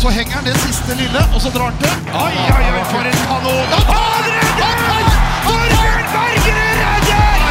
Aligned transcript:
Så 0.00 0.08
henger 0.08 0.32
han 0.38 0.46
det 0.48 0.54
siste 0.62 0.94
lille, 0.96 1.20
og 1.34 1.40
så 1.44 1.50
drar 1.52 1.68
han 1.70 1.80
til. 1.80 1.90
Oi, 2.16 2.36
oi, 2.40 2.68
oi, 2.72 2.84
for 2.88 3.08
en 3.08 3.18
kanon! 3.28 3.72
Han 3.90 4.28
redder! 4.32 5.10
Torbjørn 5.44 6.06
Bergerud 6.14 6.78
redder! 6.80 7.42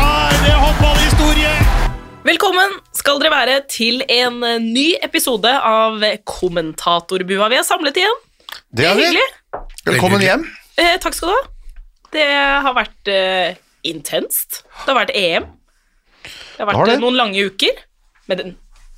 Er 0.00 0.38
det 0.46 0.54
håndballhistorie? 0.62 1.50
Velkommen 2.30 2.76
skal 2.96 3.20
dere 3.20 3.32
være 3.34 3.56
til 3.72 4.00
en 4.06 4.38
eh, 4.48 4.56
ny 4.64 4.86
episode 5.04 5.52
av 5.52 6.00
Kommentatorbua. 6.28 7.50
Vi 7.52 7.60
er 7.60 7.68
samlet 7.68 8.00
igjen. 8.00 8.16
Det 8.72 8.88
er. 8.88 8.96
Hyggelig. 8.96 9.28
Velkommen 9.90 10.24
hjem. 10.24 10.46
Eh, 10.80 10.96
takk 11.04 11.18
skal 11.18 11.32
du 11.32 11.36
ha. 11.36 11.44
Det 12.16 12.26
har 12.64 12.76
vært 12.80 13.12
eh, 13.12 13.60
intenst. 13.92 14.62
Det 14.86 14.88
har 14.88 15.02
vært 15.02 15.14
EM. 15.20 15.50
Det 16.24 16.64
har 16.64 16.72
vært 16.72 16.74
Det 16.74 16.80
har 16.80 16.90
det. 16.94 16.96
eh, 16.96 17.04
noen 17.04 17.20
lange 17.20 17.44
uker. 17.52 17.84
Men 18.32 18.56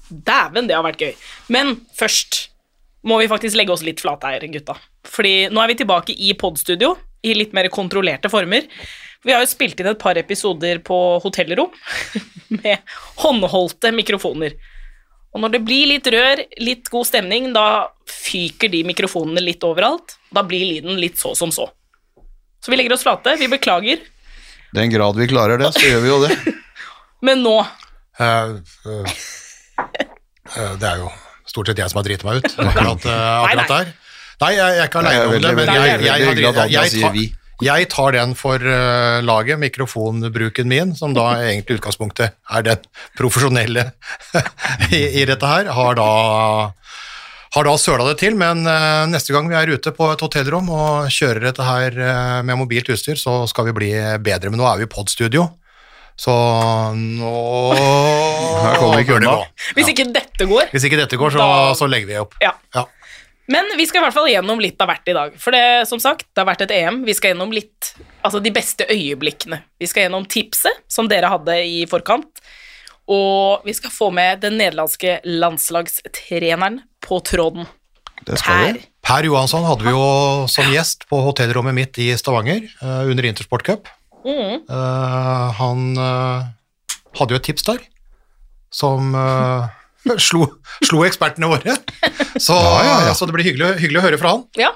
dæven, 0.09 0.71
det 0.71 0.79
har 0.79 0.87
vært 0.87 1.03
gøy. 1.03 1.13
Men 1.50 1.77
først 1.99 2.45
må 3.09 3.19
vi 3.19 3.31
faktisk 3.31 3.59
legge 3.59 3.75
oss 3.75 3.85
litt 3.87 4.03
flate 4.03 4.31
her, 4.31 4.45
gutta. 4.53 4.77
Fordi 5.09 5.49
nå 5.51 5.63
er 5.63 5.73
vi 5.73 5.79
tilbake 5.81 6.15
i 6.15 6.35
podstudio, 6.39 6.95
i 7.23 7.35
litt 7.35 7.55
mer 7.55 7.69
kontrollerte 7.73 8.31
former. 8.31 8.67
Vi 9.23 9.35
har 9.35 9.43
jo 9.43 9.51
spilt 9.51 9.79
inn 9.79 9.91
et 9.91 10.01
par 10.03 10.19
episoder 10.19 10.81
på 10.83 10.99
hotellrom 11.23 11.71
med 12.63 12.95
håndholdte 13.23 13.93
mikrofoner. 13.95 14.57
Og 15.33 15.41
når 15.41 15.55
det 15.55 15.63
blir 15.65 15.89
litt 15.95 16.09
rør, 16.13 16.43
litt 16.61 16.91
god 16.93 17.09
stemning, 17.09 17.53
da 17.55 17.89
fyker 18.11 18.71
de 18.73 18.83
mikrofonene 18.85 19.43
litt 19.43 19.64
overalt. 19.64 20.19
Da 20.35 20.45
blir 20.45 20.67
lyden 20.69 20.99
litt 21.00 21.21
så 21.21 21.33
som 21.39 21.55
så. 21.55 21.71
Så 22.63 22.71
vi 22.71 22.79
legger 22.79 22.95
oss 22.95 23.07
flate, 23.07 23.37
vi 23.41 23.50
beklager, 23.50 24.03
Den 24.73 24.91
grad 24.91 25.17
vi 25.17 25.27
klarer 25.29 25.59
det, 25.59 25.73
så 25.75 25.83
gjør 25.85 26.00
vi 26.00 26.09
jo 26.09 26.19
det. 26.23 26.37
men 27.27 27.43
nå 27.45 27.59
uh, 27.61 28.55
uh, 28.87 29.11
uh, 30.57 30.73
det 30.81 30.89
er 30.89 31.03
jo 31.03 31.11
stort 31.53 31.71
sett 31.71 31.83
jeg 31.83 31.93
som 31.93 32.01
har 32.01 32.09
driti 32.09 32.29
meg 32.29 32.41
ut 32.41 32.51
akkurat, 32.70 33.06
eh, 33.06 33.28
akkurat 33.45 33.77
der. 33.77 33.92
Nei, 34.42 34.50
jeg, 34.56 34.75
jeg 34.75 34.83
er 34.83 34.91
ikke 34.91 35.03
aleine 35.03 35.22
om 35.28 35.33
det, 35.45 35.55
men 35.55 35.69
jeg, 35.70 37.33
jeg, 37.62 37.89
tar, 37.92 38.14
den 38.17 38.33
for 38.34 38.64
eh, 38.67 39.19
laget, 39.22 39.61
mikrofonbruken 39.62 40.70
min, 40.72 40.97
som 40.98 41.14
da 41.14 41.28
egentlig 41.53 41.77
i 41.77 41.81
utgangspunktet 41.83 42.34
er 42.34 42.67
den 42.67 42.86
profesjonelle 43.19 43.91
i, 44.91 45.22
dette 45.28 45.47
her, 45.47 45.70
har 45.77 45.98
da 46.00 46.11
har 47.53 47.66
da 47.69 47.72
søla 47.77 48.06
det 48.09 48.16
til, 48.22 48.34
men 48.41 48.64
eh, 48.64 49.05
neste 49.12 49.34
gang 49.37 49.50
vi 49.50 49.59
er 49.61 49.75
ute 49.77 49.92
på 49.94 50.09
et 50.09 50.22
hotellrom 50.25 50.72
og 50.72 51.11
kjører 51.12 51.50
dette 51.50 51.66
her 51.66 51.98
med 52.48 52.56
mobilt 52.59 52.89
utstyr, 52.94 53.20
så 53.20 53.42
skal 53.50 53.69
vi 53.69 53.77
bli 53.77 53.91
bedre. 54.25 54.48
Men 54.50 54.62
nå 54.62 54.66
er 54.70 54.81
vi 54.81 54.89
i 54.89 54.94
podstudio, 54.94 55.50
så 56.16 56.32
nå 56.96 57.30
Her 57.74 58.77
kommer 58.78 58.96
vi 58.98 59.05
ikke 59.06 59.16
unna. 59.20 59.36
Hvis 59.77 59.88
ikke 59.92 60.06
dette 60.14 60.46
går 60.50 60.69
Hvis 60.74 60.84
ikke 60.88 60.98
dette 61.00 61.19
går, 61.20 61.34
så, 61.34 61.38
Da- 61.38 61.74
så 61.78 61.88
legger 61.91 62.06
vi 62.10 62.19
opp. 62.20 62.34
Ja. 62.41 62.52
Ja. 62.74 62.84
Men 63.52 63.72
vi 63.77 63.84
skal 63.86 64.00
i 64.00 64.04
hvert 64.06 64.14
fall 64.14 64.28
gjennom 64.30 64.60
litt 64.62 64.80
av 64.80 64.88
hvert 64.88 65.08
i 65.10 65.14
dag. 65.16 65.34
For 65.36 65.50
det, 65.52 65.86
som 65.91 65.98
sagt, 66.00 66.27
det 66.32 66.41
har 66.44 66.46
vært 66.46 66.62
et 66.62 66.70
EM. 66.70 67.02
Vi 67.04 67.12
skal 67.19 67.32
gjennom 67.34 67.50
litt, 67.52 67.91
altså 68.24 68.41
de 68.41 68.52
beste 68.54 68.86
øyeblikkene. 68.88 69.58
Vi 69.82 69.86
skal 69.91 70.06
gjennom 70.06 70.24
tipset 70.30 70.78
som 70.88 71.08
dere 71.10 71.28
hadde 71.28 71.56
i 71.66 71.82
forkant. 71.91 72.41
Og 73.10 73.66
vi 73.66 73.74
skal 73.74 73.91
få 73.91 74.12
med 74.14 74.41
den 74.44 74.56
nederlandske 74.60 75.19
landslagstreneren 75.26 76.80
på 77.02 77.19
tråden. 77.26 77.66
Det 78.24 78.38
skal 78.38 78.54
per. 78.62 78.72
vi. 78.78 78.84
Per 79.02 79.26
Johansson 79.26 79.64
hadde 79.66 79.82
vi 79.88 79.91
jo 79.91 80.47
som 80.48 80.69
gjest 80.70 81.08
på 81.10 81.19
hotellrommet 81.26 81.74
mitt 81.74 81.98
i 81.98 82.12
Stavanger 82.16 82.62
eh, 82.62 83.02
under 83.10 83.26
Intersport 83.26 83.64
Cup. 83.66 83.91
Mm. 84.25 84.62
Eh, 84.70 85.47
han 85.59 85.87
uh, 85.98 86.45
hadde 87.19 87.34
jo 87.34 87.41
et 87.41 87.48
tips 87.51 87.67
der 87.67 87.81
som 88.73 89.12
uh, 89.17 89.67
slo, 90.28 90.47
slo 90.84 91.03
ekspertene 91.06 91.51
våre. 91.51 91.77
Så, 92.39 92.56
ja, 92.56 92.97
ja. 93.09 93.12
så 93.15 93.28
det 93.28 93.37
blir 93.37 93.47
hyggelig, 93.50 93.75
hyggelig 93.83 94.00
å 94.00 94.06
høre 94.06 94.20
fra 94.23 94.37
han. 94.37 94.47
Ja. 94.61 94.73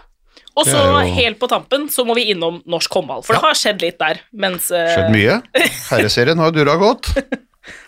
Og 0.57 0.65
så 0.65 0.77
jo- 0.81 1.17
helt 1.19 1.39
på 1.41 1.49
tampen 1.53 1.89
så 1.93 2.05
må 2.09 2.15
vi 2.17 2.31
innom 2.33 2.63
norsk 2.65 2.93
håndball, 2.97 3.25
for 3.27 3.37
det 3.37 3.45
har 3.45 3.59
skjedd 3.59 3.83
litt 3.85 3.99
der. 4.01 4.23
Mens, 4.33 4.71
Skjedd 4.73 5.13
mye. 5.13 5.41
Herreserien 5.91 6.41
har 6.41 6.55
dura 6.57 6.79
godt. 6.81 7.13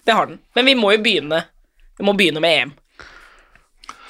Det 0.05 0.11
har 0.11 0.27
den. 0.27 0.41
Men 0.59 0.67
vi 0.67 0.73
må 0.75 0.89
jo 0.91 0.99
begynne 1.05 1.45
Vi 2.01 2.03
må 2.03 2.11
begynne 2.19 2.41
med 2.43 2.55
EM. 2.65 2.71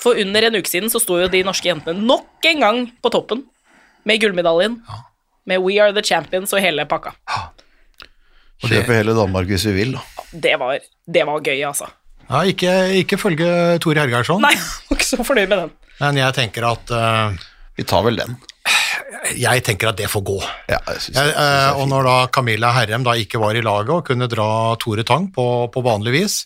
For 0.00 0.16
under 0.16 0.47
en 0.47 0.56
uke 0.56 0.70
siden 0.70 0.88
så 0.88 1.00
sto 1.03 1.19
jo 1.20 1.26
de 1.28 1.42
norske 1.44 1.69
jentene 1.69 2.00
nok 2.00 2.47
en 2.48 2.62
gang 2.62 2.78
på 3.03 3.10
toppen 3.12 3.42
med 4.08 4.22
gullmedaljen. 4.22 4.78
Med 5.48 5.62
We 5.64 5.78
Are 5.81 5.94
The 5.97 6.04
Champions 6.04 6.53
og 6.53 6.60
hele 6.64 6.84
pakka. 6.91 7.14
Og 8.59 8.69
Kjøpe 8.69 8.97
hele 8.98 9.14
Danmark 9.16 9.47
hvis 9.48 9.64
vi 9.70 9.72
vil. 9.76 9.92
da. 9.97 10.03
Det 10.44 10.56
var, 10.60 10.78
det 11.14 11.25
var 11.28 11.41
gøy, 11.47 11.60
altså. 11.69 11.86
Ja, 12.28 12.42
ikke, 12.50 12.72
ikke 13.00 13.16
følge 13.16 13.47
Tore 13.81 14.03
Hergeirsson, 14.03 14.42
Nei, 14.44 14.50
jeg 14.58 14.91
var 14.91 14.98
ikke 14.98 15.06
så 15.08 15.25
fornøyd 15.25 15.48
med 15.48 15.62
den. 15.62 15.70
men 16.03 16.19
jeg 16.20 16.34
tenker 16.37 16.66
at 16.69 16.91
eh, 16.92 17.38
Vi 17.78 17.87
tar 17.88 18.03
vel 18.04 18.19
den. 18.20 18.34
jeg 19.38 19.62
tenker 19.64 19.88
at 19.92 19.97
det 19.97 20.10
får 20.12 20.25
gå. 20.28 20.37
Ja, 20.69 20.76
jeg 20.91 21.00
synes, 21.06 21.16
jeg 21.16 21.31
synes 21.31 21.38
eh, 21.38 21.54
er 21.54 21.70
og 21.72 21.81
fint. 21.87 21.92
når 21.94 22.08
da 22.10 22.16
Camilla 22.37 22.72
Herrem 22.76 23.06
da 23.06 23.14
ikke 23.16 23.41
var 23.41 23.56
i 23.56 23.62
laget 23.64 23.94
og 23.94 24.04
kunne 24.10 24.28
dra 24.28 24.50
Tore 24.82 25.06
Tang 25.08 25.31
på, 25.32 25.47
på 25.72 25.84
vanlig 25.87 26.12
vis 26.19 26.37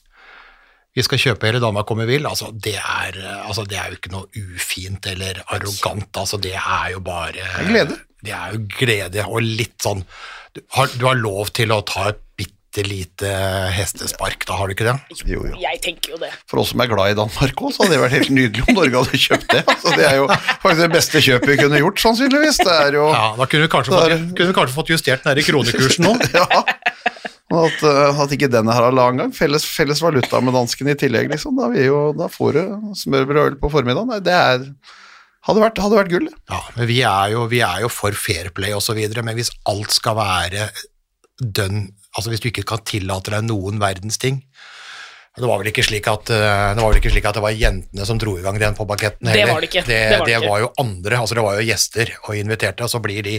Vi 0.95 1.03
skal 1.03 1.19
kjøpe 1.19 1.49
hele 1.49 1.61
Danmark 1.65 1.91
om 1.91 1.99
vi 2.05 2.07
vil. 2.13 2.27
Altså 2.29 2.53
det, 2.53 2.77
er, 2.77 3.17
eh, 3.19 3.47
altså, 3.49 3.65
det 3.65 3.79
er 3.81 3.89
jo 3.91 3.97
ikke 3.99 4.13
noe 4.13 4.29
ufint 4.55 5.07
eller 5.09 5.41
arrogant. 5.49 6.11
Altså, 6.21 6.37
det 6.39 6.53
er 6.61 6.91
jo 6.93 7.01
bare 7.01 7.41
er 7.41 7.65
glede. 7.73 7.97
Det 8.23 8.33
er 8.37 8.55
jo 8.57 8.65
glede 8.79 9.25
og 9.29 9.41
litt 9.43 9.79
sånn 9.83 10.05
Du 10.55 10.61
har, 10.77 10.91
du 10.99 11.07
har 11.09 11.17
lov 11.19 11.51
til 11.57 11.73
å 11.75 11.81
ta 11.89 12.11
et 12.13 12.21
bitte 12.39 12.85
lite 12.87 13.29
hestespark, 13.77 14.47
da 14.49 14.57
har 14.57 14.69
du 14.69 14.73
ikke 14.73 14.87
det? 14.87 14.95
Jo, 15.29 15.43
jo. 15.45 15.57
Jeg 15.61 15.81
tenker 15.85 16.15
jo 16.15 16.19
det. 16.23 16.31
For 16.49 16.63
oss 16.63 16.71
som 16.73 16.81
er 16.81 16.89
glad 16.89 17.13
i 17.13 17.17
Danmark 17.19 17.59
òg, 17.61 17.73
så 17.75 17.83
hadde 17.85 17.99
det 17.99 18.01
vært 18.01 18.15
helt 18.17 18.31
nydelig 18.33 18.65
om 18.65 18.79
Norge 18.79 19.03
hadde 19.03 19.21
kjøpt 19.21 19.49
det. 19.53 19.61
Altså, 19.69 19.93
det 19.99 20.07
er 20.09 20.17
jo 20.23 20.29
faktisk 20.63 20.81
det 20.81 20.91
beste 20.95 21.23
kjøpet 21.27 21.51
vi 21.53 21.57
kunne 21.61 21.81
gjort, 21.83 22.01
sannsynligvis. 22.05 22.63
Det 22.65 22.77
er 22.79 22.97
jo 22.97 23.09
Ja, 23.13 23.27
Da 23.37 23.49
kunne 23.49 23.67
vi 23.67 23.73
kanskje, 23.75 23.93
Da 23.93 24.07
er 24.07 24.15
fått, 24.17 24.33
kunne 24.39 24.53
vi 24.53 24.57
kanskje 24.61 24.77
fått 24.79 24.93
justert 24.95 25.25
den 25.27 25.33
her 25.35 25.43
i 25.43 25.47
kronekursen 25.51 26.09
nå. 26.09 26.15
Ja. 26.39 26.63
At, 27.53 27.83
eh, 27.85 28.21
at 28.25 28.33
ikke 28.33 28.49
den 28.49 28.71
her 28.73 28.87
har 28.87 28.95
lang 28.97 29.19
gang. 29.21 29.33
Felles, 29.37 29.67
felles 29.69 30.01
valuta 30.01 30.41
med 30.41 30.55
danskene 30.57 30.95
i 30.95 31.01
tillegg, 31.03 31.29
liksom. 31.35 31.59
Da, 31.61 31.69
jo, 31.77 31.99
da 32.17 32.31
får 32.33 32.57
du 32.57 32.63
smørbrød 33.03 33.41
og 33.43 33.51
øl 33.51 33.59
på 33.61 33.73
formiddagen. 33.75 34.09
Nei, 34.09 34.23
Det 34.25 34.33
er, 34.33 34.65
hadde, 35.49 35.63
vært, 35.65 35.81
hadde 35.83 35.99
vært 35.99 36.13
gull. 36.13 36.29
Ja, 36.51 36.61
men 36.77 36.89
vi 36.91 37.01
er 37.07 37.33
jo, 37.35 37.47
vi 37.51 37.63
er 37.67 37.85
jo 37.85 37.91
for 37.93 38.15
fair 38.19 38.53
play 38.55 38.75
og 38.77 38.85
så 38.85 38.97
videre, 38.99 39.25
men 39.27 39.39
hvis 39.39 39.53
alt 39.71 39.95
skal 39.95 40.19
være 40.19 40.69
dønn, 41.43 41.89
altså 42.17 42.33
hvis 42.33 42.43
du 42.45 42.51
ikke 42.53 42.67
kan 42.69 42.85
tillate 42.87 43.35
deg 43.35 43.49
noen 43.49 43.81
verdens 43.83 44.21
ting, 44.23 44.43
det 45.33 45.49
var 45.49 45.63
vel 45.63 45.71
ikke 45.71 45.85
slik 45.87 46.05
at 46.13 46.29
eh, 46.29 46.75
det 46.77 46.83
var 46.83 46.91
vel 46.91 46.99
ikke 47.01 47.11
slik 47.15 47.25
at 47.25 47.39
det 47.39 47.41
var 47.41 47.55
jentene 47.57 48.05
som 48.05 48.19
dro 48.21 48.35
i 48.37 48.43
gang 48.45 48.59
den 48.61 48.75
på 48.77 48.85
heller. 48.85 49.17
Det 49.33 49.47
var 49.49 49.63
det 49.65 49.69
ikke. 49.71 49.85
Det, 49.87 49.97
Det 49.97 50.19
var 50.19 50.27
det 50.29 50.35
ikke. 50.37 50.51
var 50.51 50.61
jo 50.61 50.69
andre, 50.83 51.21
altså 51.23 51.39
det 51.39 51.45
var 51.47 51.57
jo 51.57 51.65
gjester 51.71 52.13
og 52.21 52.37
inviterte, 52.37 52.85
og 52.85 52.93
så 52.93 53.01
blir 53.01 53.25
de 53.25 53.39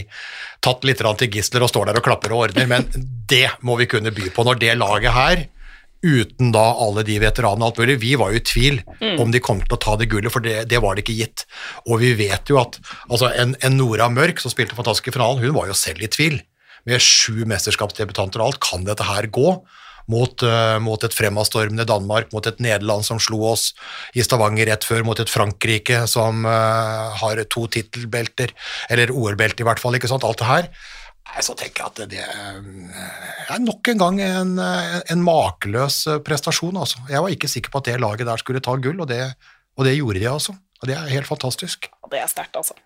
tatt 0.64 0.82
litt 0.88 0.98
til 0.98 1.30
gisler 1.30 1.62
og 1.62 1.70
står 1.70 1.92
der 1.92 2.00
og 2.00 2.06
klapper 2.08 2.34
og 2.34 2.48
ordner, 2.48 2.66
men 2.66 2.88
det 3.30 3.46
må 3.62 3.78
vi 3.78 3.86
kunne 3.86 4.10
by 4.10 4.26
på 4.34 4.42
når 4.42 4.58
det 4.58 4.74
laget 4.74 5.14
her 5.14 5.44
uten 6.04 6.52
da 6.54 6.62
alle 6.84 7.04
de 7.06 7.16
veteranene 7.22 7.64
og 7.64 7.72
alt 7.72 7.80
mulig. 7.82 7.98
Vi 8.02 8.14
var 8.20 8.32
jo 8.32 8.40
i 8.40 8.44
tvil 8.44 8.82
Mm. 9.00 9.20
om 9.20 9.30
de 9.32 9.40
kom 9.42 9.60
til 9.60 9.74
å 9.76 9.80
ta 9.80 9.96
det 9.96 10.08
gullet, 10.12 10.32
for 10.32 10.44
det, 10.44 10.68
det 10.70 10.80
var 10.82 10.94
det 10.94 11.04
ikke 11.04 11.16
gitt. 11.18 11.44
Og 11.88 12.00
vi 12.02 12.12
vet 12.18 12.48
jo 12.50 12.58
at 12.60 12.78
altså 13.08 13.30
en, 13.32 13.54
en 13.64 13.76
Nora 13.78 14.08
Mørk 14.12 14.40
som 14.42 14.52
spilte 14.52 14.76
fantastisk 14.76 15.08
i 15.10 15.14
finalen, 15.16 15.42
hun 15.42 15.56
var 15.56 15.68
jo 15.70 15.76
selv 15.76 16.02
i 16.04 16.10
tvil. 16.10 16.40
Med 16.88 17.00
sju 17.00 17.44
mesterskapsdebutanter 17.48 18.42
og 18.42 18.52
alt, 18.52 18.60
kan 18.64 18.84
dette 18.84 19.06
her 19.08 19.28
gå? 19.32 19.56
Mot, 20.12 20.42
uh, 20.44 20.76
mot 20.84 21.00
et 21.00 21.14
fremadstormende 21.16 21.86
Danmark, 21.88 22.28
mot 22.36 22.44
et 22.44 22.58
Nederland 22.60 23.06
som 23.06 23.16
slo 23.16 23.38
oss 23.54 23.70
i 24.12 24.20
Stavanger 24.20 24.68
rett 24.68 24.84
før, 24.84 25.00
mot 25.08 25.20
et 25.20 25.32
Frankrike 25.32 26.02
som 26.12 26.44
uh, 26.44 27.14
har 27.22 27.40
to 27.48 27.64
tittelbelter, 27.72 28.52
eller 28.92 29.14
OL-belte 29.14 29.64
i 29.64 29.68
hvert 29.68 29.80
fall, 29.80 29.96
ikke 29.96 30.10
sant, 30.12 30.26
alt 30.28 30.42
det 30.42 30.50
her. 30.50 30.68
Så 31.42 31.54
tenker 31.58 31.82
jeg 31.82 31.90
at 31.90 31.98
det, 31.98 32.06
det 32.14 33.50
er 33.50 33.62
nok 33.64 33.88
en 33.90 33.98
gang 34.00 34.20
en, 34.22 34.52
eh, 34.62 34.98
en 35.10 35.22
makeløs 35.24 35.96
eh, 36.12 36.20
prestasjon. 36.24 36.76
Altså. 36.78 37.00
Jeg 37.10 37.24
var 37.24 37.32
ikke 37.34 37.50
sikker 37.50 37.72
på 37.74 37.80
at 37.80 37.88
det 37.90 37.96
laget 38.02 38.28
der 38.28 38.40
skulle 38.40 38.62
ta 38.64 38.76
gull, 38.78 39.00
og 39.02 39.08
det, 39.10 39.20
og 39.74 39.88
det 39.88 39.96
gjorde 39.96 40.20
de 40.22 40.28
altså. 40.30 40.54
Og 40.82 40.88
det 40.90 40.94
er 40.98 41.10
helt 41.10 41.26
fantastisk. 41.28 41.88
Og 42.04 42.12
det 42.12 42.20
er 42.22 42.30
sterkt, 42.30 42.54
altså. 42.60 42.76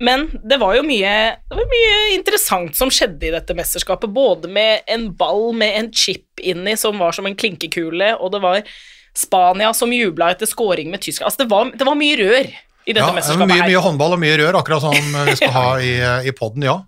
Men 0.00 0.30
det 0.48 0.56
var 0.62 0.78
jo 0.78 0.82
mye, 0.88 1.12
det 1.36 1.58
var 1.58 1.68
mye 1.68 1.96
interessant 2.16 2.76
som 2.78 2.88
skjedde 2.88 3.28
i 3.28 3.32
dette 3.34 3.54
mesterskapet. 3.54 4.08
Både 4.16 4.48
med 4.48 4.86
en 4.88 5.10
ball 5.12 5.50
med 5.52 5.76
en 5.76 5.90
chip 5.92 6.40
inni 6.40 6.72
som 6.80 6.96
var 6.98 7.12
som 7.12 7.28
en 7.28 7.36
klinkekule, 7.36 8.14
og 8.16 8.32
det 8.34 8.40
var 8.42 8.62
Spania 9.16 9.74
som 9.76 9.92
jubla 9.92 10.30
etter 10.32 10.48
scoring 10.48 10.88
med 10.90 11.04
Tyskland. 11.04 11.28
Altså, 11.28 11.44
det 11.44 11.50
var, 11.52 11.70
det 11.76 11.86
var 11.86 11.98
mye 12.00 12.16
rør 12.16 12.48
i 12.48 12.94
dette 12.96 13.04
Ja, 13.04 13.12
mesterskapet 13.12 13.52
mye, 13.52 13.60
her. 13.60 13.68
mye 13.74 13.84
håndball 13.84 14.16
og 14.16 14.22
mye 14.22 14.38
rør, 14.40 14.58
akkurat 14.62 14.86
som 14.88 15.18
vi 15.28 15.36
skal 15.36 15.52
ha 15.54 15.66
i, 15.84 15.92
i 16.30 16.34
podden, 16.34 16.64
ja. 16.64 16.78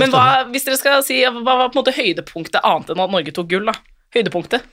Men 0.00 0.12
hva, 0.12 0.44
hvis 0.50 0.66
dere 0.66 0.78
skal 0.80 1.04
si, 1.06 1.20
hva 1.22 1.42
var 1.44 1.68
på 1.68 1.78
en 1.78 1.82
måte 1.82 1.94
høydepunktet 1.96 2.64
annet 2.64 2.90
enn 2.92 3.02
at 3.04 3.12
Norge 3.14 3.34
tok 3.36 3.50
gull? 3.52 3.68
da? 3.70 3.76
Høydepunktet? 4.14 4.66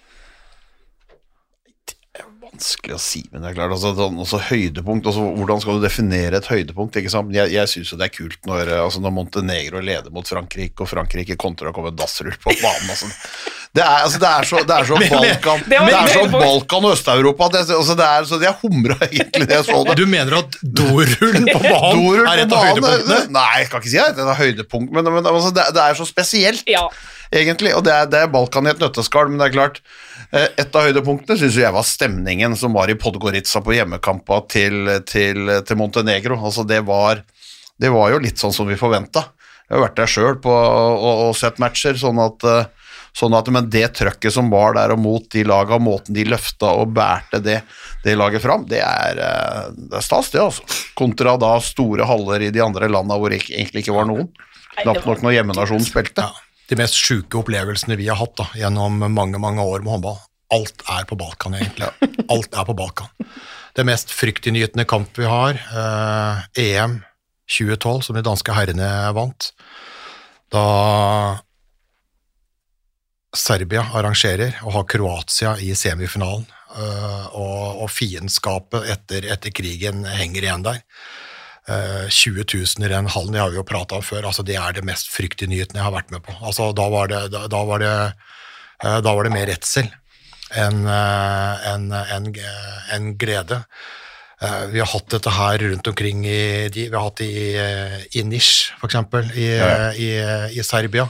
Vanskelig 2.61 2.93
å 2.93 2.99
si, 3.01 3.23
men 3.33 3.41
det 3.41 3.49
er 3.49 3.55
klart, 3.57 3.71
altså, 3.73 3.89
sånn, 3.97 4.17
også 4.21 4.37
høydepunkt, 4.51 5.07
altså, 5.09 5.23
hvordan 5.33 5.61
skal 5.63 5.79
du 5.79 5.85
definere 5.87 6.37
et 6.37 6.45
høydepunkt, 6.51 6.93
ikke 6.99 7.09
sant? 7.09 7.31
Jeg, 7.33 7.49
jeg 7.55 7.69
synes 7.71 7.89
jo 7.89 7.97
det 7.97 8.05
er 8.05 8.13
kult 8.13 8.37
når, 8.45 8.69
eh, 8.69 8.81
altså, 8.83 9.01
når 9.01 9.15
Montenegro 9.15 9.81
leder 9.81 10.13
mot 10.13 10.27
Frankrike, 10.29 10.77
og 10.85 10.89
Frankrike 10.91 11.33
kontrer 11.41 11.71
og 11.71 11.79
kommer 11.79 11.95
dassrull 11.97 12.35
på 12.37 12.53
banen, 12.61 12.91
altså. 12.93 13.09
Det 13.73 13.81
er, 13.81 14.03
altså, 14.05 14.19
det 14.21 14.29
er 14.29 14.45
så, 14.51 14.61
det 14.67 14.75
er 14.77 14.85
så 14.91 14.99
Balkan 15.01 15.63
Det 15.71 15.79
er 15.79 16.11
så. 16.13 16.25
Balkan 16.35 16.85
og 16.89 16.93
Øst-Europa. 16.97 17.45
at 17.49 17.57
jeg- 17.61 17.77
Altså, 17.81 17.95
det 17.97 18.05
er, 18.11 18.25
så 18.29 18.39
jeg 18.43 18.53
humra 18.61 18.97
egentlig 19.07 19.47
da 19.47 19.57
jeg 19.61 19.65
så 19.71 19.79
det. 19.87 19.95
Du 19.97 20.05
mener 20.11 20.37
at 20.43 20.57
dorullen 20.61 21.47
på 21.49 21.61
banen 21.63 21.95
Dorull 21.97 22.27
er 22.27 22.43
et 22.43 22.51
av 22.53 22.65
høydepunktene? 22.67 23.21
Nei, 23.31 23.47
jeg 23.63 23.71
kan 23.71 23.81
ikke 23.81 23.93
si 23.95 24.01
at 24.03 24.19
det 24.19 24.27
er 24.27 24.37
høydepunkt, 24.43 24.91
men, 24.93 25.07
men 25.17 25.31
altså, 25.33 25.49
det, 25.55 25.65
det 25.73 25.81
er 25.87 25.97
så 25.97 26.05
spesielt, 26.09 26.67
Ja. 26.69 26.83
egentlig. 27.33 27.73
Og 27.79 27.85
det 27.87 27.95
er, 27.95 28.11
det 28.11 28.21
er 28.25 28.31
Balkan 28.37 28.67
i 28.69 28.73
et 28.75 28.83
nøtteskall, 28.83 29.31
men 29.31 29.39
det 29.41 29.49
er 29.49 29.55
klart 29.55 29.81
Et 30.31 30.75
av 30.77 30.85
høydepunktene 30.87 31.35
syns 31.35 31.57
jeg 31.59 31.75
var 31.75 31.83
stemningen 31.83 32.55
som 32.55 32.71
var 32.77 32.91
i 32.91 32.95
Podgorica 32.95 33.59
på 33.63 33.75
hjemmekampa 33.75 34.37
til, 34.51 34.87
til, 35.03 35.51
til 35.67 35.79
Montenegro. 35.79 36.37
Altså, 36.39 36.63
det 36.67 36.79
var, 36.87 37.19
det 37.75 37.91
var 37.91 38.13
jo 38.13 38.21
litt 38.23 38.39
sånn 38.39 38.55
som 38.55 38.69
vi 38.69 38.79
forventa. 38.79 39.25
Jeg 39.67 39.75
har 39.75 39.83
vært 39.85 39.99
der 39.99 40.11
sjøl 40.11 40.35
og, 40.35 41.03
og, 41.03 41.33
sett 41.39 41.59
matcher, 41.63 41.99
sånn 41.99 42.19
at 42.23 42.47
eh, 42.47 42.69
Sånn 43.11 43.33
at, 43.35 43.49
men 43.51 43.65
det 43.67 43.89
trøkket 43.99 44.31
som 44.31 44.47
var 44.47 44.77
der 44.77 44.93
og 44.93 45.01
mot 45.03 45.25
de 45.33 45.41
laga, 45.43 45.75
måten 45.83 46.15
de 46.15 46.23
løfta 46.31 46.69
og 46.79 46.93
bærte 46.95 47.41
det, 47.43 47.57
det 48.05 48.13
laget 48.15 48.39
fram, 48.39 48.63
det 48.69 48.79
er, 48.79 49.19
eh, 49.19 49.65
det 49.75 49.97
er 49.99 50.05
stas, 50.05 50.29
det, 50.31 50.39
altså. 50.39 50.63
Kontra 50.95 51.33
da 51.35 51.57
store 51.59 52.07
haller 52.07 52.45
i 52.47 52.53
de 52.55 52.63
andre 52.63 52.87
landa 52.87 53.17
hvor 53.19 53.33
det 53.33 53.41
egentlig 53.49 53.83
ikke 53.83 53.97
var 53.97 54.07
noen. 54.07 54.31
Knapt 54.77 55.03
nok 55.09 55.25
når 55.25 55.35
hjemmenasjonen 55.35 55.83
spilte. 55.83 56.23
Ja, 56.23 56.50
de 56.71 56.79
mest 56.79 56.95
sjuke 56.95 57.41
opplevelsene 57.41 57.97
vi 57.99 58.07
har 58.07 58.19
hatt 58.21 58.37
da, 58.39 58.47
gjennom 58.55 59.01
mange 59.11 59.39
mange 59.43 59.63
år 59.63 59.83
med 59.83 59.97
håndball. 59.97 60.19
Alt 60.55 60.83
er 60.91 61.05
på 61.07 61.17
Balkan, 61.19 61.55
egentlig. 61.59 61.89
Alt 62.31 62.55
er 62.55 62.67
på 62.67 62.75
Balkan. 62.79 63.11
Det 63.75 63.85
mest 63.87 64.11
fryktinngytende 64.11 64.87
kamp 64.87 65.15
vi 65.19 65.27
har, 65.27 65.59
eh, 65.59 66.41
EM 66.63 67.01
2012, 67.47 68.01
som 68.07 68.15
de 68.15 68.23
danske 68.23 68.55
herrene 68.55 68.89
vant. 69.15 69.51
Da 70.51 71.39
Serbia 73.35 73.85
arrangerer 73.95 74.59
og 74.65 74.75
har 74.75 74.87
Kroatia 74.91 75.55
i 75.59 75.71
semifinalen, 75.75 76.47
eh, 76.75 77.25
og, 77.35 77.83
og 77.83 77.91
fiendskapet 77.91 78.87
etter, 78.95 79.27
etter 79.31 79.55
krigen 79.55 80.03
henger 80.07 80.47
igjen 80.47 80.67
der. 80.67 80.83
Eh, 81.71 82.07
20 82.09 82.43
000 82.51 82.85
i 82.85 82.91
den 82.91 83.07
hallen, 83.13 83.31
det 83.35 83.39
har 83.43 83.53
jo 83.55 83.63
prata 83.67 83.95
om 83.99 84.03
før, 84.03 84.25
altså 84.27 84.43
det 84.43 84.57
er 84.59 84.73
det 84.75 84.83
mest 84.87 85.07
fryktige 85.13 85.47
nyheten 85.51 85.77
jeg 85.79 85.85
har 85.85 85.93
vært 85.95 86.11
med 86.11 86.23
på. 86.25 86.33
Altså 86.41 86.71
da 86.75 86.87
var 86.91 87.07
det, 87.11 87.21
da, 87.31 87.45
da 87.51 87.63
var 87.69 87.79
det, 87.83 87.91
eh, 88.83 88.99
da 89.05 89.13
var 89.15 89.23
det 89.27 89.33
mer 89.35 89.47
redsel 89.51 89.87
enn 90.51 90.81
en, 90.91 91.85
enn- 91.93 92.07
enn- 92.17 92.39
enn 92.95 93.11
glede. 93.21 93.61
Eh, 94.41 94.65
Vi 94.73 94.81
har 94.81 94.89
hatt 94.89 95.07
dette 95.13 95.31
her 95.31 95.61
rundt 95.63 95.87
omkring 95.87 96.25
i 96.25 96.67
de, 96.73 96.89
Vi 96.89 96.95
har 96.97 97.05
hatt 97.05 97.21
det 97.21 97.29
i, 97.29 97.45
eh, 97.61 97.99
i 98.19 98.23
Nisj, 98.27 98.71
eksempel, 98.83 99.29
i, 99.37 99.47
Ja. 99.55 99.91
i, 99.93 100.09
i 100.57 100.63
Serbia. 100.65 101.05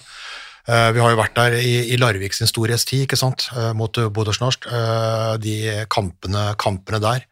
Eh, 0.67 0.91
Vi 0.93 0.99
har 1.01 1.09
jo 1.15 1.17
vært 1.23 1.33
der 1.39 1.55
i, 1.57 1.73
i 1.93 1.97
Larvik 1.97 2.33
sin 2.37 2.45
storhetstid, 2.51 3.07
ikke 3.07 3.17
sant, 3.17 3.47
eh, 3.57 3.71
mot 3.73 3.91
Bodøsnorsk. 4.13 4.67
Eh, 4.69 5.37
De 5.41 5.85
kampene, 5.89 6.51
kampene 6.61 6.99
der. 7.01 7.25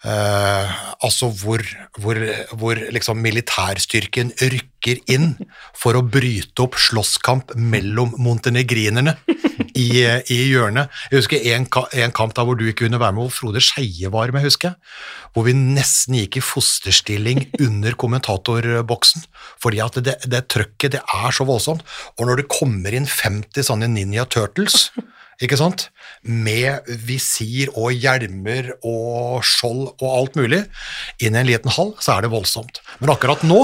Eh, 0.00 0.76
altså 1.04 1.28
hvor, 1.42 1.60
hvor, 2.00 2.16
hvor 2.56 2.78
liksom 2.94 3.18
militærstyrken 3.20 4.30
rykker 4.40 5.02
inn 5.12 5.34
for 5.76 5.98
å 5.98 6.00
bryte 6.00 6.64
opp 6.64 6.78
slåsskamp 6.80 7.52
mellom 7.60 8.14
montenegrinerne 8.16 9.18
i, 9.76 10.00
i 10.00 10.38
hjørnet. 10.48 10.88
Jeg 11.10 11.20
husker 11.20 11.44
en, 11.52 11.68
en 11.68 12.16
kamp 12.16 12.32
da 12.36 12.46
hvor 12.48 12.56
du 12.56 12.64
ikke 12.64 12.86
kunne 12.86 13.02
være 13.02 13.12
med, 13.18 13.26
hvor 13.26 13.36
Frode 13.42 13.60
Skeie 13.64 14.08
var 14.12 14.32
med, 14.32 14.46
husker 14.48 14.72
jeg. 14.72 14.96
Hvor 15.34 15.44
vi 15.46 15.54
nesten 15.58 16.16
gikk 16.16 16.40
i 16.40 16.44
fosterstilling 16.44 17.44
under 17.60 18.00
kommentatorboksen. 18.00 19.28
Fordi 19.60 19.84
at 19.84 20.00
det, 20.00 20.16
det 20.24 20.46
trøkket 20.48 20.96
det 20.96 21.04
er 21.04 21.36
så 21.36 21.44
voldsomt. 21.48 21.84
Og 22.16 22.24
når 22.24 22.40
det 22.40 22.50
kommer 22.50 22.96
inn 22.96 23.08
50 23.08 23.68
sånne 23.68 23.92
Ninja 23.92 24.24
Turtles 24.32 24.88
ikke 25.40 25.56
sant? 25.56 25.88
Med 26.22 26.86
visir 27.06 27.70
og 27.72 27.94
hjelmer 27.96 28.74
og 28.84 29.40
skjold 29.46 29.86
og 29.96 30.08
alt 30.10 30.36
mulig, 30.36 30.64
inn 31.20 31.36
i 31.36 31.40
en 31.40 31.48
liten 31.48 31.72
hall, 31.72 31.94
så 32.02 32.16
er 32.16 32.26
det 32.26 32.34
voldsomt. 32.34 32.82
Men 33.00 33.14
akkurat 33.14 33.44
nå 33.48 33.62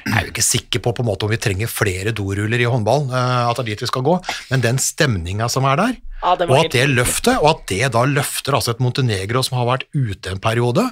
jeg 0.00 0.16
er 0.16 0.26
jo 0.26 0.32
ikke 0.32 0.44
sikker 0.44 0.82
på, 0.82 0.92
på 0.96 1.04
måte 1.06 1.26
om 1.26 1.32
vi 1.32 1.38
trenger 1.40 1.70
flere 1.70 2.14
doruller 2.16 2.60
i 2.60 2.68
håndball, 2.68 3.08
eh, 3.12 3.48
at 3.50 3.58
det 3.58 3.64
er 3.64 3.70
dit 3.72 3.84
vi 3.84 3.90
skal 3.90 4.06
gå, 4.06 4.16
men 4.50 4.64
den 4.64 4.80
stemninga 4.82 5.50
som 5.52 5.68
er 5.68 5.80
der, 5.80 5.98
Ja, 6.20 6.34
og 6.36 6.56
at 6.58 6.74
det 6.74 6.82
løftet, 6.90 7.38
og 7.40 7.46
at 7.48 7.62
det 7.70 7.92
da 7.94 8.02
løfter 8.04 8.56
altså 8.58 8.74
et 8.74 8.82
Montenegro 8.84 9.40
som 9.44 9.56
har 9.56 9.68
vært 9.70 9.86
ute 9.96 10.34
en 10.34 10.42
periode, 10.42 10.84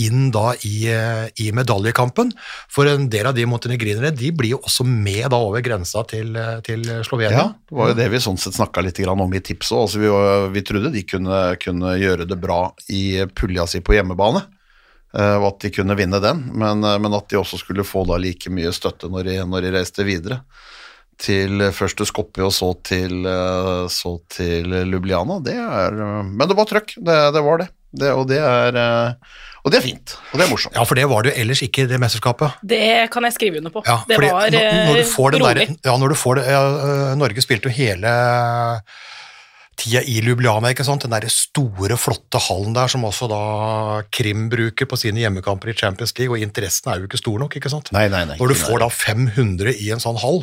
inn 0.00 0.30
da 0.34 0.52
i, 0.66 0.86
eh, 0.90 1.26
i 1.44 1.50
medaljekampen. 1.52 2.32
For 2.72 2.88
en 2.88 3.08
del 3.12 3.28
av 3.28 3.36
de 3.36 3.46
montenegrinere, 3.48 4.12
de 4.16 4.32
blir 4.34 4.56
jo 4.56 4.62
også 4.62 4.86
med 4.86 5.28
da 5.32 5.38
over 5.40 5.62
grensa 5.64 6.04
til, 6.08 6.34
eh, 6.36 6.60
til 6.66 6.84
Slovenia. 7.06 7.30
Ja, 7.30 7.46
det 7.68 7.76
var 7.78 7.92
jo 7.92 7.98
det 7.98 8.08
vi 8.12 8.22
sånn 8.22 8.40
sett 8.40 8.56
snakka 8.58 8.82
litt 8.82 9.00
om 9.06 9.34
i 9.34 9.40
tipset. 9.40 9.76
Altså, 9.76 10.00
vi, 10.02 10.10
vi 10.52 10.64
trodde 10.66 10.92
de 10.92 11.02
kunne, 11.02 11.56
kunne 11.62 11.94
gjøre 12.00 12.28
det 12.28 12.40
bra 12.40 12.72
i 12.88 13.24
pulja 13.34 13.66
si 13.66 13.80
på 13.80 13.96
hjemmebane, 13.96 14.44
eh, 15.14 15.36
og 15.38 15.48
at 15.54 15.60
de 15.66 15.70
kunne 15.70 15.96
vinne 15.98 16.20
den, 16.20 16.50
men, 16.52 16.84
eh, 16.84 16.98
men 16.98 17.14
at 17.14 17.28
de 17.28 17.40
også 17.40 17.60
skulle 17.62 17.86
få 17.86 18.06
da 18.08 18.18
like 18.20 18.50
mye 18.50 18.72
støtte 18.72 19.10
når 19.12 19.30
de, 19.30 19.38
når 19.46 19.66
de 19.66 19.74
reiste 19.78 20.06
videre. 20.06 20.42
Til 21.22 21.60
eh, 21.60 21.74
først 21.74 22.00
til 22.00 22.08
Skopje 22.08 22.48
og 22.48 22.52
så 22.56 22.72
til, 22.82 23.22
eh, 23.28 23.86
så 23.92 24.16
til 24.32 24.74
Ljubljana. 24.90 25.38
Det 25.44 25.54
er, 25.54 25.92
eh, 25.92 26.26
men 26.26 26.48
det 26.48 26.58
var 26.58 26.68
trøkk, 26.70 26.96
det, 26.98 27.18
det 27.36 27.46
var 27.46 27.62
det. 27.62 27.68
det, 27.92 28.12
og, 28.16 28.26
det 28.30 28.40
er, 28.40 28.78
eh, 28.80 29.40
og 29.62 29.70
det 29.70 29.78
er 29.78 29.84
fint, 29.84 30.16
og 30.32 30.40
det 30.40 30.44
er 30.44 30.50
morsomt. 30.50 30.74
Ja, 30.74 30.82
for 30.88 30.98
det 30.98 31.04
var 31.06 31.22
det 31.22 31.32
jo 31.32 31.42
ellers 31.44 31.60
ikke 31.62 31.84
i 31.84 31.90
det 31.90 32.00
mesterskapet. 32.02 32.58
Det 32.66 32.82
kan 33.14 33.28
jeg 33.28 33.34
skrive 33.36 33.60
under 33.62 33.70
på. 33.70 33.84
Ja, 33.86 34.00
det 34.08 34.18
var 34.18 34.50
når, 34.50 34.68
når 34.88 34.98
du 34.98 35.04
får 35.12 35.36
den 35.36 35.44
eh, 35.44 35.46
rolig. 35.46 35.66
der, 35.70 35.90
ja, 35.90 35.96
når 36.02 36.14
du 36.14 36.18
får 36.18 36.38
det, 36.40 36.46
ja, 36.50 36.62
øh, 36.88 37.10
Norge 37.20 37.44
spilte 37.44 37.70
jo 37.70 37.76
hele 37.76 38.14
tida 39.78 40.02
i 40.02 40.18
Ljubljana, 40.20 40.72
ikke 40.74 40.86
sant? 40.86 41.06
den 41.06 41.14
der 41.14 41.28
store, 41.32 41.96
flotte 42.00 42.40
hallen 42.48 42.74
der 42.76 42.90
som 42.90 43.06
også 43.06 43.28
da 43.30 43.42
Krim 44.12 44.48
bruker 44.52 44.90
på 44.90 44.98
sine 45.00 45.22
hjemmekamper 45.22 45.70
i 45.70 45.76
Champions 45.78 46.16
League, 46.18 46.34
og 46.34 46.42
interessen 46.42 46.90
er 46.90 47.00
jo 47.00 47.08
ikke 47.08 47.22
stor 47.22 47.38
nok, 47.42 47.56
ikke 47.58 47.70
sant? 47.72 47.92
Nei, 47.94 48.08
nei, 48.12 48.24
nei. 48.28 48.40
Når 48.42 48.52
du 48.52 48.58
får 48.58 48.82
da 48.82 48.90
500 48.92 49.78
i 49.78 49.92
en 49.94 50.02
sånn 50.02 50.20
hall, 50.22 50.42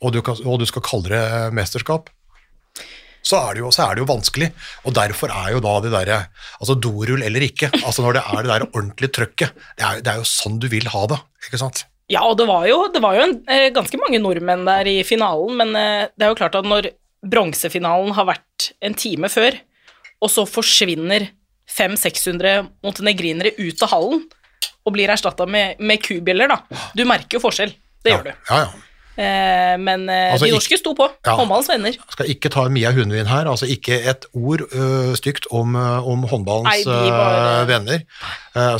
og 0.00 0.14
du, 0.14 0.22
kan, 0.24 0.38
og 0.46 0.62
du 0.62 0.66
skal 0.68 0.86
kalle 0.86 1.10
det 1.10 1.50
mesterskap, 1.58 2.08
så 3.26 3.38
er, 3.40 3.56
det 3.56 3.62
jo, 3.62 3.70
så 3.74 3.84
er 3.84 3.96
det 3.96 4.04
jo 4.04 4.08
vanskelig, 4.08 4.48
og 4.88 4.94
derfor 4.96 5.32
er 5.34 5.52
jo 5.54 5.62
da 5.64 5.74
det 5.84 5.92
derre 5.92 6.18
Altså 6.60 6.76
dorull 6.80 7.22
eller 7.26 7.44
ikke, 7.44 7.68
altså 7.82 8.04
når 8.04 8.16
det 8.16 8.22
er 8.24 8.42
det 8.42 8.50
der 8.52 8.66
ordentlige 8.70 9.14
trøkket, 9.16 9.62
det 9.78 9.86
er, 9.86 10.02
det 10.04 10.12
er 10.12 10.20
jo 10.22 10.28
sånn 10.28 10.58
du 10.62 10.68
vil 10.72 10.88
ha 10.92 11.02
det, 11.10 11.18
ikke 11.48 11.60
sant? 11.60 11.84
Ja, 12.10 12.24
og 12.26 12.38
det 12.40 12.48
var 12.48 12.64
jo, 12.66 12.80
det 12.90 13.02
var 13.04 13.14
jo 13.16 13.26
en, 13.28 13.36
eh, 13.52 13.68
ganske 13.74 14.00
mange 14.00 14.18
nordmenn 14.22 14.64
der 14.66 14.88
i 14.90 14.96
finalen, 15.06 15.54
men 15.60 15.76
eh, 15.78 16.08
det 16.16 16.26
er 16.26 16.32
jo 16.32 16.40
klart 16.40 16.58
at 16.58 16.66
når 16.66 16.90
bronsefinalen 17.20 18.16
har 18.16 18.26
vært 18.32 18.70
en 18.82 18.96
time 18.98 19.30
før, 19.30 19.58
og 20.20 20.32
så 20.32 20.44
forsvinner 20.48 21.28
500-600 21.70 22.66
montenegrinere 22.82 23.54
ut 23.60 23.84
av 23.86 23.92
hallen 23.94 24.24
og 24.80 24.94
blir 24.96 25.12
erstatta 25.12 25.46
med, 25.46 25.78
med 25.78 26.02
kubjeller, 26.02 26.50
da. 26.50 26.80
Du 26.96 27.04
merker 27.08 27.38
jo 27.38 27.44
forskjell. 27.44 27.72
Det 28.00 28.14
gjør 28.14 28.30
du. 28.30 28.32
Ja, 28.48 28.62
ja. 28.64 28.89
Eh, 29.20 29.76
men 29.76 30.06
eh, 30.08 30.32
Altså, 30.32 30.48
de 30.48 30.54
norske 30.54 30.78
sto 30.80 30.94
på. 30.96 31.06
Ja. 31.26 31.34
Håndballens 31.36 31.68
venner. 31.68 31.96
Skal 32.14 32.30
ikke 32.32 32.50
ta 32.52 32.64
Mia 32.72 32.92
Hundvin 32.96 33.28
her, 33.28 33.48
altså 33.50 33.68
ikke 33.68 33.98
et 34.10 34.24
ord 34.32 34.62
ø, 34.70 34.86
stygt 35.18 35.48
om, 35.52 35.74
om 35.76 36.24
håndballens 36.30 36.86
Nei, 36.88 37.10
var, 37.12 37.66
venner, 37.68 38.04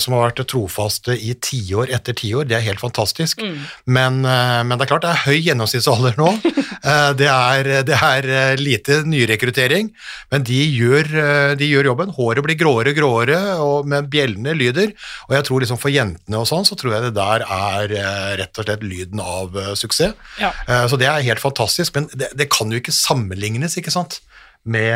som 0.00 0.14
har 0.16 0.30
vært 0.30 0.42
trofaste 0.50 1.14
i 1.14 1.34
tiår 1.36 1.92
etter 1.94 2.16
tiår. 2.16 2.48
Det 2.48 2.56
er 2.56 2.64
helt 2.64 2.82
fantastisk. 2.82 3.42
Mm. 3.42 3.58
Men, 3.84 4.20
men 4.24 4.74
det 4.76 4.86
er 4.86 4.90
klart 4.90 5.04
det 5.04 5.12
er 5.12 5.24
høy 5.26 5.38
gjennomsnittsalder 5.38 6.18
nå. 6.20 6.32
Eh, 6.80 7.10
det, 7.12 7.26
er, 7.28 7.66
det 7.84 7.96
er 8.00 8.56
lite 8.56 9.02
nyrekruttering, 9.04 9.90
men 10.32 10.44
de 10.48 10.60
gjør, 10.64 11.10
de 11.60 11.66
gjør 11.68 11.90
jobben. 11.90 12.12
Håret 12.16 12.46
blir 12.46 12.56
gråere 12.56 12.94
og 12.94 12.96
gråere, 12.96 13.40
og 13.60 13.90
med 13.90 14.08
bjellene 14.08 14.54
lyder. 14.56 14.94
Og 15.28 15.34
jeg 15.36 15.44
tror 15.44 15.60
liksom 15.60 15.80
for 15.82 15.92
jentene 15.92 16.40
og 16.40 16.48
sånn, 16.48 16.64
så 16.64 16.78
tror 16.80 16.96
jeg 16.96 17.04
det 17.04 17.12
der 17.18 17.44
er 17.44 17.92
rett 18.40 18.62
og 18.62 18.64
slett 18.64 18.86
lyden 18.86 19.20
av 19.20 19.60
suksess. 19.76 20.16
Ja. 20.38 20.52
Eh, 20.68 20.86
Så 20.86 20.96
det 21.00 21.08
er 21.10 21.24
helt 21.26 21.42
fantastisk, 21.42 21.94
men 21.96 22.06
det, 22.14 22.30
det 22.38 22.50
kan 22.52 22.70
jo 22.70 22.78
ikke 22.80 22.94
sammenlignes, 22.94 23.76
ikke 23.80 23.90
sant, 23.94 24.20
med, 24.64 24.94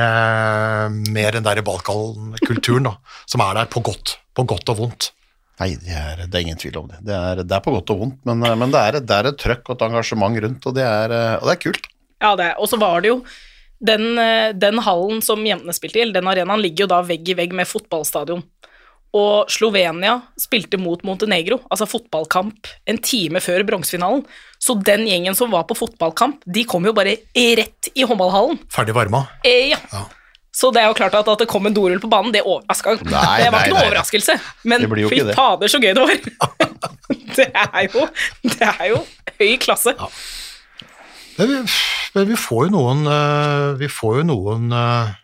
med 1.11 1.33
den 1.39 1.45
der 1.47 1.63
Balkan-kulturen 1.65 2.89
da, 2.91 2.97
som 3.27 3.43
er 3.45 3.55
der 3.59 3.71
på 3.73 3.83
godt, 3.85 4.19
på 4.37 4.45
godt 4.49 4.69
og 4.75 4.81
vondt. 4.83 5.11
Nei, 5.61 5.71
det 5.79 5.95
er, 5.95 6.25
det 6.27 6.35
er 6.35 6.43
ingen 6.43 6.59
tvil 6.59 6.77
om 6.81 6.89
det. 6.91 6.99
Det 7.07 7.15
er, 7.15 7.43
det 7.47 7.55
er 7.55 7.63
på 7.63 7.73
godt 7.77 7.93
og 7.95 8.01
vondt, 8.01 8.21
men, 8.27 8.43
men 8.43 8.73
det, 8.75 8.81
er, 8.81 9.01
det 9.01 9.19
er 9.19 9.29
et 9.31 9.39
trøkk 9.41 9.69
og 9.71 9.77
et 9.77 9.85
engasjement 9.87 10.39
rundt, 10.43 10.67
og 10.67 10.75
det 10.77 10.87
er, 10.87 11.15
og 11.39 11.47
det 11.47 11.55
er 11.55 11.61
kult. 11.63 11.87
Ja, 12.25 12.33
det, 12.41 12.49
og 12.59 12.71
så 12.71 12.79
var 12.81 13.05
det 13.05 13.13
jo 13.13 13.21
den, 13.85 14.07
eh, 14.19 14.51
den 14.57 14.81
hallen 14.83 15.23
som 15.25 15.43
jentene 15.47 15.75
spilte 15.77 16.01
i, 16.01 16.05
eller 16.07 16.19
den 16.19 16.31
arenaen, 16.31 16.63
ligger 16.65 16.87
jo 16.87 16.93
da 16.95 17.01
vegg 17.07 17.31
i 17.31 17.37
vegg 17.39 17.55
med 17.57 17.69
fotballstadion. 17.71 18.43
Og 19.15 19.53
Slovenia 19.53 20.17
spilte 20.41 20.79
mot 20.81 21.03
Montenegro, 21.07 21.61
altså 21.71 21.87
fotballkamp, 21.87 22.67
en 22.91 22.99
time 22.99 23.43
før 23.45 23.63
bronsefinalen. 23.69 24.25
Så 24.59 24.75
den 24.83 25.07
gjengen 25.07 25.37
som 25.39 25.53
var 25.55 25.69
på 25.69 25.77
fotballkamp, 25.79 26.43
de 26.47 26.65
kom 26.67 26.87
jo 26.89 26.95
bare 26.97 27.17
rett 27.61 27.91
i 27.95 28.03
håndballhallen. 28.03 28.59
Ferdig 28.75 28.97
varma. 28.97 29.27
Eh, 29.47 29.71
ja. 29.71 29.79
Ja. 29.93 30.07
Så 30.55 30.71
det 30.71 30.85
er 30.85 30.91
jo 30.91 30.95
klart 30.95 31.15
at, 31.19 31.29
at 31.31 31.43
det 31.43 31.49
kom 31.51 31.67
en 31.67 31.75
dorull 31.75 31.99
på 32.03 32.11
banen, 32.11 32.31
det 32.35 32.45
overraska 32.47 32.95
Det 33.03 33.11
var 33.11 33.27
nei, 33.27 33.49
ikke 33.49 33.73
noe 33.75 33.87
overraskelse, 33.89 34.39
men 34.71 34.87
fy 35.11 35.21
fader, 35.35 35.71
så 35.71 35.81
gøy 35.83 35.91
det 35.97 36.05
var. 36.05 36.15
det, 37.39 37.49
er 37.51 37.89
jo, 37.89 38.07
det 38.47 38.71
er 38.71 38.87
jo 38.93 39.03
høy 39.35 39.53
klasse. 39.63 39.97
Ja. 39.99 40.11
men 42.15 42.29
vi 42.31 42.39
får 42.39 42.69
jo 42.69 42.71
noen 42.77 43.09
eh, 43.11 43.73
Vi 43.81 43.89
får 43.91 44.21
jo 44.21 44.27
noen 44.29 44.69
eh, 44.71 45.15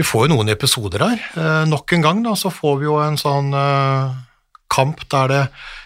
Vi 0.00 0.04
får 0.08 0.26
jo 0.26 0.32
noen 0.32 0.48
episoder 0.48 1.02
her. 1.04 1.22
Eh, 1.36 1.62
Nok 1.68 1.92
en 1.92 2.04
gang 2.04 2.20
da, 2.24 2.32
så 2.38 2.48
får 2.48 2.78
vi 2.80 2.86
jo 2.88 2.96
en 3.04 3.18
sånn 3.20 3.52
eh, 3.52 4.14
kamp 4.72 5.02
der 5.12 5.28
det 5.28 5.40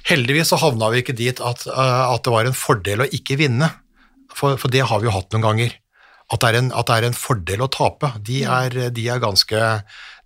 Heldigvis 0.07 0.53
så 0.53 0.59
havna 0.61 0.91
vi 0.93 1.01
ikke 1.03 1.17
dit 1.19 1.41
at, 1.43 1.65
eh, 1.67 2.03
at 2.13 2.23
det 2.23 2.35
var 2.35 2.47
en 2.47 2.55
fordel 2.55 3.03
å 3.03 3.09
ikke 3.17 3.39
vinne, 3.41 3.71
for, 4.31 4.59
for 4.61 4.71
det 4.71 4.85
har 4.87 5.01
vi 5.03 5.09
jo 5.09 5.15
hatt 5.17 5.35
noen 5.35 5.47
ganger. 5.49 5.75
At 6.31 6.45
det 6.45 6.53
er 6.53 6.59
en, 6.61 6.71
at 6.77 6.87
det 6.89 6.99
er 7.01 7.09
en 7.09 7.17
fordel 7.19 7.65
å 7.65 7.71
tape, 7.73 8.13
de 8.29 8.43
er, 8.47 8.79
de 8.95 9.09
er, 9.11 9.21
ganske, 9.25 9.67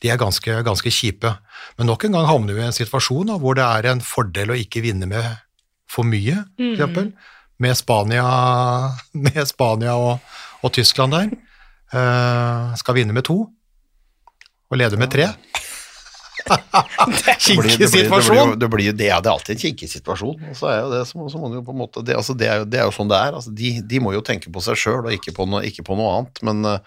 de 0.03 0.13
er 0.13 0.21
ganske, 0.21 0.61
ganske 0.67 0.93
kjipe. 0.93 1.33
Men 1.79 1.89
nok 1.89 2.05
en 2.05 2.19
gang 2.19 2.29
havner 2.29 2.59
vi 2.59 2.65
i 2.67 2.69
en 2.69 2.77
situasjon 2.77 3.33
da, 3.33 3.39
hvor 3.41 3.57
det 3.57 3.65
er 3.65 3.89
en 3.95 4.05
fordel 4.05 4.53
å 4.53 4.59
ikke 4.59 4.85
vinne 4.85 5.09
med 5.09 5.27
for 5.89 6.05
mye, 6.05 6.43
for 6.59 6.75
eksempel. 6.75 7.13
Med 7.63 7.79
Spania, 7.79 8.27
med 9.29 9.45
Spania 9.49 9.97
og, 9.97 10.35
og 10.61 10.75
Tyskland 10.77 11.17
der. 11.17 11.33
Eh, 11.89 12.75
skal 12.83 12.99
vinne 12.99 13.17
med 13.17 13.25
to, 13.25 13.47
og 14.71 14.77
lede 14.81 14.99
med 15.01 15.11
tre. 15.15 15.31
Det 16.49 17.35
Kinkig 17.43 17.59
blir- 17.61 17.79
det 17.79 17.79
blir- 17.79 17.79
Det, 17.79 17.91
blir, 17.91 18.05
situasjon. 18.05 18.53
det, 18.59 18.69
blir, 18.73 18.85
jo- 18.87 18.93
det 18.97 19.09
er 19.13 19.21
det 19.21 19.29
er 19.29 19.35
alltid 19.35 19.55
en 19.57 19.61
kinkig 19.61 19.89
situasjon. 19.91 20.37
Og 20.49 20.57
så 20.57 20.69
er 20.71 20.79
jo 20.81 20.91
det, 20.95 21.01
så, 21.11 21.27
så 21.29 21.41
må 21.43 21.51
jo 21.53 21.61
på 21.67 21.75
en 21.75 21.81
måte, 21.83 22.01
det, 22.07 22.15
altså 22.17 22.33
det, 22.39 22.47
er 22.49 22.63
jo, 22.63 22.65
det 22.73 22.79
er 22.81 22.87
jo 22.89 22.95
sånn 22.95 23.11
det 23.11 23.19
er. 23.21 23.35
Altså 23.37 23.53
de, 23.59 23.73
de 23.85 24.01
må 24.01 24.15
jo 24.15 24.23
tenke 24.25 24.49
på 24.55 24.63
seg 24.65 24.79
sjøl 24.81 25.03
og 25.05 25.13
ikke 25.13 25.35
på, 25.37 25.45
noe, 25.51 25.61
ikke 25.69 25.85
på 25.85 25.97
noe 25.99 26.15
annet. 26.15 26.41
Men 26.49 26.65
eh, 26.65 26.79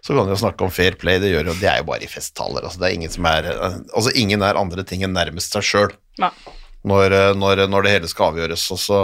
så 0.00 0.14
kan 0.16 0.24
vi 0.24 0.32
jo 0.32 0.40
snakke 0.40 0.64
om 0.64 0.72
fair 0.72 0.96
play, 1.00 1.18
det, 1.20 1.34
gjør 1.34 1.50
jo, 1.52 1.56
det 1.60 1.68
er 1.68 1.82
jo 1.82 1.88
bare 1.90 2.06
i 2.06 2.08
festtaler. 2.08 2.64
Altså, 2.64 2.80
det 2.80 2.88
er 2.88 2.96
ingen 2.96 3.12
som 3.12 3.28
er 3.28 3.50
Altså 3.50 4.14
ingen 4.16 4.46
er 4.46 4.56
andre 4.62 4.86
ting 4.88 5.04
enn 5.04 5.12
nærmest 5.12 5.52
seg 5.58 5.68
sjøl 5.68 5.92
når, 6.20 7.12
eh, 7.12 7.34
når, 7.36 7.66
når 7.68 7.84
det 7.84 7.92
hele 7.98 8.08
skal 8.14 8.30
avgjøres. 8.32 8.64
Og 8.72 8.80
så, 8.80 9.02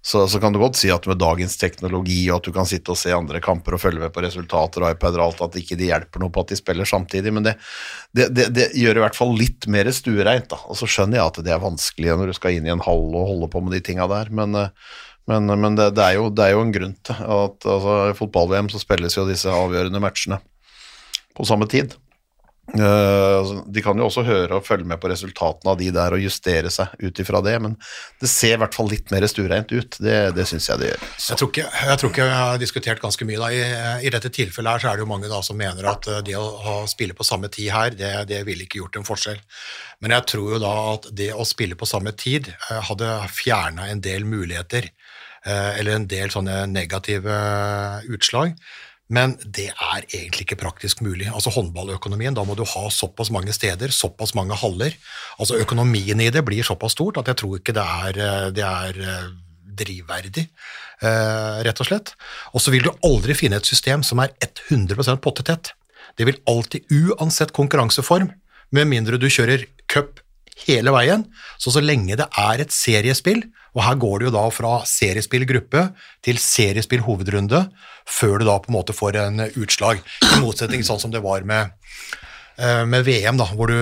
så, 0.00 0.28
så 0.30 0.38
kan 0.40 0.54
du 0.54 0.60
godt 0.62 0.78
si 0.78 0.90
at 0.94 1.06
med 1.10 1.18
dagens 1.18 1.56
teknologi 1.58 2.20
og 2.30 2.38
at 2.38 2.46
du 2.46 2.52
kan 2.54 2.68
sitte 2.70 2.94
og 2.94 2.98
se 3.00 3.10
andre 3.12 3.40
kamper 3.44 3.74
og 3.74 3.82
følge 3.82 4.00
med 4.04 4.12
på 4.14 4.22
resultater 4.22 4.84
og 4.84 4.94
iPad 4.94 5.18
og 5.18 5.24
alt, 5.24 5.42
at 5.48 5.58
ikke 5.58 5.78
det 5.80 5.90
hjelper 5.90 6.22
noe 6.22 6.32
på 6.32 6.44
at 6.44 6.52
de 6.52 6.58
spiller 6.60 6.88
samtidig, 6.88 7.32
men 7.34 7.48
det, 7.48 7.56
det, 8.14 8.28
det, 8.36 8.46
det 8.54 8.68
gjør 8.78 9.00
i 9.00 9.04
hvert 9.04 9.18
fall 9.18 9.34
litt 9.36 9.66
mer 9.70 9.90
stuereint. 9.94 10.48
da, 10.52 10.60
Og 10.70 10.78
så 10.78 10.88
skjønner 10.88 11.18
jeg 11.18 11.32
at 11.32 11.42
det 11.44 11.54
er 11.54 11.62
vanskelig 11.66 12.14
når 12.14 12.32
du 12.32 12.38
skal 12.38 12.56
inn 12.56 12.68
i 12.70 12.74
en 12.74 12.84
hall 12.86 13.06
og 13.10 13.30
holde 13.34 13.50
på 13.52 13.64
med 13.64 13.74
de 13.74 13.82
tinga 13.90 14.06
der, 14.10 14.30
men, 14.30 14.54
men, 15.28 15.54
men 15.66 15.78
det, 15.80 15.90
er 15.98 16.16
jo, 16.20 16.28
det 16.30 16.46
er 16.46 16.54
jo 16.54 16.64
en 16.64 16.74
grunn 16.78 16.94
til 17.02 17.18
at 17.18 17.68
altså, 17.74 17.96
i 18.12 18.18
fotball-VM 18.22 18.70
så 18.72 18.82
spilles 18.82 19.18
jo 19.18 19.26
disse 19.28 19.50
avgjørende 19.50 20.02
matchene 20.04 20.38
på 21.34 21.46
samme 21.46 21.66
tid. 21.70 21.98
Eh, 22.76 23.38
altså, 23.38 23.62
de 23.64 23.82
kan 23.84 23.96
jo 23.96 24.06
også 24.10 24.22
høre 24.26 24.58
og 24.58 24.66
følge 24.66 24.84
med 24.88 25.00
på 25.00 25.08
resultatene 25.08 25.72
av 25.72 25.78
de 25.80 25.88
der 25.94 26.14
og 26.14 26.20
justere 26.20 26.70
seg 26.72 26.92
ut 27.00 27.20
ifra 27.22 27.40
det, 27.44 27.54
men 27.64 27.76
det 28.20 28.28
ser 28.28 28.56
i 28.56 28.60
hvert 28.60 28.76
fall 28.76 28.90
litt 28.92 29.12
mer 29.14 29.24
stuereint 29.30 29.72
ut. 29.72 29.96
Det, 29.96 30.16
det 30.36 30.44
syns 30.50 30.68
jeg 30.68 30.82
det 30.82 30.90
gjør. 30.90 31.06
Jeg 31.16 31.40
tror, 31.40 31.52
ikke, 31.52 31.66
jeg 31.88 32.00
tror 32.02 32.12
ikke 32.12 32.26
jeg 32.28 32.40
har 32.42 32.60
diskutert 32.60 33.02
ganske 33.04 33.28
mye 33.28 33.40
da. 33.40 33.50
I, 33.54 33.62
I 34.04 34.12
dette 34.12 34.32
tilfellet 34.34 34.76
her 34.76 34.84
så 34.84 34.90
er 34.90 34.98
det 34.98 35.06
jo 35.06 35.12
mange 35.14 35.32
da 35.32 35.40
som 35.46 35.58
mener 35.60 35.88
at 35.94 36.10
eh, 36.12 36.22
det 36.28 36.36
å 36.38 36.46
ha, 36.66 36.78
spille 36.90 37.16
på 37.16 37.26
samme 37.26 37.50
tid 37.52 37.72
her, 37.72 37.96
det, 37.96 38.12
det 38.28 38.42
ville 38.48 38.66
ikke 38.66 38.82
gjort 38.82 39.00
en 39.00 39.08
forskjell. 39.08 39.40
Men 40.04 40.14
jeg 40.18 40.28
tror 40.34 40.56
jo 40.56 40.62
da 40.62 40.74
at 40.92 41.08
det 41.16 41.32
å 41.32 41.48
spille 41.48 41.78
på 41.78 41.88
samme 41.88 42.12
tid 42.20 42.52
eh, 42.52 42.82
hadde 42.90 43.14
fjerna 43.32 43.88
en 43.88 44.04
del 44.04 44.28
muligheter, 44.28 44.92
eller 45.48 45.94
en 45.94 46.04
del 46.10 46.32
sånne 46.34 46.64
negative 46.68 47.32
utslag. 48.12 48.56
Men 49.08 49.38
det 49.40 49.70
er 49.72 50.04
egentlig 50.04 50.44
ikke 50.44 50.58
praktisk 50.60 51.00
mulig. 51.00 51.30
Altså 51.32 51.52
Håndballøkonomien, 51.54 52.36
da 52.36 52.44
må 52.44 52.56
du 52.58 52.64
ha 52.68 52.88
såpass 52.92 53.30
mange 53.32 53.54
steder, 53.56 53.92
såpass 53.94 54.34
mange 54.36 54.56
haller. 54.60 54.96
Altså 55.40 55.56
Økonomien 55.62 56.20
i 56.20 56.28
det 56.32 56.44
blir 56.44 56.66
såpass 56.66 56.92
stort 56.96 57.20
at 57.20 57.30
jeg 57.32 57.40
tror 57.40 57.56
ikke 57.56 57.76
det 57.76 57.84
er, 57.84 58.20
eh, 58.20 58.48
det 58.52 58.66
er 58.68 59.00
eh, 59.00 59.30
drivverdig, 59.80 60.44
eh, 61.00 61.56
rett 61.64 61.80
og 61.80 61.88
slett. 61.88 62.12
Og 62.52 62.60
så 62.60 62.74
vil 62.74 62.84
du 62.84 62.92
aldri 63.08 63.36
finne 63.38 63.56
et 63.56 63.68
system 63.68 64.04
som 64.04 64.20
er 64.20 64.34
100% 64.44 65.24
pottetett. 65.24 65.72
Det 66.18 66.28
vil 66.28 66.40
alltid, 66.50 66.84
uansett 66.92 67.54
konkurranseform, 67.56 68.32
med 68.76 68.90
mindre 68.90 69.16
du 69.16 69.30
kjører 69.32 69.64
cup 69.88 70.20
hele 70.66 70.92
veien, 70.94 71.24
så 71.60 71.72
så 71.74 71.82
lenge 71.84 72.18
det 72.18 72.26
er 72.38 72.62
et 72.62 72.74
seriespill, 72.74 73.44
og 73.76 73.84
her 73.84 73.98
går 74.00 74.20
det 74.20 74.28
jo 74.28 74.34
da 74.34 74.44
fra 74.50 74.72
seriespillgruppe 74.88 75.84
til 76.26 76.40
seriespill 76.42 77.04
hovedrunde, 77.06 77.66
før 78.08 78.40
du 78.40 78.48
da 78.48 78.56
på 78.62 78.72
en 78.72 78.78
måte 78.78 78.96
får 78.96 79.20
en 79.22 79.44
utslag, 79.48 80.00
i 80.24 80.40
motsetning 80.42 80.86
sånn 80.86 81.00
som 81.02 81.14
det 81.14 81.22
var 81.24 81.46
med 81.46 81.70
eh, 82.58 82.84
med 82.88 83.06
VM, 83.06 83.38
da, 83.38 83.46
hvor 83.54 83.70
du, 83.70 83.78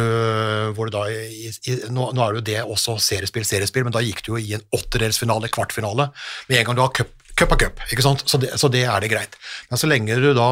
hvor 0.76 0.90
du 0.90 0.96
da 0.98 1.06
i, 1.12 1.48
i, 1.48 1.76
nå, 1.88 2.10
nå 2.12 2.24
er 2.24 2.34
det 2.34 2.42
jo 2.42 2.48
det 2.50 2.58
også 2.76 2.98
seriespill, 3.02 3.46
seriespill, 3.48 3.86
men 3.86 3.94
da 3.94 4.04
gikk 4.04 4.24
du 4.26 4.34
jo 4.34 4.42
i 4.42 4.56
en 4.58 4.66
åttedelsfinale, 4.76 5.52
kvartfinale. 5.54 6.10
Med 6.50 6.60
en 6.60 6.68
gang 6.68 6.78
du 6.78 6.84
har 6.84 6.92
cup, 6.98 7.14
cup 7.36 7.56
av 7.56 7.62
cup, 7.62 7.84
ikke 7.92 8.04
sant? 8.04 8.26
Så 8.28 8.40
det, 8.42 8.52
så 8.60 8.68
det 8.72 8.84
er 8.88 9.00
det 9.00 9.12
greit. 9.12 9.38
Men 9.70 9.80
så 9.80 9.88
lenge 9.88 10.18
du 10.20 10.32
da 10.36 10.50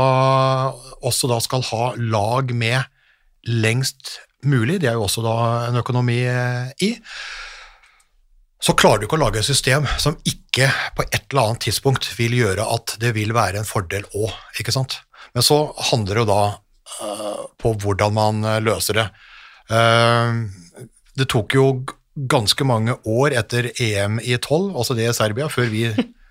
også 1.05 1.29
da 1.33 1.41
skal 1.45 1.67
ha 1.73 1.93
lag 2.01 2.55
med 2.55 2.85
lengst 3.45 4.19
mulig, 4.49 4.81
det 4.83 4.91
er 4.91 4.99
jo 4.99 5.07
også 5.07 5.25
da 5.25 5.35
en 5.71 5.81
økonomi 5.81 6.21
eh, 6.29 6.71
i, 6.87 6.95
så 8.65 8.73
klarer 8.73 9.03
du 9.03 9.05
ikke 9.05 9.19
å 9.19 9.25
lage 9.27 9.43
et 9.43 9.47
system 9.47 9.85
som 10.01 10.17
ikke 10.25 10.71
på 10.97 11.05
et 11.05 11.27
eller 11.27 11.51
annet 11.51 11.67
tidspunkt 11.67 12.07
vil 12.17 12.37
gjøre 12.39 12.65
at 12.65 12.95
det 13.03 13.11
vil 13.17 13.35
være 13.37 13.61
en 13.61 13.69
fordel 13.69 14.07
òg, 14.17 14.33
ikke 14.61 14.73
sant. 14.73 15.03
Men 15.37 15.45
så 15.45 15.59
handler 15.91 16.15
det 16.17 16.23
jo 16.23 16.31
da 16.31 16.41
uh, 17.03 17.43
på 17.61 17.75
hvordan 17.83 18.17
man 18.17 18.41
øh, 18.49 18.63
løser 18.65 19.01
det. 19.01 19.05
Uh, 19.69 20.49
det 21.19 21.29
tok 21.29 21.59
jo 21.59 21.67
ganske 22.15 22.65
mange 22.65 22.97
år 23.05 23.37
etter 23.37 23.69
EM 23.75 24.17
i 24.23 24.39
12, 24.39 24.73
altså 24.73 24.97
det 24.97 25.11
i 25.11 25.17
Serbia, 25.17 25.51
før 25.53 25.69
vi 25.69 25.85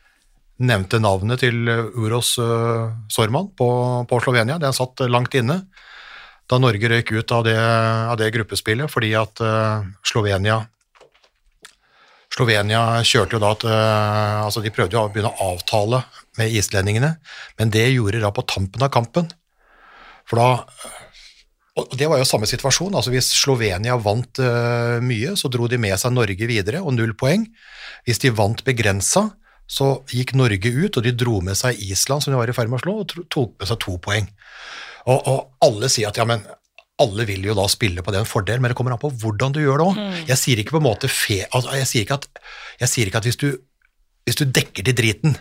nevnte 0.71 1.03
navnet 1.03 1.43
til 1.43 1.69
Uros 1.69 2.33
uh, 2.41 2.95
Sorman 3.13 3.51
på, 3.53 3.69
på 4.09 4.23
Slovenia. 4.25 4.57
Den 4.63 4.73
satt 4.73 5.05
langt 5.05 5.37
inne 5.37 5.65
da 6.51 6.59
Norge 6.59 6.89
røyk 6.91 7.13
ut 7.15 7.31
av 7.35 7.45
det, 7.47 7.57
av 7.57 8.17
det 8.19 8.31
gruppespillet 8.35 8.91
fordi 8.91 9.13
at 9.17 9.41
uh, 9.43 9.85
Slovenia 10.05 10.63
Slovenia 12.33 12.81
kjørte 13.05 13.37
jo 13.37 13.43
da 13.43 13.53
at 13.53 13.63
uh, 13.67 14.41
altså 14.47 14.63
De 14.63 14.73
prøvde 14.73 14.97
jo 14.97 15.03
å 15.03 15.11
begynne 15.13 15.31
å 15.31 15.53
avtale 15.53 16.01
med 16.39 16.53
islendingene, 16.57 17.15
men 17.59 17.71
det 17.73 17.91
gjorde 17.93 18.17
de 18.17 18.23
da 18.25 18.31
på 18.33 18.45
tampen 18.49 18.81
av 18.81 18.89
kampen. 18.93 19.29
For 20.25 20.41
da 20.41 20.49
og 21.73 21.89
Det 21.97 22.05
var 22.05 22.19
jo 22.21 22.25
samme 22.29 22.45
situasjon. 22.45 22.93
altså 22.93 23.09
Hvis 23.09 23.31
Slovenia 23.33 23.95
vant 23.97 24.37
uh, 24.37 25.01
mye, 25.01 25.31
så 25.33 25.49
dro 25.49 25.65
de 25.65 25.79
med 25.81 25.97
seg 25.97 26.13
Norge 26.13 26.45
videre, 26.45 26.83
og 26.85 26.93
null 26.93 27.15
poeng. 27.17 27.47
Hvis 28.05 28.21
de 28.21 28.29
vant 28.29 28.61
begrensa, 28.65 29.31
så 29.65 29.87
gikk 30.13 30.35
Norge 30.37 30.69
ut, 30.69 30.99
og 30.99 31.05
de 31.05 31.15
dro 31.17 31.39
med 31.41 31.57
seg 31.57 31.79
Island, 31.81 32.21
som 32.21 32.33
de 32.33 32.37
var 32.37 32.51
i 32.51 32.53
ferd 32.53 32.69
med 32.69 32.77
å 32.77 32.83
slå, 32.83 32.95
og 33.01 33.25
tok 33.33 33.55
med 33.57 33.71
seg 33.71 33.81
to 33.81 33.97
poeng. 34.05 34.29
Og, 35.09 35.27
og 35.27 35.65
alle 35.65 35.89
sier 35.91 36.11
at 36.11 36.19
ja, 36.19 36.25
men 36.27 36.43
alle 37.03 37.25
vil 37.27 37.43
jo 37.47 37.55
da 37.57 37.65
spille 37.71 38.03
på 38.05 38.13
den 38.13 38.27
fordelen, 38.29 38.61
men 38.63 38.71
det 38.71 38.77
kommer 38.77 38.93
an 38.95 39.01
på 39.01 39.11
hvordan 39.23 39.55
du 39.55 39.61
gjør 39.63 39.81
det 39.81 39.87
òg. 39.87 40.01
Jeg 40.29 40.39
sier 40.39 40.61
ikke 40.61 40.77
på 40.77 40.81
en 40.83 40.87
måte 40.87 41.09
fe, 41.11 41.41
altså, 41.49 41.73
jeg, 41.79 41.89
sier 41.89 42.05
ikke 42.05 42.19
at, 42.21 42.27
jeg 42.83 42.91
sier 42.91 43.09
ikke 43.09 43.23
at 43.23 43.27
hvis 43.27 43.39
du, 43.41 43.49
hvis 44.27 44.39
du 44.39 44.45
dekker 44.45 44.85
til 44.85 44.97
driten, 44.97 45.35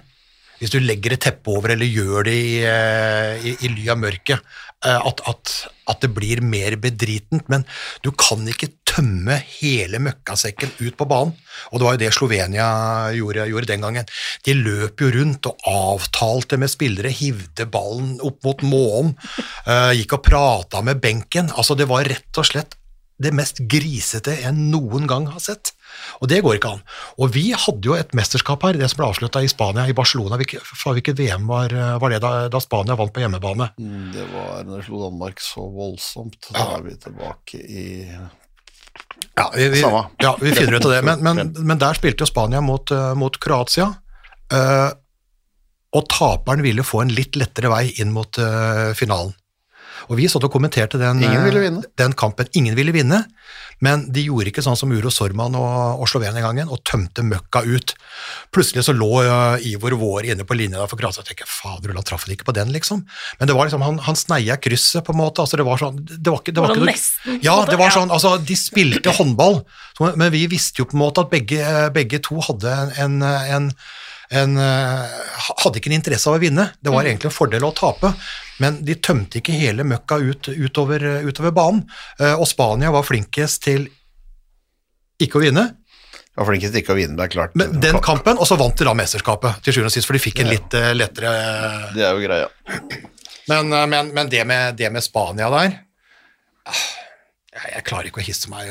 hvis 0.62 0.70
du 0.70 0.78
legger 0.78 1.16
et 1.16 1.24
teppe 1.26 1.50
over 1.50 1.74
eller 1.74 1.90
gjør 1.90 2.28
det 2.28 2.36
i, 2.38 2.50
eh, 2.62 3.48
i, 3.50 3.56
i 3.66 3.70
ly 3.72 3.88
av 3.90 3.98
mørket, 3.98 4.38
eh, 4.86 5.08
at, 5.10 5.22
at, 5.26 5.54
at 5.90 6.04
det 6.04 6.12
blir 6.14 6.38
mer 6.46 6.76
bedritent, 6.78 7.48
men 7.50 7.66
du 8.06 8.12
kan 8.14 8.46
ikke 8.46 8.70
tømme 8.86 9.40
hele 9.58 9.98
møkkasekken 10.04 10.76
ut 10.78 10.94
på 11.00 11.08
banen. 11.10 11.34
Og 11.72 11.80
det 11.80 11.86
var 11.88 11.96
jo 11.96 12.02
det 12.04 12.12
Slovenia 12.14 12.68
gjorde, 13.16 13.48
gjorde 13.50 13.70
den 13.72 13.82
gangen. 13.82 14.12
De 14.46 14.54
løp 14.54 15.02
jo 15.02 15.10
rundt 15.16 15.50
og 15.50 15.66
avtalte 15.66 16.60
med 16.62 16.70
spillere, 16.70 17.10
hivde 17.10 17.66
ballen 17.72 18.20
opp 18.22 18.38
mot 18.46 18.62
målen, 18.62 19.16
eh, 19.66 19.96
gikk 19.98 20.20
og 20.20 20.24
prata 20.30 20.84
med 20.86 21.02
benken. 21.02 21.50
Altså, 21.56 21.74
det 21.74 21.90
var 21.90 22.06
rett 22.06 22.38
og 22.38 22.46
slett 22.46 22.78
det 23.22 23.34
mest 23.34 23.60
grisete 23.70 24.38
jeg 24.40 24.54
noen 24.56 25.10
gang 25.10 25.28
har 25.34 25.42
sett. 25.42 25.74
Og 26.20 26.30
det 26.30 26.40
går 26.44 26.58
ikke 26.58 26.74
an. 26.76 26.82
Og 27.18 27.32
vi 27.34 27.48
hadde 27.56 27.88
jo 27.88 27.96
et 27.96 28.14
mesterskap 28.16 28.64
her, 28.66 28.78
det 28.78 28.90
som 28.90 29.00
ble 29.00 29.08
avslutta 29.10 29.42
i 29.42 29.50
Spania, 29.50 29.86
i 29.88 29.96
Barcelona. 29.96 30.38
Hvilket, 30.40 31.14
VM 31.18 31.48
var, 31.50 31.74
var 32.02 32.14
det 32.14 32.22
da, 32.24 32.32
da 32.52 32.60
Spania 32.62 32.96
vant 32.98 33.14
på 33.14 33.24
hjemmebane? 33.24 33.72
Mm, 33.80 34.06
Det 34.14 34.28
var 34.32 34.62
når 34.68 34.80
de 34.80 34.86
slo 34.86 35.02
Danmark 35.06 35.42
så 35.42 35.66
voldsomt. 35.72 36.52
Da 36.52 36.68
er 36.78 36.86
vi 36.86 36.96
tilbake 37.00 37.60
i 37.62 37.88
Ja, 39.36 39.50
vi, 39.54 39.68
vi, 39.68 39.80
ja, 39.80 40.36
vi 40.40 40.52
finner 40.52 40.78
ut 40.78 40.88
av 40.88 40.96
det. 40.96 41.02
Men, 41.06 41.22
men, 41.24 41.52
men 41.70 41.80
der 41.80 41.98
spilte 41.98 42.26
jo 42.26 42.30
Spania 42.30 42.62
mot, 42.64 42.90
eh, 42.90 43.12
mot 43.18 43.38
Kroatia. 43.40 43.92
Uh, 44.52 44.90
og 45.96 46.08
taperen 46.12 46.64
ville 46.64 46.84
få 46.84 47.02
en 47.02 47.12
litt 47.12 47.36
lettere 47.40 47.70
vei 47.72 47.86
inn 48.00 48.12
mot 48.12 48.36
uh, 48.40 48.92
finalen. 48.96 49.32
Og 50.10 50.16
vi 50.18 50.28
satt 50.28 50.44
og 50.46 50.52
kommenterte 50.54 50.98
den, 51.00 51.22
Ingen 51.22 51.44
ville 51.46 51.60
eh, 51.62 51.66
vinne. 51.70 51.82
den 51.98 52.12
kampen. 52.18 52.48
Ingen 52.58 52.74
ville 52.78 52.92
vinne, 52.94 53.22
men 53.82 54.04
de 54.14 54.22
gjorde 54.28 54.50
ikke 54.52 54.62
sånn 54.62 54.76
som 54.78 54.92
Uro 54.94 55.10
Sorman 55.10 55.54
og, 55.58 56.00
og 56.02 56.08
Slovenia 56.10 56.32
den 56.36 56.44
gangen, 56.46 56.68
og 56.70 56.82
tømte 56.86 57.24
møkka 57.26 57.64
ut. 57.66 57.94
Plutselig 58.54 58.84
så 58.86 58.94
lå 58.94 59.08
eh, 59.24 59.66
Ivor 59.72 59.96
Våre 59.98 60.32
inne 60.34 60.46
på 60.46 60.54
linja 60.58 60.84
for 60.90 61.00
Kroatia, 61.00 61.22
og 61.22 61.26
jeg 61.26 61.32
tenker 61.36 61.50
fader, 61.50 61.94
han 61.96 62.06
traff 62.06 62.28
ikke 62.30 62.46
på 62.48 62.54
den, 62.56 62.70
liksom. 62.74 63.02
Men 63.40 63.50
det 63.50 63.56
var 63.58 63.66
liksom, 63.68 63.82
han, 63.86 63.98
han 64.06 64.18
sneia 64.18 64.56
krysset, 64.62 65.02
på 65.06 65.12
en 65.14 65.20
måte. 65.22 65.42
altså 65.42 65.58
Det 65.60 65.66
var 65.66 65.80
sånn, 65.82 65.98
det 66.06 66.30
var 66.30 66.40
ikke, 66.42 66.54
det 66.54 66.62
var 66.62 66.70
Var 66.72 66.76
ikke 66.78 66.84
noe- 66.86 66.92
nesten, 66.94 67.40
Ja, 67.42 67.56
det 67.68 67.78
var 67.80 67.90
sånn, 67.94 68.12
altså 68.14 68.36
de 68.38 68.56
spilte 68.58 69.12
håndball, 69.18 69.62
så- 69.98 70.14
men 70.16 70.30
vi 70.32 70.46
visste 70.50 70.82
jo 70.82 70.86
på 70.86 70.94
en 70.96 71.02
måte 71.04 71.26
at 71.26 71.30
begge, 71.34 71.90
begge 71.92 72.22
to 72.22 72.38
hadde 72.46 72.70
en, 73.02 73.18
en, 73.22 73.68
en 74.30 74.56
eh, 74.56 75.18
Hadde 75.62 75.80
ikke 75.80 75.90
en 75.90 75.98
interesse 75.98 76.30
av 76.30 76.38
å 76.38 76.40
vinne, 76.42 76.70
det 76.80 76.92
var 76.94 77.02
egentlig 77.04 77.28
en 77.28 77.34
fordel 77.34 77.64
å 77.66 77.72
tape. 77.76 78.12
Men 78.62 78.80
de 78.86 78.96
tømte 79.02 79.40
ikke 79.40 79.56
hele 79.58 79.86
møkka 79.86 80.20
ut, 80.22 80.50
utover, 80.54 81.04
utover 81.26 81.54
banen. 81.56 81.84
Eh, 82.20 82.34
og 82.36 82.46
Spania 82.50 82.92
var 82.94 83.06
flinkest 83.06 83.64
til 83.66 83.88
ikke 85.22 85.38
å 85.38 85.44
vinne, 85.44 85.64
var 86.38 86.48
flinkest 86.48 86.72
til 86.74 86.82
ikke 86.82 86.94
å 86.94 86.98
vinne, 86.98 87.16
det 87.18 87.26
er 87.26 87.32
klart. 87.34 87.56
men 87.58 87.74
den 87.82 87.98
kampen, 88.02 88.38
og 88.40 88.48
så 88.48 88.56
vant 88.60 88.78
de 88.78 88.86
da 88.88 88.94
mesterskapet 88.96 89.62
til 89.62 89.76
sjuende 89.76 89.92
og 89.92 89.94
sist, 89.94 90.08
for 90.08 90.16
de 90.16 90.22
fikk 90.22 90.42
en 90.42 90.50
litt 90.50 90.76
uh, 90.78 90.90
lettere 90.96 91.32
Det 91.92 92.06
er 92.06 92.16
jo 92.16 92.24
greia. 92.24 92.48
Men, 93.50 93.72
eh, 93.74 93.86
men, 93.90 94.10
men 94.16 94.32
det, 94.32 94.44
med, 94.48 94.78
det 94.78 94.90
med 94.94 95.04
Spania 95.04 95.50
der 95.52 95.76
ah, 96.70 96.82
jeg, 97.52 97.82
klarer 97.84 98.08
ikke 98.08 98.22
å 98.22 98.24
hisse 98.24 98.48
meg 98.48 98.68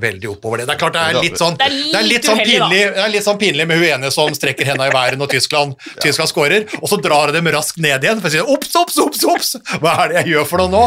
veldig 0.00 0.16
veldig 0.16 0.30
oppover 0.30 0.60
det. 0.60 0.66
Det 0.68 0.74
er 0.74 0.80
klart 0.80 0.94
det 0.96 1.02
er 1.04 1.18
litt 1.20 1.38
sånn, 1.40 1.56
Det 1.58 1.66
er 1.66 1.74
det 1.76 1.98
er 1.98 2.06
litt 2.06 2.24
sånn, 2.28 2.38
pinlig, 2.40 2.80
det 2.96 3.02
er 3.02 3.10
litt 3.12 3.26
sånn 3.26 3.38
pinlig 3.40 3.66
med 3.68 3.80
hun 3.80 3.86
ene 3.90 4.10
som 4.14 4.32
strekker 4.34 4.68
henda 4.70 4.88
i 4.88 4.94
været 4.94 5.20
når 5.20 5.32
Tyskland, 5.34 5.76
Tyskland 6.04 6.30
scorer, 6.30 6.64
og 6.80 6.88
så 6.90 6.98
drar 7.02 7.28
hun 7.30 7.36
dem 7.36 7.50
raskt 7.52 7.80
ned 7.82 8.04
igjen 8.06 8.22
for 8.22 8.30
å 8.30 8.32
si 8.32 8.40
ops, 8.40 8.72
ops, 8.80 8.98
ops, 9.04 9.24
ops! 9.28 9.52
Hva 9.82 9.94
er 10.04 10.12
det 10.14 10.18
jeg 10.22 10.32
gjør 10.34 10.48
for 10.48 10.64
noe 10.64 10.72
nå? 10.72 10.84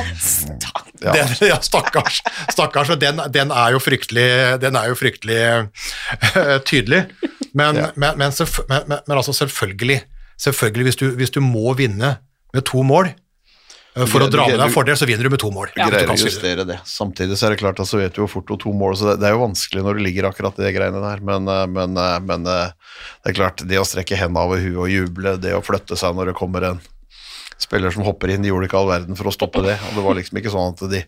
Ja. 0.99 1.13
Den, 1.15 1.35
ja, 1.47 1.59
stakkars. 1.63 2.19
stakkars 2.51 2.89
og 2.95 2.99
den, 2.99 3.21
den 3.31 3.53
er 3.55 3.75
jo 3.77 3.79
fryktelig, 3.83 4.27
den 4.59 4.75
er 4.75 4.89
jo 4.91 4.97
fryktelig 4.99 5.39
eh, 5.45 6.57
tydelig. 6.67 7.05
Men, 7.53 7.77
Ja. 7.79 7.91
men, 7.95 8.17
men, 8.19 8.33
men, 8.33 8.83
men, 8.89 8.99
men 9.07 9.15
altså 9.17 9.33
selvfølgelig, 9.37 10.01
selvfølgelig 10.41 10.89
hvis, 10.89 10.99
du, 10.99 11.05
hvis 11.17 11.31
du 11.33 11.39
må 11.45 11.73
vinne 11.77 12.17
med 12.53 12.65
to 12.67 12.83
mål 12.85 13.11
eh, 13.13 13.15
for 14.07 14.23
å 14.23 14.27
dra 14.31 14.45
med 14.47 14.55
deg 14.55 14.65
en 14.67 14.73
fordel, 14.73 14.97
så 14.99 15.07
vinner 15.09 15.27
du 15.27 15.33
med 15.33 15.41
to 15.41 15.49
mål. 15.51 15.71
Du 15.73 15.81
du 15.81 15.89
greier 15.89 16.07
kan 16.07 16.15
å 16.15 16.27
justere 16.29 16.65
det. 16.67 16.77
Samtidig 16.87 17.39
så 17.39 17.47
er 17.47 17.55
det 17.55 17.61
klart 17.63 17.81
at 17.83 17.89
så 17.89 17.99
vet 17.99 18.15
du 18.15 18.21
jo 18.21 18.29
fort 18.31 18.47
hvor 18.51 18.59
to 18.61 18.71
mål, 18.75 18.95
så 18.99 19.11
det, 19.11 19.17
det 19.23 19.29
er 19.29 19.35
jo 19.35 19.41
vanskelig 19.43 19.83
når 19.85 19.99
du 19.99 20.05
ligger 20.05 20.29
akkurat 20.29 20.61
i 20.61 20.67
de 20.67 20.75
greiene 20.75 21.01
der. 21.03 21.25
Men, 21.25 21.49
eh, 21.49 21.65
men, 21.73 21.97
eh, 21.99 22.19
men 22.29 22.47
eh, 22.47 22.93
det 23.23 23.33
er 23.33 23.39
klart, 23.41 23.65
det 23.67 23.81
å 23.81 23.87
strekke 23.87 24.19
hendene 24.19 24.45
over 24.47 24.63
huet 24.63 24.79
og 24.85 24.93
juble, 24.93 25.35
det 25.43 25.57
å 25.57 25.65
flytte 25.65 25.99
seg 25.99 26.15
når 26.15 26.31
det 26.31 26.39
kommer 26.39 26.69
en 26.69 26.81
spiller 27.59 27.91
som 27.91 28.05
hopper 28.07 28.31
inn, 28.31 28.43
de 28.43 28.51
gjorde 28.53 28.69
ikke 28.69 28.77
all 28.79 28.89
verden 28.89 29.17
for 29.19 29.27
å 29.27 29.33
stoppe 29.35 29.61
det. 29.65 29.75
og 29.89 29.97
Det 29.97 30.03
var 30.05 30.15
liksom 30.17 30.39
ikke 30.39 30.53
sånn 30.53 30.75
at 30.75 30.83
de 30.93 31.01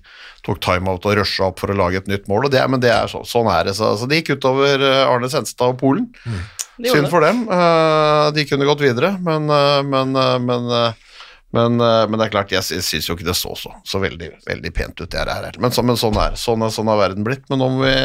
tok 0.45 0.59
timeout 0.63 1.05
og 1.07 1.15
rusha 1.21 1.47
opp 1.47 1.61
for 1.63 1.71
å 1.71 1.77
lage 1.77 2.01
et 2.01 2.09
nytt 2.11 2.27
mål. 2.31 2.49
og 2.49 2.53
det, 2.53 2.63
Men 2.67 2.83
det 2.83 2.91
er 2.91 3.07
så, 3.11 3.23
sånn 3.27 3.47
er 3.51 3.69
det. 3.69 3.75
Så, 3.77 3.93
så 3.99 4.09
det 4.09 4.19
gikk 4.19 4.35
utover 4.35 4.83
eh, 4.83 5.05
Arne 5.07 5.31
Senstad 5.31 5.71
og 5.71 5.79
Polen. 5.79 6.09
Mm. 6.25 6.41
Synd 6.81 7.09
for 7.11 7.23
dem. 7.23 7.45
Eh, 7.45 8.25
de 8.35 8.45
kunne 8.49 8.67
gått 8.67 8.83
videre, 8.83 9.13
men, 9.23 9.47
eh, 9.53 9.79
men, 9.87 10.15
eh, 10.17 10.37
men, 10.43 10.69
eh, 10.75 11.07
men, 11.51 11.79
eh, 11.83 12.03
men 12.07 12.19
det 12.19 12.25
er 12.27 12.31
klart, 12.33 12.51
jeg 12.55 12.63
sy- 12.63 12.79
syns 12.83 13.07
jo 13.09 13.15
ikke 13.17 13.27
det 13.27 13.35
så 13.35 13.51
så, 13.59 13.71
så 13.85 13.99
veldig, 13.99 14.29
veldig 14.47 14.71
pent 14.73 15.01
ut, 15.01 15.09
det 15.11 15.25
her. 15.27 15.51
Men, 15.59 15.71
så, 15.75 15.83
men 15.83 15.97
sånn 15.99 16.15
er 16.21 16.37
sånn, 16.39 16.63
er- 16.63 16.71
sånn 16.73 16.87
har 16.91 16.97
verden 17.01 17.23
blitt. 17.27 17.43
Men 17.51 17.59
nå 17.59 17.69
må 17.75 17.83
vi 17.85 17.95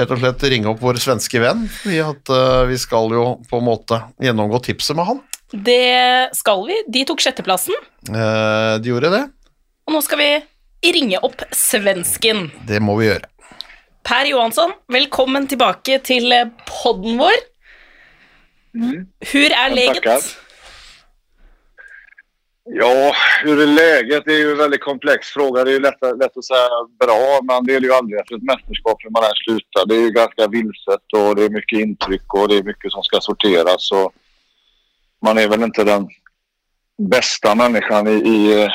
rett 0.00 0.10
og 0.14 0.18
slett 0.22 0.42
ringe 0.52 0.70
opp 0.72 0.80
vår 0.80 1.00
svenske 1.02 1.40
venn. 1.42 1.66
Vi, 1.84 1.98
at, 2.00 2.32
uh, 2.32 2.64
vi 2.70 2.78
skal 2.80 3.10
jo 3.16 3.24
på 3.50 3.58
en 3.60 3.66
måte 3.68 4.00
gjennomgå 4.24 4.62
tipset 4.64 4.96
med 4.96 5.06
han. 5.10 5.20
Det 5.50 6.30
skal 6.38 6.64
vi. 6.68 6.76
De 6.88 7.04
tok 7.08 7.20
sjetteplassen, 7.24 7.74
Eh, 8.08 8.78
de 8.80 8.88
gjorde 8.94 9.10
det. 9.12 9.24
og 9.86 9.92
nå 9.96 10.00
skal 10.06 10.18
vi 10.22 10.30
ringe 10.94 11.18
opp 11.26 11.42
svensken. 11.52 12.46
Det 12.64 12.78
må 12.80 12.94
vi 13.00 13.08
gjøre. 13.10 13.26
Per 14.06 14.24
Johansson, 14.30 14.72
velkommen 14.88 15.44
tilbake 15.50 15.98
til 16.02 16.32
podden 16.64 17.18
vår. 17.20 17.36
Hur 19.32 19.50
er 19.52 19.74
leget? 19.74 20.02
tackar. 20.04 20.22
Ja, 22.64 23.12
hur 23.42 23.62
är 23.62 23.66
läget? 23.66 24.22
Det 24.26 24.34
är 24.34 24.38
ju 24.38 24.50
en 24.52 24.58
väldigt 24.58 24.84
komplex 24.84 25.28
fråga. 25.28 25.64
Det 25.64 25.70
är 25.70 25.72
ju 25.72 25.80
lätt, 25.80 26.00
lätt 26.00 26.36
att 26.36 26.44
säga 26.44 26.68
bra, 26.98 27.40
men 27.42 27.64
det 27.64 27.74
är 27.74 27.80
ju 27.80 27.92
aldrig 27.92 28.20
efter 28.20 28.36
ett 28.36 28.42
mästerskap 28.42 28.96
hur 28.98 29.10
man 29.10 29.24
än 29.24 29.30
slutar. 29.44 29.86
Det 29.86 29.94
är 29.94 30.00
ju 30.00 30.10
ganska 30.10 30.46
vilset 30.46 31.06
och 31.16 31.36
det 31.36 31.44
är 31.44 31.50
mycket 31.50 31.78
intryck 31.78 32.34
och 32.34 32.48
det 32.48 32.56
är 32.56 32.62
mycket 32.62 32.92
som 32.92 33.02
ska 33.02 33.20
sorteras. 33.20 33.88
Så 33.88 34.12
man 35.22 35.38
är 35.38 35.48
väl 35.48 35.62
inte 35.62 35.84
den 35.84 36.08
bästa 36.98 37.54
människan 37.54 38.08
i... 38.08 38.12
i 38.12 38.62
eh, 38.62 38.68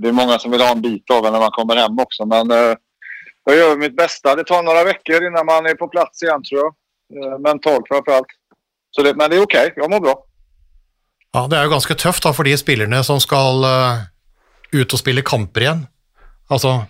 det 0.00 0.08
är 0.08 0.12
många 0.12 0.38
som 0.38 0.50
vill 0.50 0.60
ha 0.60 0.72
en 0.72 0.82
bit 0.82 1.10
av 1.10 1.26
en 1.26 1.32
när 1.32 1.40
man 1.40 1.50
kommer 1.50 1.76
hem 1.76 1.98
också, 1.98 2.26
men 2.26 2.50
eh, 2.50 2.74
jag 3.44 3.56
gör 3.56 3.76
mitt 3.76 3.96
bästa. 3.96 4.36
Det 4.36 4.44
tar 4.44 4.62
några 4.62 4.84
veckor 4.84 5.26
innan 5.26 5.46
man 5.46 5.66
är 5.66 5.74
på 5.74 5.88
plats 5.88 6.22
igen, 6.22 6.42
tror 6.42 6.60
jag. 6.60 6.74
Eh, 7.24 7.38
mentalt 7.38 7.88
framför 7.88 8.12
allt. 8.12 8.26
Så 8.90 9.02
det, 9.02 9.14
men 9.14 9.30
det 9.30 9.36
är 9.36 9.42
okej. 9.42 9.72
Jag 9.76 9.90
mår 9.90 10.00
bra. 10.00 10.26
Ja, 11.34 11.46
Det 11.50 11.58
er 11.58 11.66
jo 11.66 11.72
ganske 11.74 11.96
tøft 11.98 12.22
da, 12.22 12.32
for 12.32 12.46
de 12.46 12.54
spillerne 12.58 13.00
som 13.06 13.18
skal 13.22 13.64
uh, 13.66 14.04
ut 14.74 14.94
og 14.94 15.00
spille 15.00 15.24
kamper 15.26 15.66
igjen. 15.66 15.84
Altså, 16.52 16.84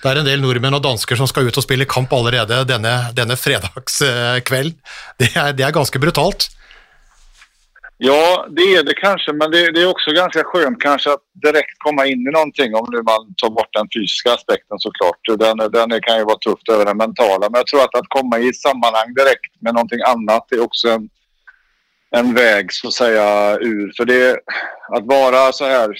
det 0.00 0.10
er 0.10 0.20
en 0.22 0.28
del 0.28 0.40
nordmenn 0.40 0.76
og 0.78 0.84
dansker 0.84 1.16
som 1.20 1.28
skal 1.28 1.48
ut 1.48 1.58
og 1.60 1.64
spille 1.66 1.86
kamp 1.88 2.12
allerede 2.12 2.62
denne, 2.68 2.94
denne 3.16 3.36
fredagskvelden. 3.40 4.76
Det, 5.20 5.30
er- 5.36 5.52
det 5.56 5.64
er 5.68 5.76
ganske 5.76 6.00
brutalt. 6.00 6.48
Ja, 8.02 8.44
det 8.50 8.64
er 8.76 8.82
det 8.82 8.96
kanskje, 8.98 9.32
men 9.38 9.52
det, 9.52 9.60
det 9.76 9.84
er 9.84 9.88
også 9.92 10.12
ganske 10.16 10.42
skjønt 10.50 10.80
kanskje 10.82 11.12
att 11.14 11.22
direkte 11.44 11.78
komme 11.84 12.02
inn 12.10 12.26
i 12.26 12.32
noe, 12.34 12.66
om 12.80 12.88
man 13.06 13.28
tar 13.38 13.52
bort 13.54 13.70
den 13.76 13.86
fysiske 13.94 14.32
aspekten 14.32 14.80
såklart. 14.82 15.20
Den, 15.40 15.62
den 15.72 15.94
kan 16.02 16.18
jo 16.20 16.26
være 16.26 16.42
tøft 16.42 16.72
over 16.74 16.84
den 16.90 16.98
mentale, 16.98 17.46
men 17.48 17.60
jeg 17.62 17.70
tror 17.70 17.84
at 17.86 17.94
å 18.00 18.02
komme 18.16 18.40
i 18.42 18.50
sammenheng 18.58 19.14
direkte 19.14 19.46
direkt 19.52 19.52
med 19.62 19.78
noe 19.78 20.00
annet 20.10 20.56
er 20.58 20.64
også 20.66 20.96
en, 20.96 21.06
en 22.16 22.34
väg 22.34 22.72
så 22.72 22.88
att 22.88 22.94
säga 22.94 23.58
ur. 23.60 23.92
För 23.96 24.04
det 24.04 24.38
att 24.96 25.06
vara 25.06 25.52
så 25.52 25.64
här 25.64 25.94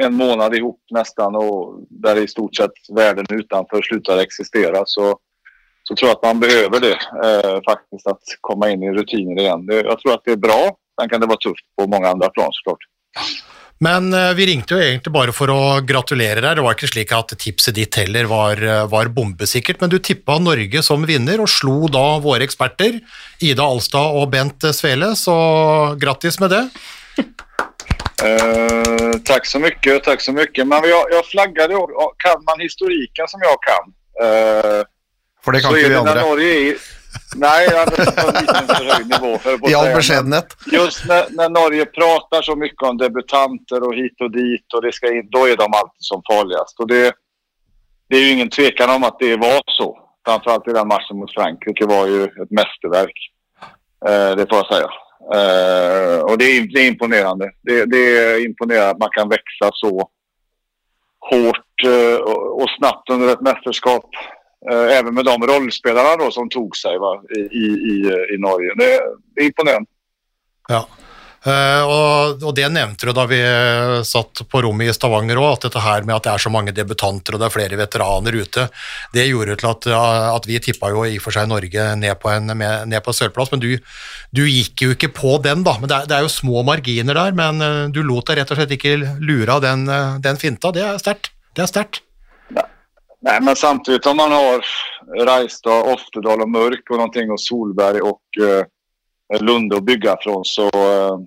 en 0.00 0.14
månad 0.14 0.54
ihop 0.54 0.80
nästan 0.90 1.34
och 1.36 1.80
där 1.90 2.16
i 2.16 2.28
stort 2.28 2.56
sett 2.56 2.72
världen 2.96 3.26
utanför 3.30 3.82
slutar 3.82 4.18
existera 4.18 4.82
så, 4.86 5.18
så 5.82 5.94
tror 5.96 6.08
jag 6.08 6.16
att 6.16 6.22
man 6.22 6.40
behöver 6.40 6.80
det 6.80 6.98
eh, 7.24 7.60
faktiskt 7.68 8.06
att 8.06 8.22
komma 8.40 8.70
in 8.70 8.82
i 8.82 8.90
rutiner 8.90 9.42
igen. 9.42 9.66
Det, 9.66 9.74
jag 9.74 10.00
tror 10.00 10.14
att 10.14 10.24
det 10.24 10.32
är 10.32 10.36
bra. 10.36 10.76
Sen 11.00 11.08
kan 11.08 11.20
det 11.20 11.26
vara 11.26 11.38
tufft 11.38 11.76
på 11.76 11.86
många 11.86 12.08
andra 12.08 12.28
plan 12.28 12.50
såklart. 12.52 12.78
Men 13.82 14.12
eh, 14.14 14.30
vi 14.38 14.46
ringte 14.46 14.76
jo 14.76 14.82
egentlig 14.82 15.12
bare 15.14 15.34
for 15.34 15.50
å 15.50 15.62
gratulere 15.86 16.42
deg. 16.42 16.58
Det 16.58 16.64
var 16.64 16.76
ikke 16.76 16.90
slik 16.92 17.14
at 17.16 17.34
tipset 17.42 17.74
ditt 17.74 17.98
heller 17.98 18.28
var, 18.30 18.62
eh, 18.62 18.84
var 18.90 19.10
bombesikkert, 19.14 19.80
men 19.82 19.90
du 19.90 19.98
tippa 19.98 20.38
Norge 20.38 20.84
som 20.86 21.06
vinner 21.08 21.42
og 21.42 21.50
slo 21.50 21.90
da 21.90 22.06
våre 22.22 22.46
eksperter, 22.46 23.00
Ida 23.42 23.66
Alstad 23.66 24.18
og 24.18 24.30
Bent 24.34 24.68
Svele, 24.76 25.12
så 25.18 25.36
grattis 25.98 26.38
med 26.42 26.54
det. 26.54 26.62
Uh, 28.22 29.18
tack 29.26 29.48
så 29.50 29.58
mycket, 29.58 30.04
tack 30.04 30.20
så 30.22 30.30
mycket. 30.32 30.62
Men 30.66 30.84
jag, 30.86 31.06
jag 31.10 31.26
flaggade 31.26 31.74
kan 32.22 32.44
man 32.46 32.60
historiken 32.60 33.28
som 33.28 33.40
jag 33.42 33.58
kan 33.66 33.90
Uh, 34.12 34.84
For 35.44 35.52
det 35.52 35.62
kan 35.62 35.72
så 35.72 35.76
ikke 35.76 35.88
vi 35.88 35.96
andre. 35.96 36.20
Norge 36.20 36.50
är... 36.68 36.76
Nej, 37.36 37.68
jag 37.70 37.88
nivå. 39.08 39.38
I 39.70 39.74
all 39.74 39.94
beskjedenhet. 39.94 40.56
Just 40.72 41.08
när, 41.08 41.24
när 41.30 41.48
Norge 41.48 41.84
pratar 41.84 42.42
så 42.42 42.56
mycket 42.56 42.82
om 42.82 42.98
debutanter 42.98 43.82
och 43.86 43.94
hit 43.94 44.20
och 44.20 44.30
dit 44.30 44.74
och 44.74 44.82
det 44.82 44.92
ska 44.92 45.12
in, 45.12 45.28
då 45.30 45.48
är 45.48 45.56
de 45.56 45.74
alltid 45.74 45.98
som 45.98 46.22
farligast. 46.30 46.80
Och 46.80 46.86
det, 46.86 47.12
det 48.08 48.16
är 48.16 48.20
ju 48.20 48.30
ingen 48.30 48.50
tvekan 48.50 48.90
om 48.90 49.04
att 49.04 49.18
det 49.18 49.36
var 49.36 49.62
så. 49.66 49.98
Framförallt 50.24 50.68
i 50.68 50.72
den 50.72 50.88
matchen 50.88 51.16
mot 51.16 51.34
Frankrike 51.34 51.86
var 51.86 52.06
ju 52.06 52.24
ett 52.24 52.50
mästerverk. 52.50 53.18
Eh, 54.08 54.36
det 54.36 54.46
får 54.50 54.58
jag 54.58 54.66
säga. 54.66 54.90
Eh, 55.34 56.20
och 56.20 56.38
det 56.38 56.44
är, 56.44 56.74
det 56.74 56.80
är 56.80 56.88
imponerande. 56.88 57.50
Det, 57.62 57.84
det 57.84 58.18
är 58.18 58.46
imponerande 58.46 58.90
att 58.90 58.98
man 58.98 59.10
kan 59.12 59.28
växa 59.28 59.70
så 59.72 60.10
hårt 61.30 61.84
eh, 61.84 62.20
och, 62.20 62.62
och 62.62 62.70
snabbt 62.78 63.10
under 63.10 63.32
ett 63.32 63.40
mästerskap. 63.40 64.10
Eh, 64.70 64.98
även 64.98 65.14
med 65.14 65.24
de 65.24 65.46
rollspelarna 65.46 66.30
som 66.30 66.48
tog 66.48 66.76
sig 66.76 66.98
va, 66.98 67.22
i, 67.36 67.58
i, 67.58 67.96
i, 68.34 68.38
Norge. 68.38 68.74
Det, 68.76 68.94
är 69.42 69.46
imponerande. 69.46 69.88
Ja. 70.68 70.88
Uh, 71.46 71.82
og, 71.90 72.44
og 72.46 72.52
det 72.54 72.68
nevnte 72.70 73.08
du 73.08 73.10
da 73.16 73.24
vi 73.26 73.40
eh, 73.42 73.96
satt 74.06 74.44
på 74.46 74.60
rommet 74.62 74.92
i 74.92 74.92
Stavanger 74.94 75.40
òg, 75.40 75.56
at 75.56 75.64
dette 75.66 75.80
her 75.82 76.04
med 76.06 76.14
at 76.14 76.28
det 76.28 76.30
er 76.36 76.42
så 76.44 76.52
mange 76.54 76.70
debutanter 76.76 77.34
og 77.34 77.42
det 77.42 77.48
er 77.48 77.54
flere 77.56 77.78
veteraner 77.80 78.36
ute, 78.38 78.68
det 79.10 79.24
gjorde 79.26 79.56
til 79.58 79.70
at, 79.72 79.88
at 80.36 80.46
vi 80.46 80.60
tippa 80.62 80.92
jo 80.94 81.02
i 81.02 81.16
og 81.18 81.24
for 81.24 81.34
seg 81.34 81.50
Norge 81.50 81.88
ned 81.98 82.14
på 82.22 82.30
en 82.30 82.54
med, 82.54 82.86
ned 82.92 83.02
på 83.02 83.16
sølvplass, 83.18 83.50
men 83.50 83.64
du, 83.64 83.74
du 84.30 84.44
gikk 84.46 84.86
jo 84.86 84.94
ikke 84.94 85.10
på 85.18 85.34
den, 85.42 85.66
da. 85.66 85.74
Men 85.82 85.90
det 85.90 85.98
er, 85.98 86.08
det 86.12 86.18
er 86.20 86.28
jo 86.28 86.30
små 86.36 86.62
marginer 86.68 87.18
der, 87.18 87.34
men 87.42 87.58
eh, 87.58 87.82
du 87.90 88.04
lot 88.06 88.30
deg 88.30 88.38
rett 88.38 88.54
og 88.54 88.62
slett 88.62 88.78
ikke 88.78 88.94
lure 89.18 89.58
av 89.58 89.66
den, 89.66 89.88
eh, 89.90 90.22
den 90.22 90.38
finta. 90.38 90.70
Er. 90.70 90.94
Det 91.02 91.66
er 91.66 91.74
sterkt. 91.74 92.04
Nej, 93.24 93.40
men 93.42 93.56
samtidigt 93.56 94.06
om 94.06 94.16
man 94.16 94.32
har 94.32 94.64
Reistad, 95.24 95.82
Oftedal 95.82 96.40
och 96.42 96.48
Mörk 96.48 96.90
och 96.90 96.96
någonting 96.96 97.30
och 97.30 97.40
Solberg 97.40 98.00
och 98.00 98.22
eh, 98.40 99.40
Lunde 99.40 99.76
att 99.76 99.84
bygga 99.84 100.16
från 100.20 100.44
så... 100.44 100.66
Eh, 100.66 101.18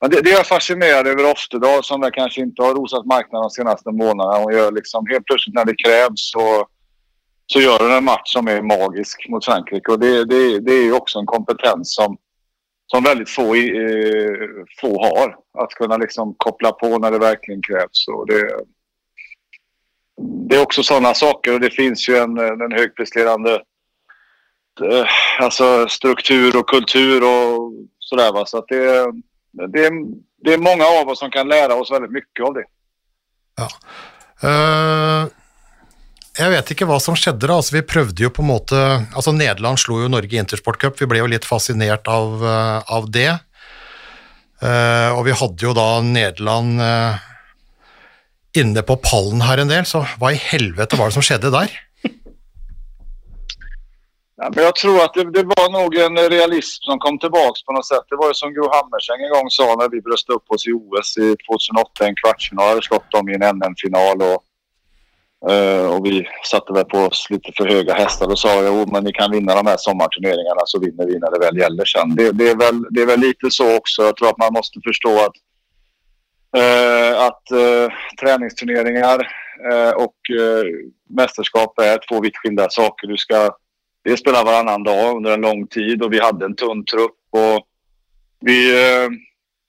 men 0.00 0.10
det, 0.10 0.20
det 0.20 0.30
är 0.30 0.36
jag 0.36 0.46
fascinerad 0.46 1.06
över 1.06 1.30
Oftedal 1.30 1.84
som 1.84 2.00
väl 2.00 2.10
kanske 2.10 2.40
inte 2.40 2.62
har 2.62 2.74
rosat 2.74 3.06
marknaden 3.06 3.42
de 3.42 3.50
senaste 3.50 3.90
månaderna. 3.90 4.44
Hon 4.44 4.52
gör 4.52 4.72
liksom 4.72 5.06
helt 5.06 5.24
plötsligt 5.24 5.54
när 5.54 5.64
det 5.64 5.82
krävs 5.84 6.30
så, 6.32 6.66
så 7.46 7.60
gör 7.60 7.78
hon 7.78 7.92
en 7.92 8.04
match 8.04 8.32
som 8.32 8.48
är 8.48 8.62
magisk 8.62 9.28
mot 9.28 9.44
Frankrike 9.44 9.92
och 9.92 9.98
det, 9.98 10.24
det, 10.24 10.60
det 10.60 10.72
är 10.72 10.84
ju 10.84 10.92
också 10.92 11.18
en 11.18 11.26
kompetens 11.26 11.94
som, 11.94 12.16
som 12.86 13.04
väldigt 13.04 13.30
få, 13.30 13.54
eh, 13.54 14.36
få 14.80 15.02
har. 15.04 15.36
Att 15.58 15.70
kunna 15.70 15.96
liksom 15.96 16.34
koppla 16.36 16.72
på 16.72 16.98
när 16.98 17.10
det 17.10 17.18
verkligen 17.18 17.62
krävs. 17.62 18.08
Och 18.08 18.26
det, 18.26 18.64
det 20.48 20.56
är 20.56 20.62
också 20.62 20.82
sådana 20.82 21.14
saker 21.14 21.54
och 21.54 21.60
det 21.60 21.70
finns 21.70 22.08
ju 22.08 22.16
en, 22.16 22.38
en 22.38 22.72
högpresterande 22.72 23.62
eh, 24.82 25.06
alltså 25.40 25.88
struktur 25.88 26.56
och 26.56 26.68
kultur 26.68 27.22
och 27.22 27.72
sådär. 27.98 28.32
Va? 28.32 28.46
Så 28.46 28.58
att 28.58 28.68
det, 28.68 29.12
det, 29.52 29.90
det 30.44 30.52
är 30.52 30.58
många 30.58 30.84
av 30.84 31.08
oss 31.08 31.18
som 31.18 31.30
kan 31.30 31.48
lära 31.48 31.74
oss 31.74 31.90
väldigt 31.90 32.12
mycket 32.12 32.44
av 32.44 32.54
det. 32.54 32.64
Eh, 34.44 35.26
jeg 36.34 36.50
vet 36.50 36.70
ikke 36.74 36.86
hva 36.90 36.98
som 37.02 37.14
skjedde 37.14 37.46
da, 37.46 37.56
altså 37.60 37.76
vi 37.76 37.86
prøvde 37.86 38.24
jo 38.24 38.30
på 38.34 38.42
en 38.42 38.50
måte, 38.50 38.78
altså 39.14 39.32
Nederland 39.32 39.78
slo 39.78 40.00
jo 40.02 40.10
Norge 40.10 40.34
i 40.34 40.40
intersportcup, 40.42 40.98
vi 40.98 41.06
ble 41.10 41.22
jo 41.22 41.30
litt 41.30 41.46
fascinert 41.46 42.10
av, 42.10 42.42
eh, 42.42 42.94
av 42.96 43.10
det. 43.14 43.32
Uh, 44.64 45.10
og 45.18 45.26
vi 45.26 45.34
hadde 45.36 45.66
jo 45.66 45.72
da 45.76 45.98
Nederland 46.00 46.80
eh, 46.80 47.24
inne 48.58 48.82
på 48.86 48.96
pallen 49.02 49.42
her 49.44 49.62
en 49.62 49.72
del, 49.72 49.86
så 49.88 50.04
hva 50.20 50.32
i 50.34 50.40
helvete 50.40 50.98
var 50.98 51.10
det 51.10 51.18
som 51.18 51.26
skjedde 51.26 51.50
der? 51.54 51.72
Ja, 54.34 54.48
men 54.50 54.64
jeg 54.64 54.74
tror 54.80 54.96
at 55.04 55.14
det, 55.14 55.28
det 55.32 55.44
var 55.46 55.68
nok 55.70 55.94
en 55.94 56.18
realism 56.30 56.88
som 56.88 56.98
kom 57.02 57.20
tilbake. 57.22 57.62
på 57.66 57.76
noe 57.76 57.86
sett. 57.86 58.02
Det 58.10 58.18
var 58.18 58.32
jo 58.32 58.38
som 58.38 58.54
Gro 58.54 58.66
Hammerseng 58.72 59.22
en 59.22 59.32
gang 59.32 59.50
sa 59.54 59.68
når 59.78 59.92
vi 59.92 60.02
brøt 60.02 60.34
opp 60.34 60.56
oss 60.56 60.66
i 60.66 60.74
OS 60.74 61.14
i 61.22 61.30
2008 61.46 62.08
en 62.08 62.18
kvartsfinal. 62.18 62.72
hade 62.72 62.82
slått 62.82 63.06
dem 63.14 63.30
i 63.30 63.38
en 63.38 63.46
NM-final 63.60 64.26
Og, 64.26 64.42
eh, 65.50 65.86
och 65.86 66.06
vi 66.06 66.26
satte 66.44 66.72
vel 66.72 66.84
på 66.84 66.98
oss 67.06 67.26
litt 67.30 67.46
for 67.56 67.70
høye 67.70 67.94
hester 67.94 68.26
og 68.26 68.38
sa 68.38 68.52
jo 68.64 68.84
men 68.90 69.04
vi 69.04 69.12
kan 69.12 69.30
vinne 69.30 69.54
de 69.54 69.70
her 69.70 69.76
sommerturneringene, 69.76 70.66
så 70.66 70.80
vinner 70.82 71.06
vi 71.06 71.18
når 71.20 71.30
det 71.34 71.40
vel 71.46 71.58
gjelder. 71.62 71.86
Det, 72.16 72.30
det, 72.38 72.50
er 72.50 72.56
vel, 72.56 72.84
det 72.90 73.02
er 73.02 73.10
vel 73.12 73.20
lite 73.28 73.50
så 73.50 73.76
også. 73.78 74.08
Jeg 74.10 74.16
tror 74.18 74.32
at 74.32 74.40
man 74.40 74.56
må 74.56 74.62
forstå 74.64 75.14
Eh, 75.20 75.43
att 77.16 77.50
eh, 77.50 77.92
träningsturneringar 78.20 79.28
eh, 79.72 79.90
och 79.90 80.16
eh, 80.40 80.64
mästerskap 81.10 81.78
är 81.78 81.98
två 82.08 82.20
vitt 82.20 82.36
skilda 82.36 82.70
saker. 82.70 83.08
Du 83.08 83.16
ska 83.16 83.50
det 84.04 84.16
spela 84.16 84.44
varannan 84.44 84.82
dag 84.82 85.16
under 85.16 85.30
en 85.30 85.40
lång 85.40 85.66
tid 85.66 86.02
och 86.02 86.12
vi 86.12 86.20
hade 86.20 86.44
en 86.44 86.56
tunn 86.56 86.84
trupp 86.84 87.18
och 87.30 87.66
vi, 88.40 88.86
eh, 88.86 89.08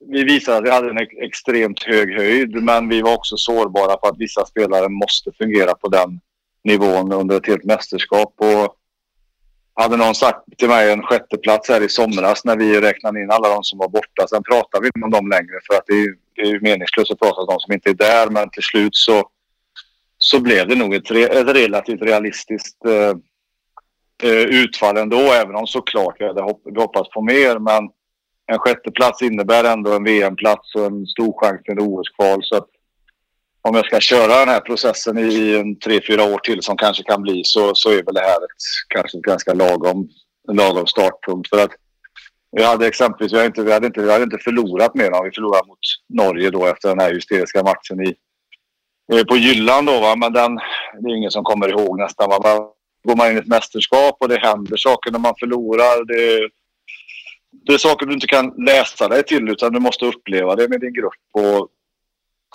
vi 0.08 0.24
visade 0.24 0.58
att 0.58 0.64
vi 0.64 0.70
hade 0.70 0.90
en 0.90 0.98
ex- 0.98 1.18
extremt 1.22 1.84
hög 1.84 2.16
höjd 2.16 2.64
men 2.64 2.90
vi 2.90 3.02
var 3.02 3.16
också 3.16 3.38
sårbara 3.38 3.98
på 3.98 4.08
att 4.08 4.18
vissa 4.18 4.46
spelare 4.46 4.90
måste 4.90 5.32
fungera 5.38 5.74
på 5.76 5.88
den 5.88 6.20
nivån 6.64 7.12
under 7.12 7.38
ett 7.38 7.48
helt 7.48 7.64
mästerskap. 7.64 8.34
Och 8.38 8.76
hade 9.74 9.98
någon 9.98 10.16
sagt 10.16 10.58
till 10.58 10.68
mig 10.68 10.92
en 10.92 11.04
sjätteplats 11.04 11.70
här 11.70 11.82
i 11.82 11.90
somras 11.90 12.46
när 12.46 12.58
vi 12.58 12.82
räknade 12.82 13.22
in 13.22 13.32
alla 13.32 13.50
de 13.50 13.64
som 13.64 13.80
var 13.80 13.90
borta. 13.90 14.28
Sen 14.28 14.44
pratar 14.44 14.82
vi 14.82 14.88
inte 14.88 15.06
om 15.06 15.12
dem 15.12 15.30
längre 15.30 15.60
för 15.68 15.78
att 15.78 15.84
det 15.88 15.94
är, 15.94 16.08
det 16.36 16.42
är 16.42 16.60
meningslöst 16.60 17.12
att 17.12 17.20
prata 17.20 17.42
om 17.42 17.48
de 17.48 17.60
som 17.60 17.74
inte 17.74 17.90
är 17.90 17.94
där. 17.94 18.30
Men 18.30 18.50
till 18.50 18.64
slut 18.64 18.96
så, 18.96 19.30
så 20.18 20.40
blev 20.40 20.68
det 20.68 20.76
nog 20.76 20.94
ett, 20.94 21.12
ett 21.12 21.56
relativt 21.56 22.02
realistiskt 22.02 22.86
eh, 22.86 23.14
eh, 24.30 24.44
utfall 24.44 24.98
ändå. 24.98 25.18
Även 25.18 25.56
om 25.56 25.68
såklart 25.68 26.16
vi 26.20 26.28
hade 26.28 26.42
hopp, 26.42 26.62
hoppats 26.78 27.10
på 27.10 27.22
mer. 27.22 27.60
Men 27.60 27.90
en 28.48 28.60
sjätteplats 28.60 29.22
innebär 29.22 29.64
ändå 29.64 29.94
en 29.94 30.04
VM-plats 30.04 30.76
och 30.76 30.86
en 30.86 31.06
stor 31.06 31.40
chans 31.40 31.64
till 31.64 31.80
OS-kval. 31.80 32.44
Så 32.44 32.56
att 32.56 32.68
om 33.62 33.76
jag 33.76 33.86
ska 33.86 34.00
köra 34.00 34.40
den 34.40 34.50
här 34.50 34.60
processen 34.60 35.18
i 35.18 35.56
en 35.56 35.80
tre, 35.80 36.02
fyra 36.08 36.24
år 36.24 36.38
till 36.38 36.62
som 36.62 36.78
kanske 36.78 37.04
kan 37.04 37.22
bli 37.22 37.42
så, 37.44 37.76
så 37.76 37.90
är 37.90 38.04
väl 38.04 38.14
det 38.14 38.22
här 38.22 38.38
ett, 38.38 38.64
kanske 38.88 39.18
ett 39.18 39.24
ganska 39.24 39.54
lagom, 39.54 40.10
lagom 40.52 40.88
startpunkt. 40.88 41.50
För 41.50 41.64
att 41.64 41.72
vi 42.56 42.64
hade 42.64 42.88
exempelvis, 42.88 43.34
vi 43.34 43.38
hade 43.38 43.48
inte, 43.48 43.64
vi 43.64 43.74
hade 43.74 43.88
inte, 43.88 44.02
vi 44.02 44.12
hade 44.12 44.24
inte 44.24 44.38
förlorat 44.38 44.96
mer 44.96 45.06
än 45.06 45.24
vi 45.24 45.32
förlorade 45.32 45.68
mot 45.68 45.80
Norge 46.10 46.50
då 46.50 46.66
efter 46.66 46.90
den 46.90 47.00
här 47.00 47.14
hysteriska 47.14 47.64
matchen 47.64 48.08
i, 48.08 48.16
eh, 49.14 49.24
på 49.24 49.38
Jylland 49.38 49.88
då 49.88 50.00
va. 50.00 50.16
Men 50.16 50.34
den, 50.34 50.56
det 51.02 51.12
är 51.12 51.18
ingen 51.18 51.32
som 51.32 51.44
kommer 51.44 51.70
ihåg 51.70 52.00
nästan 52.00 52.30
va. 52.30 52.72
Går 53.04 53.16
man 53.16 53.28
in 53.28 53.36
i 53.36 53.40
ett 53.40 53.48
mästerskap 53.48 54.18
och 54.20 54.30
det 54.30 54.40
händer 54.40 54.78
saker 54.78 55.12
när 55.12 55.20
man 55.20 55.34
förlorar. 55.40 56.06
Det, 56.06 56.50
det 57.66 57.74
är 57.74 57.78
saker 57.78 58.06
du 58.06 58.14
inte 58.14 58.28
kan 58.28 58.54
läsa 58.66 59.08
dig 59.08 59.24
till 59.24 59.50
utan 59.50 59.74
du 59.74 59.80
måste 59.80 60.06
uppleva 60.06 60.56
det 60.56 60.70
med 60.70 60.80
din 60.80 60.94
grupp. 60.94 61.22
Och 61.34 61.70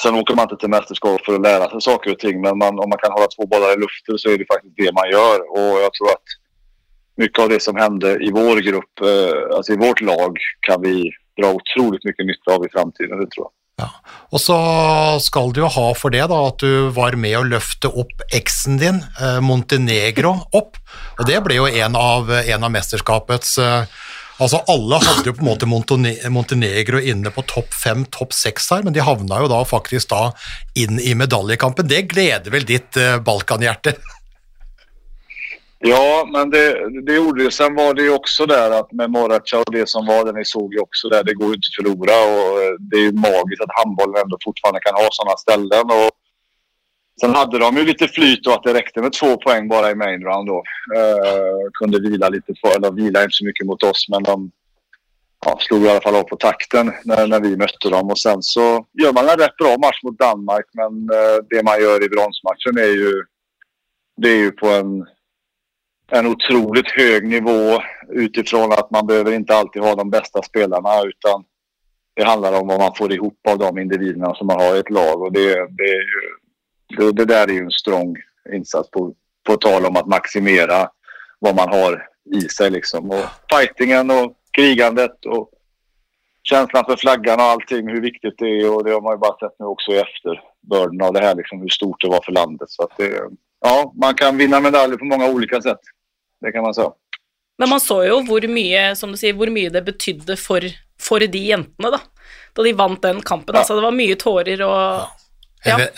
Sen 0.03 0.15
åker 0.15 0.35
man 0.35 0.43
inte 0.43 0.57
till 0.57 0.71
mästerskap 0.71 1.25
för 1.25 1.35
att 1.35 1.43
lära 1.43 1.71
sig 1.71 1.81
saker 1.81 2.13
och 2.13 2.19
ting 2.19 2.41
men 2.41 2.59
man, 2.59 2.79
om 2.79 2.89
man 2.89 2.99
kan 2.99 3.13
hålla 3.13 3.27
två 3.27 3.47
bollar 3.47 3.73
i 3.73 3.81
luften 3.81 4.19
så 4.19 4.31
är 4.31 4.39
det 4.39 4.53
faktiskt 4.53 4.77
det 4.77 4.93
man 4.93 5.11
gör. 5.11 5.39
Och 5.51 5.81
jag 5.85 5.93
tror 5.95 6.09
att 6.17 6.29
mycket 7.21 7.39
av 7.39 7.49
det 7.49 7.63
som 7.63 7.77
hände 7.77 8.17
i 8.25 8.31
vår 8.31 8.57
grupp, 8.57 9.01
eh, 9.01 9.57
alltså 9.57 9.73
i 9.73 9.77
vårt 9.77 10.01
lag, 10.01 10.39
kan 10.61 10.83
vi 10.83 11.13
dra 11.41 11.53
otroligt 11.53 12.05
mycket 12.05 12.27
nytta 12.27 12.55
av 12.55 12.65
i 12.67 12.69
framtiden. 12.69 13.21
Det 13.21 13.31
tror 13.31 13.47
jag. 13.47 13.53
Ja. 13.81 13.89
Og 14.31 14.41
så 14.41 14.57
skal 15.25 15.55
du 15.57 15.63
jo 15.63 15.71
ha 15.73 15.87
for 15.97 16.13
det 16.13 16.27
da, 16.29 16.39
at 16.51 16.61
du 16.61 16.91
var 16.97 17.17
med 17.17 17.39
å 17.39 17.47
løfte 17.49 17.89
opp 17.89 18.25
eksen 18.37 18.81
din, 18.81 19.01
eh, 19.21 19.41
Montenegro, 19.41 20.35
opp. 20.53 20.81
Og 21.19 21.27
det 21.29 21.41
ble 21.45 21.61
jo 21.61 21.69
en 21.69 21.97
av, 21.97 22.33
en 22.41 22.65
av 22.69 22.73
mesterskapets 22.79 23.59
eh, 23.59 24.01
Altså 24.41 24.57
Alle 24.73 24.97
hadde 25.05 25.29
jo 25.29 25.35
på 25.37 25.43
en 25.45 25.51
måte 25.51 25.67
Montenegro 26.33 26.97
inne 26.97 27.29
på 27.29 27.43
topp 27.45 27.75
fem, 27.77 28.07
topp 28.09 28.33
seks 28.33 28.71
her, 28.73 28.87
men 28.87 28.95
de 28.97 29.03
havna 29.05 29.43
jo 29.43 29.51
da 29.53 29.59
faktisk 29.69 30.15
da 30.15 30.31
inn 30.81 30.97
i 30.97 31.13
medaljekampen. 31.13 31.85
Det 31.85 32.07
gleder 32.09 32.49
vel 32.55 32.65
ditt 32.65 32.97
Balkanhjerte? 33.27 33.99
Ja, 35.83 36.29
men 36.33 36.51
det, 36.51 36.91
det 37.07 37.15
gjorde 37.15 37.45
det. 37.45 37.51
Sen 37.51 37.75
var 37.75 37.95
det 37.95 38.03
ju 38.03 38.15
också 38.15 38.47
där 38.47 38.71
att 38.71 38.93
med 38.93 39.11
Moracha 39.11 39.59
och 39.59 39.73
det 39.73 39.89
som 39.89 40.07
var, 40.07 40.25
det 40.25 40.33
ni 40.33 40.45
såg 40.45 40.75
ju 40.75 40.81
också 40.81 41.09
där, 41.09 41.25
det 41.25 41.35
går 41.35 41.49
ju 41.49 41.55
inte 41.55 41.69
att 41.71 41.79
förlora 41.79 42.17
och 42.33 42.63
eh, 42.63 42.75
det 42.79 42.97
är 42.97 43.01
ju 43.01 43.13
magiskt 43.13 43.63
att 43.63 43.79
handbollen 43.85 44.23
ändå 44.23 44.39
fortfarande 44.45 44.81
kan 44.81 44.95
ha 44.95 45.09
sådana 45.11 45.37
ställen. 45.37 45.85
Och 45.85 46.11
sen 47.21 47.35
hade 47.35 47.59
de 47.59 47.77
ju 47.77 47.85
lite 47.85 48.09
flyt 48.09 48.47
och 48.47 48.53
att 48.53 48.63
det 48.63 48.75
räckte 48.75 49.03
med 49.03 49.13
två 49.13 49.37
poäng 49.37 49.69
bara 49.69 49.91
i 49.91 49.95
main 49.95 50.23
round 50.23 50.47
då. 50.47 50.63
Eh, 50.97 51.65
kunde 51.79 52.01
vila 52.01 52.29
lite 52.29 52.53
för, 52.61 52.77
eller 52.77 52.93
vila 52.93 53.23
inte 53.23 53.39
så 53.41 53.45
mycket 53.45 53.67
mot 53.67 53.83
oss 53.83 54.07
men 54.09 54.23
de 54.23 54.51
ja, 55.47 55.59
slog 55.61 55.83
i 55.85 55.89
alla 55.89 56.01
fall 56.01 56.17
av 56.17 56.23
på 56.23 56.37
takten 56.37 56.93
när, 57.05 57.27
när 57.27 57.41
vi 57.41 57.57
mötte 57.57 57.91
dem 57.91 58.11
och 58.11 58.19
sen 58.19 58.43
så 58.43 58.87
gör 59.03 59.13
man 59.13 59.29
en 59.29 59.39
rätt 59.39 59.57
bra 59.57 59.77
match 59.79 60.03
mot 60.03 60.19
Danmark 60.19 60.67
men 60.73 60.93
eh, 61.19 61.37
det 61.51 61.63
man 61.63 61.81
gör 61.81 62.05
i 62.05 62.09
bronsmatchen 62.09 62.79
är 62.79 62.95
ju 63.03 63.25
det 64.17 64.29
är 64.29 64.37
ju 64.37 64.51
på 64.51 64.69
en 64.69 65.07
en 66.11 66.27
otroligt 66.27 66.91
hög 66.91 67.29
nivå 67.29 67.83
utifrån 68.09 68.73
att 68.73 68.91
man 68.91 69.07
behöver 69.07 69.33
inte 69.33 69.55
alltid 69.55 69.83
ha 69.83 69.95
de 69.95 70.11
bästa 70.11 70.43
spelarna 70.43 71.03
utan 71.03 71.45
det 72.15 72.25
handlar 72.25 72.61
om 72.61 72.69
vad 72.69 72.79
man 72.79 72.95
får 72.95 73.13
ihop 73.13 73.39
av 73.49 73.59
de 73.59 73.79
individerna 73.79 74.35
som 74.35 74.47
man 74.47 74.61
har 74.61 74.77
i 74.77 74.79
ett 74.79 74.91
lag 74.91 75.23
och 75.23 75.33
det, 75.33 75.55
det, 75.55 76.03
det, 76.97 77.13
det 77.13 77.25
där 77.25 77.49
är 77.49 77.53
ju 77.53 77.65
en 77.65 77.71
strong 77.71 78.17
insats 78.53 78.91
på, 78.91 79.15
på 79.47 79.57
tal 79.57 79.87
om 79.87 79.97
att 79.97 80.07
maximera 80.07 80.91
vad 81.39 81.57
man 81.57 81.69
har 81.69 82.07
i 82.35 82.41
sig 82.41 82.71
liksom. 82.71 83.11
Och 83.11 83.25
fightingen 83.53 84.11
och 84.11 84.33
krigandet 84.53 85.27
och 85.27 85.51
känslan 86.43 86.85
för 86.85 86.97
flaggan 86.97 87.41
och 87.41 87.47
allting, 87.47 87.89
hur 87.89 88.01
viktigt 88.01 88.35
det 88.39 88.61
är 88.61 88.75
och 88.75 88.85
det 88.85 88.93
har 88.93 89.01
man 89.01 89.13
ju 89.13 89.19
bara 89.19 89.39
sett 89.39 89.59
nu 89.59 89.67
också 89.67 89.93
i 89.93 89.99
efterbörden 89.99 91.03
av 91.03 91.13
det 91.13 91.21
här 91.21 91.35
liksom, 91.35 91.61
hur 91.61 91.69
stort 91.69 92.01
det 92.01 92.09
var 92.09 92.21
för 92.25 92.33
landet. 92.33 92.71
Så 92.71 92.83
att 92.83 92.97
det, 92.97 93.21
ja, 93.61 93.93
man 93.97 94.15
kan 94.15 94.37
vinna 94.37 94.61
medaljer 94.61 94.97
på 94.97 95.05
många 95.05 95.31
olika 95.31 95.63
sätt. 95.63 95.81
Det 96.41 96.53
kan 96.53 96.63
man 96.63 96.75
säga. 96.75 96.91
Men 97.59 97.69
man 97.69 97.81
så 97.81 97.99
jo 98.07 98.21
hvor 98.25 98.45
mye, 98.49 98.95
som 98.97 99.13
du 99.13 99.19
sier, 99.21 99.35
hvor 99.37 99.51
mye 99.53 99.71
det 99.73 99.83
betydde 99.85 100.37
for, 100.41 100.65
for 101.01 101.21
de 101.21 101.43
jentene, 101.51 101.91
da. 101.93 102.01
Da 102.57 102.65
de 102.65 102.73
vant 102.73 103.03
den 103.05 103.21
kampen. 103.23 103.57
Altså, 103.57 103.77
det 103.77 103.85
var 103.85 103.93
mye 103.97 104.17
tårer 104.17 104.63
og 104.65 105.19
En, 105.69 105.81
Ja. 105.81 105.89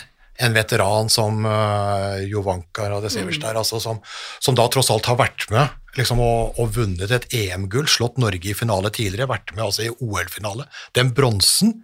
en 0.42 0.54
veteran 0.56 1.08
som 1.08 1.44
uh, 1.46 2.18
Jovanka 2.26 2.88
Radesevers 2.90 3.38
der, 3.38 3.54
altså, 3.54 3.78
som, 3.80 4.00
som 4.42 4.56
da 4.58 4.66
tross 4.66 4.90
alt 4.90 5.06
har 5.06 5.20
vært 5.20 5.46
med 5.54 5.68
liksom, 5.96 6.18
og, 6.24 6.58
og 6.58 6.72
vunnet 6.74 7.10
et 7.14 7.28
EM-gull, 7.36 7.86
slått 7.86 8.18
Norge 8.18 8.50
i 8.50 8.56
finale 8.56 8.90
tidligere, 8.90 9.28
vært 9.30 9.54
med 9.54 9.64
altså, 9.68 9.86
i 9.86 9.92
OL-finale. 10.02 10.66
Den 10.98 11.12
bronsen 11.14 11.76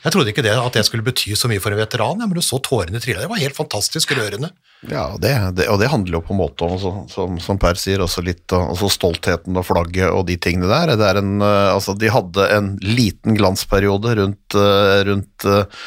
Jeg 0.00 0.14
trodde 0.14 0.30
ikke 0.32 0.44
det, 0.46 0.54
at 0.56 0.72
det 0.78 0.86
skulle 0.86 1.04
bety 1.04 1.34
så 1.36 1.48
mye 1.50 1.60
for 1.60 1.74
en 1.74 1.80
veteran, 1.82 2.18
men 2.22 2.32
du 2.32 2.40
så 2.44 2.56
tårene 2.64 3.00
trille. 3.02 3.20
Det 3.20 3.28
var 3.28 3.40
helt 3.42 3.56
fantastisk 3.56 4.14
rørende. 4.16 4.48
Ja, 4.88 5.10
det, 5.20 5.34
det, 5.58 5.66
og 5.68 5.76
det 5.82 5.90
handler 5.92 6.16
jo 6.16 6.20
på 6.24 6.32
en 6.32 6.38
måte 6.40 6.64
om, 6.64 6.78
så- 6.80 7.02
som, 7.12 7.34
som 7.44 7.58
Per 7.60 7.76
sier, 7.76 8.00
også 8.00 8.22
litt 8.24 8.48
uh, 8.56 8.70
altså 8.72 8.88
stoltheten 8.88 9.58
og 9.60 9.66
flagget 9.68 10.08
og 10.08 10.24
de 10.30 10.38
tingene 10.40 10.70
der. 10.70 10.94
Det 10.96 11.04
er 11.10 11.20
en, 11.20 11.34
uh, 11.44 11.74
altså 11.74 11.92
de 12.00 12.08
hadde 12.14 12.46
en 12.56 12.70
liten 12.80 13.36
glansperiode 13.36 14.14
rundt, 14.22 14.56
uh, 14.56 15.02
rundt 15.10 15.44
uh, 15.44 15.84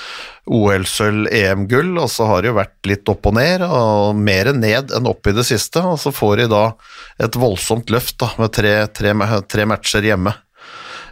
OL-sølv, 0.53 1.25
EM-gull, 1.33 1.95
og 1.97 2.09
så 2.13 2.27
har 2.29 2.43
det 2.45 2.51
jo 2.51 2.57
vært 2.59 2.89
litt 2.91 3.09
opp 3.09 3.25
og 3.31 3.37
ned, 3.39 3.65
og 3.65 4.13
mer 4.19 4.51
ned 4.53 4.93
enn 4.93 5.09
opp 5.09 5.25
i 5.31 5.33
det 5.39 5.47
siste. 5.49 5.81
Og 5.89 5.97
så 6.05 6.13
får 6.13 6.43
de 6.43 6.47
da 6.53 6.63
et 7.25 7.37
voldsomt 7.39 7.89
løft 7.93 8.19
da, 8.21 8.29
med 8.37 8.53
tre, 8.53 8.75
tre, 8.93 9.15
tre 9.49 9.65
matcher 9.73 10.05
hjemme 10.11 10.35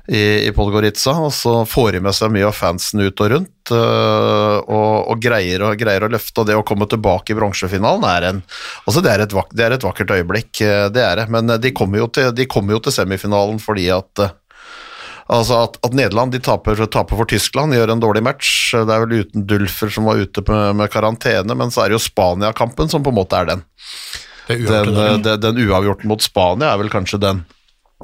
i, 0.07 0.47
i 0.47 0.51
Podgorica, 0.55 1.13
og 1.27 1.33
så 1.35 1.61
får 1.69 1.91
de 1.95 2.01
med 2.07 2.15
seg 2.17 2.33
mye 2.33 2.47
av 2.49 2.57
fansen 2.57 3.03
ut 3.03 3.21
og 3.21 3.31
rundt, 3.35 3.73
øh, 3.75 4.57
og, 4.65 5.11
og 5.13 5.21
greier, 5.21 5.61
å, 5.61 5.73
greier 5.77 6.07
å 6.07 6.11
løfte, 6.11 6.41
og 6.41 6.49
det 6.49 6.57
å 6.57 6.65
komme 6.67 6.87
tilbake 6.89 7.33
i 7.33 7.37
bronsefinalen 7.37 8.07
er 8.09 8.27
en 8.31 8.43
altså 8.87 9.03
det 9.05 9.13
er, 9.13 9.25
et 9.25 9.35
det 9.53 9.65
er 9.65 9.77
et 9.77 9.85
vakkert 9.85 10.13
øyeblikk, 10.17 10.51
øh, 10.65 10.87
det 10.93 11.05
er 11.05 11.21
det, 11.21 11.27
men 11.33 11.53
øh, 11.53 11.61
de 11.61 11.73
kommer 11.77 12.01
jo 12.01 12.09
til, 12.13 12.31
de 12.35 12.49
kommer 12.49 12.77
jo 12.77 12.85
til 12.87 12.97
semifinalen 12.97 13.61
fordi 13.61 13.89
at 13.93 14.29
Altså 15.31 15.61
at, 15.63 15.77
at 15.85 15.93
Nederland 15.95 16.33
de 16.33 16.41
taper, 16.43 16.75
taper 16.91 17.15
for 17.15 17.29
Tyskland, 17.29 17.71
gjør 17.71 17.93
en 17.93 18.01
dårlig 18.03 18.19
match. 18.25 18.73
Det 18.73 18.91
er 18.91 19.05
vel 19.05 19.21
uten 19.21 19.45
Dulfer 19.47 19.87
som 19.93 20.09
var 20.09 20.19
ute 20.19 20.43
med, 20.43 20.75
med 20.81 20.91
karantene, 20.91 21.55
men 21.55 21.71
så 21.71 21.85
er 21.85 21.91
det 21.91 21.95
jo 21.95 22.01
Spania-kampen 22.03 22.91
som 22.91 23.05
på 23.05 23.13
en 23.13 23.19
måte 23.21 23.39
er 23.39 23.47
den. 23.47 23.63
Det 24.49 24.57
den, 24.59 24.67
uavgjorte 24.67 24.97
der, 24.97 25.07
ja. 25.07 25.21
den, 25.29 25.41
den 25.45 25.69
uavgjorten 25.69 26.11
mot 26.11 26.25
Spania 26.25 26.73
er 26.73 26.81
vel 26.81 26.91
kanskje 26.91 27.21
den, 27.23 27.45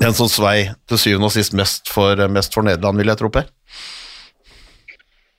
den 0.01 0.13
som 0.13 0.29
svei 0.29 0.69
til 0.89 0.99
syvende 1.01 1.29
og 1.29 1.33
sist 1.36 1.55
mest 1.57 1.89
for, 1.89 2.27
mest 2.31 2.53
for 2.53 2.65
Nederland, 2.67 2.97
vil 2.97 3.13
jeg 3.13 3.21
tro, 3.21 3.29
Per. 3.33 3.47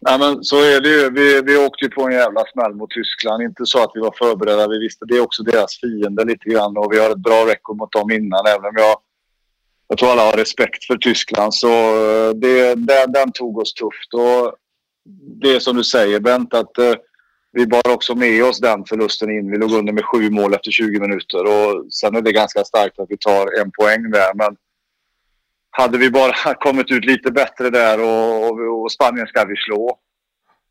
Men 0.01 0.45
så 0.45 0.57
är 0.57 0.81
det 0.81 0.89
ju. 0.89 1.11
Vi, 1.11 1.43
vi 1.43 1.57
åkte 1.57 1.85
ju 1.85 1.91
på 1.91 2.03
en 2.03 2.13
jävla 2.13 2.45
smäll 2.53 2.75
mot 2.75 2.91
Tyskland. 2.91 3.43
Inte 3.43 3.67
så 3.67 3.83
att 3.83 3.91
vi 3.95 4.01
var 4.01 4.15
förberedda. 4.19 4.69
Vi 4.69 4.79
visste 4.79 5.05
det 5.09 5.17
är 5.17 5.21
också 5.21 5.43
deras 5.43 5.81
fiende 5.81 6.25
lite 6.25 6.49
grann 6.49 6.77
och 6.77 6.93
vi 6.93 6.99
har 6.99 7.11
ett 7.11 7.19
bra 7.19 7.47
rekord 7.47 7.77
mot 7.77 7.93
dem 7.93 8.11
innan. 8.11 8.47
Även 8.47 8.65
om 8.65 8.75
jag, 8.77 8.97
jag 9.89 9.99
tror 9.99 10.11
alla 10.11 10.25
har 10.25 10.33
respekt 10.33 10.85
för 10.85 10.97
Tyskland 10.97 11.55
så 11.55 11.69
eh, 11.69 12.31
det, 12.35 12.75
den, 12.75 13.13
den 13.13 13.33
tog 13.33 13.59
oss 13.59 13.75
tufft. 13.75 14.15
Och 14.15 14.55
det 15.43 15.55
är 15.55 15.61
som 15.61 15.77
du 15.77 15.85
säger 15.85 16.21
Bent 16.21 16.55
att 16.55 16.79
eh, 16.79 16.95
vi 17.53 17.67
bar 17.67 17.95
också 17.95 18.15
med 18.15 18.45
oss 18.45 18.61
den 18.61 18.85
förlusten 18.85 19.31
in. 19.31 19.51
Vi 19.51 19.59
låg 19.59 19.73
under 19.73 19.93
med 19.93 20.05
sju 20.05 20.31
mål 20.31 20.55
efter 20.55 20.71
20 20.71 21.01
minuter 21.01 21.45
och 21.45 21.93
sen 21.93 22.17
är 22.17 22.21
det 22.21 22.33
ganska 22.33 22.65
starkt 22.65 22.99
att 22.99 23.11
vi 23.11 23.17
tar 23.17 23.61
en 23.61 23.71
poäng 23.71 24.11
där. 24.11 24.35
Men 24.35 24.57
hade 25.71 25.99
vi 25.99 26.11
bara 26.11 26.55
kommit 26.55 26.91
ut 26.91 27.05
lite 27.05 27.31
bättre 27.31 27.71
där 27.71 28.01
och, 28.01 28.45
och, 28.45 28.83
och 28.83 28.93
Spanien 28.93 29.27
ska 29.27 29.45
vi 29.45 29.57
slå 29.57 29.99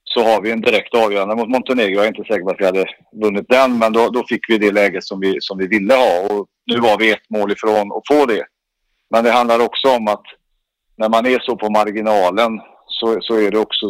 så 0.04 0.24
har 0.24 0.42
vi 0.42 0.52
en 0.52 0.62
direkt 0.62 0.96
avgörande 0.96 1.36
mot 1.36 1.50
Montenegro. 1.50 1.96
Jag 1.96 2.04
är 2.04 2.08
inte 2.08 2.24
säker 2.24 2.44
på 2.44 2.50
att 2.50 2.60
vi 2.62 2.66
hade 2.66 2.86
vunnit 3.24 3.46
den 3.50 3.80
men 3.80 3.94
då, 3.94 4.10
då 4.10 4.24
fick 4.28 4.50
vi 4.50 4.58
det 4.58 4.72
läget 4.72 5.04
som 5.04 5.20
vi, 5.20 5.38
som 5.40 5.58
vi 5.58 5.68
ville 5.68 5.94
ha 5.94 6.28
och 6.30 6.48
nu 6.66 6.80
var 6.80 6.98
vi 7.00 7.12
ett 7.12 7.30
mål 7.30 7.52
ifrån 7.52 7.92
att 7.92 8.08
få 8.08 8.26
det. 8.26 8.46
Men 9.10 9.24
det 9.24 9.32
handlar 9.32 9.60
också 9.60 9.88
om 9.88 10.08
att 10.08 10.24
när 10.98 11.10
man 11.10 11.26
är 11.26 11.40
så 11.40 11.56
på 11.56 11.70
marginalen 11.70 12.60
så, 12.86 13.18
så 13.22 13.36
är 13.36 13.52
det 13.52 13.60
också 13.60 13.86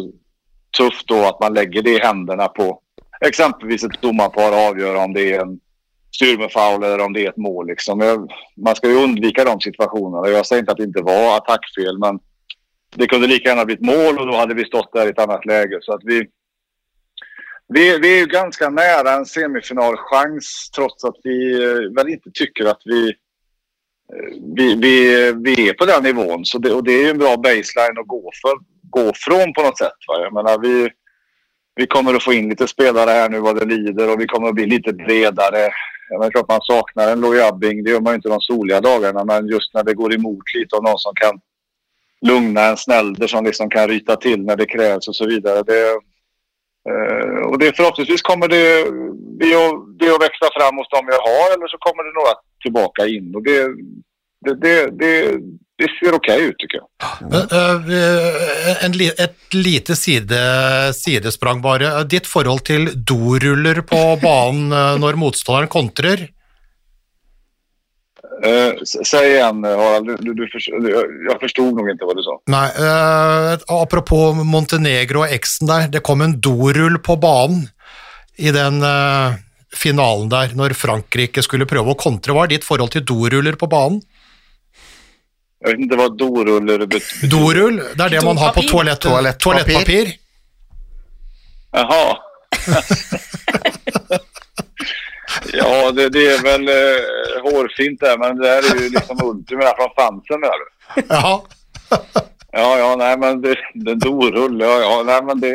tufft 0.76 1.08
då 1.08 1.24
att 1.24 1.40
man 1.40 1.54
lägger 1.54 1.82
det 1.82 1.90
i 1.90 1.98
händerna 1.98 2.48
på 2.48 2.80
exempelvis 3.20 3.84
ett 3.84 4.02
domarpar 4.02 4.52
och 4.52 4.58
avgöra 4.68 5.04
om 5.04 5.12
det 5.14 5.32
är 5.32 5.40
en 5.40 5.60
styrmefoul 6.16 6.84
eller 6.84 7.00
om 7.04 7.12
det 7.12 7.24
är 7.24 7.28
ett 7.28 7.36
mål. 7.36 7.66
Liksom. 7.66 8.00
Jag- 8.00 8.30
Man 8.56 8.76
ska 8.76 8.88
ju 8.88 8.94
undvika 9.04 9.44
de 9.44 9.60
situationerna. 9.60 10.28
Jag 10.28 10.46
säger 10.46 10.60
inte 10.62 10.72
att 10.72 10.78
det 10.78 10.84
inte 10.84 11.02
var 11.02 11.36
attackfel 11.36 11.98
men 11.98 12.18
det 12.96 13.06
kunde 13.06 13.26
lika 13.26 13.48
gärna 13.48 13.64
blivit 13.64 13.84
mål 13.86 14.18
och 14.18 14.26
då 14.26 14.36
hade 14.36 14.54
vi 14.54 14.64
stått 14.64 14.92
där 14.92 15.06
i 15.06 15.10
ett 15.10 15.18
annat 15.18 15.46
läge. 15.46 15.78
Så 15.80 15.92
att 15.94 16.00
vi, 16.04 16.26
vi, 17.68 17.98
vi 17.98 18.14
är 18.14 18.18
ju 18.18 18.26
ganska 18.26 18.70
nära 18.70 19.12
en 19.12 19.26
semifinalchans 19.26 20.70
trots 20.76 21.04
att 21.04 21.16
vi 21.22 21.64
eh, 21.64 21.92
väl 21.96 22.08
inte 22.08 22.30
tycker 22.34 22.64
att 22.64 22.80
vi, 22.84 23.08
eh, 23.08 23.14
vi, 24.56 24.74
vi, 24.74 25.32
vi 25.32 25.68
är 25.68 25.72
på 25.74 25.84
den 25.86 26.02
nivån. 26.02 26.44
Så 26.44 26.58
det, 26.58 26.72
och 26.72 26.84
det 26.84 27.04
är 27.04 27.10
en 27.10 27.18
bra 27.18 27.36
baseline 27.36 27.98
att 28.00 28.06
gå, 28.06 28.30
för, 28.42 28.54
gå 28.90 29.12
från 29.14 29.54
på 29.54 29.62
något 29.62 29.78
sätt. 29.78 29.98
Va? 30.08 30.20
Jag 30.20 30.32
menar, 30.32 30.58
vi, 30.58 30.88
vi 31.74 31.86
kommer 31.86 32.14
att 32.14 32.22
få 32.22 32.32
in 32.32 32.48
lite 32.48 32.68
spelare 32.68 33.10
här 33.10 33.28
nu 33.28 33.40
vad 33.40 33.58
det 33.58 33.64
lider 33.64 34.12
och 34.12 34.20
vi 34.20 34.26
kommer 34.26 34.48
att 34.48 34.54
bli 34.54 34.66
lite 34.66 34.92
bredare. 34.92 35.68
Jag 36.10 36.18
menar, 36.18 36.30
klart 36.30 36.48
man 36.48 36.62
saknar 36.62 37.12
en 37.12 37.20
lojabbing, 37.20 37.84
det 37.84 37.90
gör 37.90 38.00
man 38.00 38.12
ju 38.12 38.16
inte 38.16 38.28
de 38.28 38.40
soliga 38.40 38.80
dagarna 38.80 39.24
men 39.24 39.46
just 39.46 39.74
när 39.74 39.84
det 39.84 39.94
går 39.94 40.14
emot 40.14 40.44
lite 40.54 40.76
av 40.76 40.82
någon 40.82 40.98
som 40.98 41.12
kan 41.14 41.40
lugna 42.20 42.64
en 42.64 42.76
snälder 42.76 43.26
som 43.26 43.44
liksom 43.44 43.70
kan 43.70 43.88
ryta 43.88 44.16
till 44.16 44.44
när 44.44 44.56
det 44.56 44.66
krävs 44.66 45.08
och 45.08 45.16
så 45.16 45.26
vidare. 45.26 45.62
Det, 45.62 45.88
eh, 46.90 47.40
och 47.46 47.58
det 47.58 47.76
förhoppningsvis 47.76 48.22
kommer 48.22 48.48
det, 48.48 48.84
det, 49.40 49.54
det 49.98 50.14
att 50.14 50.22
växa 50.22 50.48
fram 50.58 50.76
hos 50.76 50.88
dem 50.88 51.06
jag 51.06 51.22
har 51.30 51.54
eller 51.54 51.68
så 51.68 51.78
kommer 51.78 52.02
det 52.04 52.18
några 52.18 52.34
tillbaka 52.62 53.06
in 53.06 53.34
och 53.34 53.42
det, 53.42 53.60
det, 54.44 54.54
det, 54.62 54.74
det, 55.00 55.12
det 55.78 55.88
ser 55.98 56.14
ok 56.14 56.28
ut 56.28 56.58
tycker 56.58 56.78
jag. 56.78 56.88
Men, 57.20 57.44
øh, 57.52 58.84
en, 58.84 58.94
et 59.18 59.54
lite 59.54 59.96
side, 59.96 60.40
sidesprang 60.94 61.62
bare. 61.62 62.04
Ditt 62.04 62.26
forhold 62.26 62.64
til 62.66 62.90
doruller 63.04 63.82
på 63.82 64.02
banen 64.22 64.72
øh, 64.72 64.98
når 64.98 65.18
motstanderen 65.18 65.68
kontrer? 65.68 66.28
Uh, 68.38 68.78
si 68.86 69.18
igen 69.18 69.64
Harald, 69.66 70.06
du, 70.22 70.30
du, 70.30 70.44
du 70.46 70.88
jeg 71.26 71.38
forsto 71.40 71.64
nok 71.74 71.88
ikke 71.90 72.06
hva 72.06 72.14
du 72.14 72.20
sa. 72.22 72.36
Nei, 72.54 72.66
uh, 72.78 73.80
apropos 73.80 74.38
Montenegro 74.46 75.24
og 75.24 75.32
eksen 75.34 75.66
der, 75.66 75.88
det 75.90 76.04
kom 76.06 76.22
en 76.22 76.36
dorull 76.38 77.00
på 77.02 77.16
banen 77.18 77.64
i 78.38 78.52
den 78.54 78.78
uh, 78.84 79.34
finalen 79.74 80.30
der, 80.30 80.54
når 80.54 80.76
Frankrike 80.78 81.42
skulle 81.42 81.66
prøve 81.66 81.96
å 81.96 81.98
kontre. 81.98 82.36
Hva 82.36 82.46
er 82.46 82.54
ditt 82.54 82.68
forhold 82.68 82.94
til 82.94 83.02
doruller 83.10 83.58
på 83.58 83.66
banen? 83.70 83.98
Jag 85.58 85.72
vet 85.72 85.80
ikke 85.84 85.96
hva 85.98 86.08
doruller 86.14 86.86
betyder. 86.86 87.28
Dorull, 87.32 87.78
det 87.82 88.04
er 88.04 88.08
det 88.14 88.20
man 88.24 88.38
har 88.38 88.52
på 88.54 88.62
toalett, 88.68 89.00
toalett, 89.02 89.38
Toalettpapir. 89.42 90.06
Jaha. 91.74 92.04
ja, 95.58 95.72
det, 95.92 96.08
det 96.14 96.24
er 96.32 96.38
vel 96.46 96.64
uh, 96.70 97.42
hårfint 97.48 98.00
det, 98.00 98.14
men 98.22 98.32
det 98.38 98.48
er 98.54 98.62
jo 98.68 98.74
ju 98.84 98.88
liksom 98.94 99.16
Ultima 99.26 99.68
fra 99.80 99.88
fansen 99.98 100.40
der. 100.46 100.58
du? 100.62 100.66
Ja. 101.10 101.42
Ja, 102.52 102.78
ja, 102.78 102.96
nej 102.96 103.18
men 103.18 103.42
det, 103.42 103.56
det 103.74 103.94
dorull, 104.00 104.60
ja, 104.60 104.80
ja, 104.80 105.02
nei, 105.04 105.20
men 105.26 105.40
det... 105.42 105.52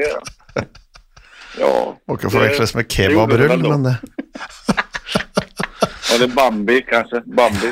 Ja. 1.58 1.70
Må 2.10 2.16
ikke 2.18 2.30
forveksles 2.34 2.74
med 2.76 2.88
kebabrull, 2.90 3.62
men 3.62 3.84
det, 3.88 3.96
Det 6.20 6.28
Bambi 6.36 6.82
kanskje. 6.88 7.22
Bambi. 7.26 7.72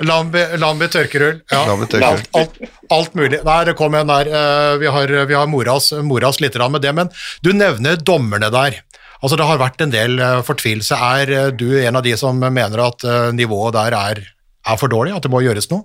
Lambi, 0.08 0.42
Lambi 0.60 0.88
tørkerull. 0.92 1.40
Ja. 1.50 1.62
Lambi 1.68 1.86
tørkerull. 1.90 2.20
Alt, 2.20 2.28
alt, 2.36 2.70
alt 2.96 3.14
mulig. 3.18 3.40
Nei, 3.46 3.58
det 3.68 3.74
kom 3.78 3.94
en 3.98 4.06
der. 4.12 4.30
eh, 4.40 4.76
Vi 4.82 4.86
har, 4.92 5.14
vi 5.26 5.34
har 5.34 5.46
mora 5.50 5.74
oss, 5.78 6.40
litt 6.40 6.56
med 6.70 6.82
det, 6.82 6.92
men 6.94 7.10
du 7.42 7.52
nevner 7.52 7.96
dommerne 7.96 8.50
der. 8.54 8.80
Altså, 9.22 9.36
Det 9.36 9.46
har 9.48 9.58
vært 9.58 9.80
en 9.80 9.90
del 9.94 10.18
eh, 10.20 10.42
fortvilelse. 10.46 10.94
Er 10.94 11.30
eh, 11.32 11.50
du 11.50 11.68
en 11.80 11.96
av 11.96 12.02
de 12.06 12.16
som 12.16 12.38
mener 12.38 12.78
at 12.86 13.02
nivået 13.34 13.74
der 13.74 13.92
er, 13.96 14.22
er 14.66 14.76
for 14.80 14.88
dårlig, 14.88 15.14
at 15.16 15.22
det 15.22 15.30
må 15.32 15.40
gjøres 15.44 15.70
noe? 15.70 15.84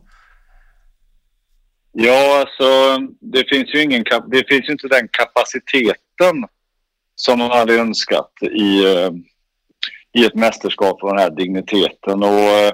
Ja, 2.00 2.16
altså 2.46 2.68
det 3.34 3.48
fins 3.50 3.72
jo 3.76 3.82
ingen 3.84 4.04
kap- 4.08 4.30
det 4.32 4.46
finns 4.48 4.68
ju 4.70 4.72
inte 4.78 4.88
den 4.88 5.10
kapasiteten 5.12 6.46
som 7.20 7.40
man 7.44 7.52
hadde 7.52 7.76
ønsket 7.82 8.46
i, 8.48 8.70
i 10.13 10.26
ett 10.26 10.36
mästerskap 10.36 11.04
av 11.04 11.10
den 11.10 11.19
här 11.19 11.30
digniteten. 11.30 12.24
Och 12.24 12.30
eh, 12.30 12.71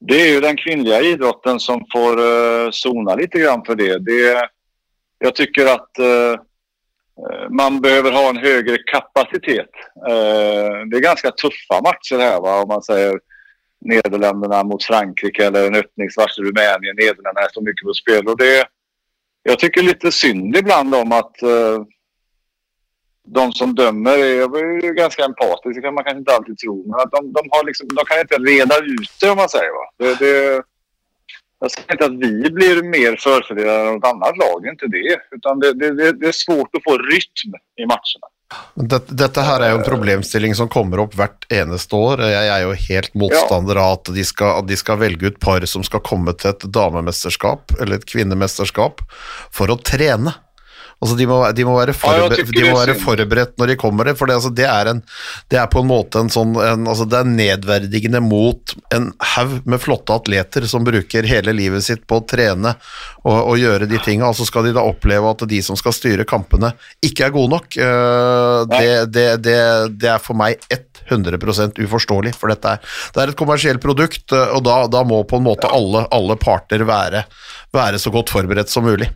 det 0.00 0.20
är 0.20 0.34
ju 0.34 0.40
den 0.40 0.56
kvinnliga 0.56 1.00
idrotten 1.00 1.60
som 1.60 1.84
får 1.92 2.18
eh, 2.18 2.70
sona 2.70 3.14
lite 3.14 3.38
grann 3.38 3.64
för 3.64 3.74
det. 3.74 3.98
det 3.98 4.48
jag 5.18 5.34
tycker 5.34 5.66
att 5.66 5.98
eh, 5.98 6.40
man 7.50 7.80
behöver 7.80 8.12
ha 8.12 8.28
en 8.28 8.36
högre 8.36 8.78
kapacitet. 8.78 9.70
Det 10.90 10.96
är 10.96 11.00
ganska 11.00 11.30
tuffa 11.30 11.82
matcher 11.82 12.18
här 12.18 12.40
va, 12.40 12.62
om 12.62 12.68
man 12.68 12.82
säger 12.82 13.20
Nederländerna 13.80 14.64
mot 14.64 14.84
Frankrike 14.84 15.46
eller 15.46 15.66
en 15.66 15.74
öppningsmatch 15.74 16.38
i 16.38 16.42
Rumänien. 16.42 16.98
Är 16.98 17.52
så 17.52 17.60
mycket 17.60 17.86
på 17.86 17.94
spel. 17.94 18.28
Och 18.28 18.38
det, 18.38 18.64
jag 19.42 19.58
tycker 19.58 19.82
synd 20.10 20.56
ibland 20.56 20.94
om 20.94 21.12
att 21.12 21.36
de 23.34 23.52
som 23.52 23.74
dömer 23.74 24.18
är, 24.18 24.84
ju 24.84 24.94
ganska 24.94 25.24
empatiska 25.24 25.80
kan 25.82 25.94
man 25.94 26.04
kanske 26.04 26.18
inte 26.18 26.34
alltid 26.34 26.58
tro. 26.58 26.90
Men 26.90 27.00
att 27.00 27.10
de, 27.10 27.32
de, 27.32 27.42
har 27.50 27.64
liksom, 27.66 27.88
de 27.88 28.04
kan 28.04 28.20
inte 28.20 28.34
reda 28.34 28.76
ut 28.78 29.12
det 29.20 29.30
om 29.30 29.36
man 29.36 29.48
säger. 29.48 29.72
Va? 29.78 29.84
Det, 29.98 30.14
det, 30.24 30.62
jag 31.60 31.70
säger 31.70 31.92
inte 31.92 32.04
att 32.04 32.18
vi 32.28 32.50
blir 32.50 32.82
mer 32.82 33.16
förfördelade 33.16 33.88
än 33.88 33.94
något 33.94 34.04
annat 34.04 34.36
lag, 34.36 34.66
inte 34.66 34.86
det. 34.86 35.16
Utan 35.36 35.58
det, 35.60 35.72
det, 35.72 36.12
det, 36.12 36.26
är 36.26 36.32
svårt 36.32 36.70
att 36.76 36.84
få 36.84 36.98
rytm 36.98 37.52
i 37.82 37.86
matcherna. 37.86 38.28
Dette 39.08 39.42
her 39.44 39.60
er 39.60 39.74
jo 39.74 39.78
en 39.82 39.84
problemstilling 39.84 40.54
som 40.56 40.70
kommer 40.72 41.02
opp 41.02 41.16
hvert 41.18 41.44
eneste 41.52 41.98
år. 41.98 42.22
Jeg 42.30 42.48
er 42.48 42.62
jo 42.64 42.76
helt 42.86 43.18
motstander 43.20 43.80
av 43.82 43.98
at 43.98 44.10
de, 44.16 44.24
skal, 44.24 44.62
at 44.62 44.70
de 44.70 44.78
skal 44.80 45.00
velge 45.02 45.28
ut 45.28 45.40
par 45.42 45.66
som 45.68 45.84
skal 45.84 46.00
komme 46.06 46.32
til 46.38 46.54
et 46.54 46.64
damemesterskap 46.78 47.74
eller 47.76 47.98
et 47.98 48.08
kvinnemesterskap 48.08 49.04
for 49.52 49.68
å 49.68 49.76
trene. 49.76 50.32
Altså 50.98 51.14
de 51.14 51.26
må, 51.30 51.38
de 51.54 51.64
må, 51.66 51.76
være, 51.78 51.92
Ja, 51.94 52.26
forberedt, 52.26 52.48
de 52.50 52.62
må 52.66 52.78
være 52.80 52.94
forberedt 52.98 53.52
når 53.60 53.70
de 53.70 53.76
kommer 53.78 54.08
for 54.18 54.26
det, 54.26 54.38
altså, 54.40 54.50
det, 54.50 54.66
er 54.66 54.90
en, 54.90 55.02
det 55.52 55.60
er 55.60 55.68
på 55.70 55.84
en 55.84 55.86
måte 55.86 56.18
en 56.24 56.30
sånn 56.32 56.56
en, 56.58 56.88
altså, 56.90 57.06
Det 57.06 57.20
er 57.20 57.28
nedverdigende 57.30 58.22
mot 58.24 58.74
en 58.94 59.12
haug 59.36 59.60
med 59.68 59.82
flotte 59.82 60.16
atleter 60.16 60.66
som 60.70 60.86
bruker 60.86 61.28
hele 61.28 61.54
livet 61.54 61.86
sitt 61.86 62.02
på 62.08 62.18
å 62.18 62.24
trene 62.26 62.74
og, 63.22 63.36
og 63.36 63.54
gjøre 63.60 63.86
de 63.90 64.00
tinga, 64.02 64.26
og 64.26 64.34
så 64.38 64.46
skal 64.48 64.66
de 64.66 64.74
da 64.74 64.82
oppleve 64.88 65.30
at 65.30 65.46
de 65.50 65.60
som 65.62 65.78
skal 65.78 65.94
styre 65.94 66.26
kampene, 66.28 66.72
ikke 67.04 67.28
er 67.28 67.34
gode 67.34 67.52
nok. 67.54 67.78
Eh, 67.78 68.58
det, 68.72 68.90
det, 69.14 69.26
det, 69.44 69.58
det 70.00 70.12
er 70.14 70.22
for 70.22 70.38
meg 70.38 70.62
100% 70.72 71.78
uforståelig, 71.84 72.34
for 72.38 72.52
dette 72.52 72.74
er, 72.74 72.98
det 73.14 73.22
er 73.22 73.32
et 73.32 73.38
kommersielt 73.38 73.84
produkt, 73.84 74.26
eh, 74.32 74.56
og 74.56 74.64
da, 74.66 74.80
da 74.90 75.04
må 75.06 75.22
på 75.28 75.38
en 75.38 75.46
måte 75.46 75.70
alle, 75.70 76.06
alle 76.14 76.38
parter 76.40 76.86
være, 76.88 77.24
være 77.74 78.02
så 78.02 78.14
godt 78.14 78.34
forberedt 78.34 78.72
som 78.72 78.88
mulig. 78.88 79.10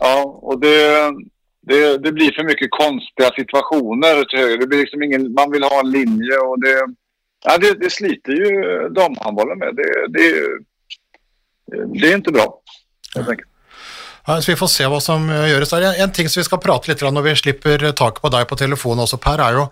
Ja, 0.00 0.22
och 0.42 0.60
det, 0.60 1.10
det, 1.66 1.98
det 1.98 2.12
blir 2.12 2.32
för 2.32 2.44
mycket 2.44 2.70
konstiga 2.70 3.30
situationer. 3.36 4.14
Det 4.58 4.66
blir 4.66 4.78
liksom 4.78 5.02
ingen, 5.02 5.32
man 5.32 5.50
vill 5.50 5.62
ha 5.62 5.80
en 5.80 5.90
linje 5.90 6.36
och 6.36 6.60
det, 6.60 6.76
ja, 7.44 7.58
det, 7.58 7.74
det 7.74 7.90
sliter 7.90 8.32
ju 8.32 8.50
damhandbollen 8.88 9.58
med. 9.58 9.76
Det, 9.76 10.08
det, 10.08 10.26
det 12.00 12.12
är 12.12 12.14
inte 12.14 12.32
bra. 12.32 12.60
helt 13.16 13.28
enkelt. 13.28 13.48
Så 14.26 14.50
Vi 14.52 14.56
får 14.56 14.66
se 14.66 14.86
hva 14.86 15.00
som 15.02 15.30
eh, 15.30 15.48
gjøres 15.50 15.72
der. 15.72 15.86
En 16.04 16.12
ting 16.12 16.28
som 16.28 16.40
vi 16.40 16.46
skal 16.46 16.60
prate 16.62 16.90
litt 16.90 17.02
om 17.02 17.14
når 17.14 17.24
vi 17.30 17.36
slipper 17.40 17.82
taket 17.96 18.22
på 18.22 18.30
deg 18.32 18.46
på 18.48 18.58
telefonen 18.60 19.02
også, 19.04 19.18
Per, 19.18 19.40
er 19.42 19.56
jo 19.58 19.64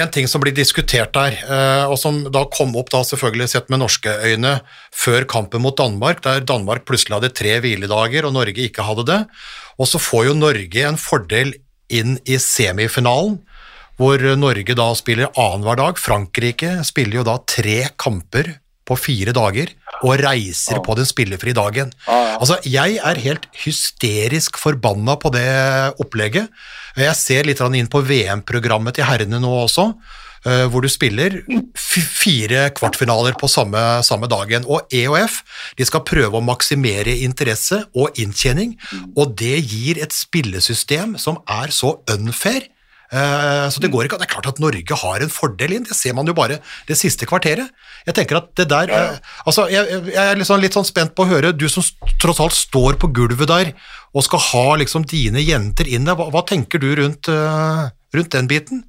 en 0.00 0.10
ting 0.12 0.28
som 0.28 0.42
blir 0.42 0.54
diskutert 0.54 1.14
der, 1.16 1.36
eh, 1.40 1.84
og 1.88 1.96
som 2.00 2.20
da 2.32 2.44
kom 2.52 2.74
opp 2.76 2.90
da 2.92 3.02
selvfølgelig 3.06 3.48
sett 3.52 3.70
med 3.72 3.80
norske 3.80 4.12
øyne 4.28 4.58
før 4.94 5.26
kampen 5.28 5.64
mot 5.64 5.76
Danmark, 5.78 6.22
der 6.24 6.44
Danmark 6.44 6.84
plutselig 6.88 7.16
hadde 7.16 7.34
tre 7.36 7.56
hviledager 7.64 8.28
og 8.28 8.36
Norge 8.36 8.66
ikke 8.68 8.84
hadde 8.86 9.06
det. 9.08 9.20
Og 9.80 9.88
så 9.88 10.00
får 10.02 10.28
jo 10.30 10.36
Norge 10.38 10.84
en 10.88 11.00
fordel 11.00 11.54
inn 11.92 12.18
i 12.26 12.38
semifinalen, 12.42 13.40
hvor 13.96 14.20
Norge 14.36 14.76
da 14.76 14.90
spiller 14.98 15.32
annenhver 15.32 15.78
dag. 15.80 16.00
Frankrike 16.00 16.76
spiller 16.84 17.22
jo 17.22 17.28
da 17.28 17.38
tre 17.48 17.78
kamper 17.96 18.56
på 18.86 18.96
fire 18.98 19.34
dager 19.36 19.72
og 20.04 20.20
reiser 20.22 20.80
på 20.84 20.94
den 20.98 21.08
spillefrie 21.08 21.56
dagen. 21.56 21.92
Altså, 22.06 22.58
Jeg 22.64 23.00
er 23.02 23.22
helt 23.24 23.48
hysterisk 23.64 24.58
forbanna 24.60 25.16
på 25.16 25.32
det 25.34 25.48
opplegget. 26.02 26.48
Jeg 26.96 27.16
ser 27.16 27.48
litt 27.48 27.60
inn 27.60 27.90
på 27.92 28.04
VM-programmet 28.06 28.96
til 28.96 29.04
herrene 29.08 29.40
nå 29.40 29.50
også, 29.64 29.88
eh, 30.46 30.64
hvor 30.70 30.82
du 30.82 30.88
spiller 30.88 31.42
fire 31.76 32.70
kvartfinaler 32.76 33.36
på 33.36 33.48
samme, 33.48 34.02
samme 34.02 34.28
dagen. 34.28 34.64
Og 34.68 34.86
EOF 34.92 35.42
de 35.76 35.84
skal 35.84 36.06
prøve 36.06 36.38
å 36.38 36.44
maksimere 36.44 37.18
interesse 37.26 37.82
og 37.94 38.16
inntjening, 38.16 38.76
og 39.16 39.36
det 39.36 39.58
gir 39.66 40.00
et 40.02 40.12
spillesystem 40.12 41.18
som 41.18 41.42
er 41.48 41.74
så 41.74 41.98
unfair. 42.12 42.68
Eh, 43.12 43.68
Så 43.70 43.80
det 43.80 43.90
går 43.90 44.04
ikke. 44.06 44.18
Det 44.18 44.26
er 44.26 44.34
klart 44.34 44.48
at 44.50 44.58
Norge 44.58 44.94
har 45.02 45.20
en 45.22 45.30
fordel 45.30 45.72
inn, 45.76 45.84
det 45.84 45.94
ser 45.94 46.14
man 46.14 46.26
jo 46.26 46.34
bare 46.34 46.58
det 46.88 46.96
siste 46.98 47.26
kvarteret. 47.26 47.70
Jeg 48.06 48.14
tenker 48.14 48.36
at 48.36 48.50
det 48.56 48.68
der, 48.68 48.90
eh, 48.90 49.18
altså 49.46 49.68
jeg, 49.70 49.86
jeg 50.10 50.30
er 50.30 50.36
liksom 50.36 50.60
litt 50.60 50.74
sånn 50.74 50.86
spent 50.86 51.14
på 51.14 51.22
å 51.26 51.30
høre, 51.30 51.52
du 51.52 51.68
som 51.68 51.82
tross 52.22 52.40
alt 52.40 52.52
står 52.56 52.98
på 52.98 53.12
gulvet 53.14 53.48
der 53.48 53.72
og 54.14 54.24
skal 54.24 54.38
ha 54.38 54.76
liksom 54.80 55.04
dine 55.06 55.42
jenter 55.42 55.86
inn 55.86 56.06
der, 56.06 56.16
hva, 56.16 56.30
hva 56.30 56.42
tenker 56.46 56.78
du 56.82 56.94
rundt, 56.96 57.28
eh, 57.28 57.88
rundt 58.14 58.30
den 58.32 58.46
biten? 58.50 58.84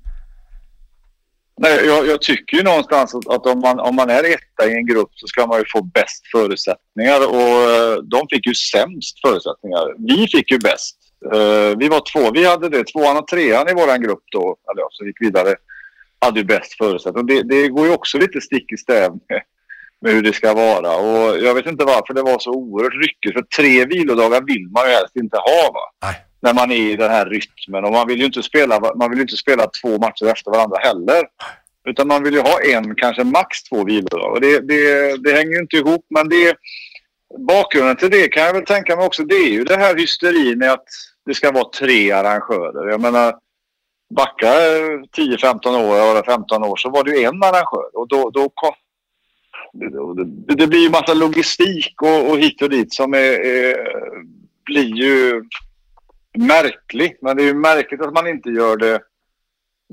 Nej, 1.60 1.86
jag, 1.86 2.08
jag 2.08 2.22
tycker 2.22 2.58
ju 2.58 2.64
någonstans 2.64 3.16
att, 3.16 3.28
att 3.28 3.46
om, 3.46 3.60
man, 3.60 3.80
om 3.80 3.96
man 3.96 4.10
är 4.10 4.24
etta 4.24 4.70
i 4.70 4.74
en 4.74 4.86
grupp 4.86 5.10
så 5.16 5.28
ska 5.28 5.48
man 5.48 5.60
ju 5.60 5.66
få 5.72 5.82
bäst 5.82 6.22
förutsättningar 6.32 7.28
och 7.28 7.72
eh, 7.72 7.96
de 8.04 8.28
fick 8.30 8.46
ju 8.46 8.54
sämst 8.56 9.20
förutsättningar. 9.26 9.86
Vi 10.08 10.28
fick 10.28 10.52
ju 10.52 10.60
bäst. 10.60 10.96
Eh, 11.34 11.78
vi 11.78 11.88
var 11.88 12.02
två, 12.12 12.32
vi 12.32 12.46
hade 12.46 12.70
det, 12.70 12.84
tvåan 12.84 13.18
och 13.18 13.28
trean 13.28 13.70
i 13.70 13.74
vår 13.74 13.98
grupp 13.98 14.24
då, 14.32 14.58
eller 14.72 14.82
ja, 14.82 14.88
så 14.92 15.06
gick 15.06 15.22
vidare, 15.22 15.56
hade 16.20 16.40
ju 16.40 16.46
bäst 16.46 16.78
förutsättningar. 16.78 17.28
Det, 17.28 17.44
det 17.44 17.68
går 17.68 17.88
ju 17.88 17.94
också 17.94 18.18
lite 18.18 18.42
stick 18.42 18.72
i 18.72 18.78
stäv 18.78 19.12
med, 19.30 19.42
med 20.02 20.14
hur 20.14 20.22
det 20.22 20.34
ska 20.34 20.54
vara 20.54 20.98
och 20.98 21.38
jag 21.38 21.54
vet 21.54 21.66
inte 21.66 21.86
varför 21.86 22.14
det 22.14 22.22
var 22.22 22.40
så 22.40 22.52
oerhört 22.52 22.94
ryckigt 22.94 23.34
för 23.34 23.42
tre 23.62 23.86
vilodagar 23.86 24.42
vill 24.42 24.68
man 24.72 24.86
ju 24.88 24.92
helst 24.96 25.16
inte 25.16 25.38
ha 25.38 25.72
va 25.74 26.08
Nej. 26.08 26.16
när 26.40 26.54
man 26.54 26.72
är 26.72 26.92
i 26.92 26.96
den 26.96 27.12
här 27.12 27.26
rytmen. 27.26 27.86
Och 27.86 27.92
man 27.92 28.08
vill 28.08 28.20
ju 28.20 28.26
inte 28.26 28.44
spela, 28.44 28.80
man 28.96 29.10
vill 29.10 29.22
inte 29.22 29.38
spela 29.38 29.68
två 29.82 29.98
matcher 29.98 30.26
efter 30.26 30.52
varandra 30.52 30.78
heller. 30.78 31.24
Utan 31.90 32.08
man 32.08 32.24
vill 32.24 32.34
ju 32.34 32.40
ha 32.40 32.60
en, 32.62 32.96
kanske 32.96 33.24
max 33.24 33.64
två 33.64 33.84
vilodagar. 33.84 34.30
Och 34.30 34.42
det, 34.42 34.60
det, 34.60 35.18
det 35.24 35.32
hänger 35.32 35.52
ju 35.52 35.60
inte 35.60 35.78
ihop. 35.78 36.06
Men 36.10 36.30
det, 36.30 36.56
bakgrunden 37.48 37.96
till 37.96 38.12
det 38.12 38.28
kan 38.28 38.44
jag 38.44 38.54
väl 38.54 38.66
tänka 38.66 38.96
mig 38.96 39.06
också. 39.06 39.24
Det 39.24 39.36
är 39.36 39.50
ju 39.50 39.64
det 39.64 39.78
här 39.78 39.96
hysterin 39.96 40.60
med 40.60 40.72
att 40.72 40.86
det 41.26 41.34
ska 41.34 41.52
vara 41.52 41.70
tre 41.70 42.12
arrangörer. 42.12 42.90
Jag 42.90 43.02
menar, 43.02 43.36
backa 44.16 44.48
eh, 44.48 45.00
10-15 45.18 45.90
år 45.90 46.12
eller 46.12 46.24
15 46.24 46.64
år 46.64 46.76
så 46.76 46.90
var 46.90 47.04
det 47.04 47.12
ju 47.12 47.24
en 47.24 47.44
arrangör. 47.44 47.98
Och 47.98 48.08
då, 48.08 48.30
då 48.30 48.50
kom, 48.50 48.74
det 50.48 50.68
blir 50.68 50.80
ju 50.80 50.90
massa 50.90 51.14
logistik 51.14 52.02
och, 52.02 52.30
och 52.30 52.40
hit 52.40 52.62
och 52.62 52.70
dit 52.70 52.94
som 52.94 53.14
är, 53.14 53.46
är, 53.46 53.78
blir 54.66 54.96
ju 54.96 55.44
märklig. 56.38 57.18
Men 57.22 57.38
det 57.38 57.44
är 57.44 57.48
ju 57.48 57.54
märkligt 57.54 58.02
att 58.02 58.14
man 58.14 58.28
inte 58.28 58.50
gör 58.50 58.78
det 58.78 59.02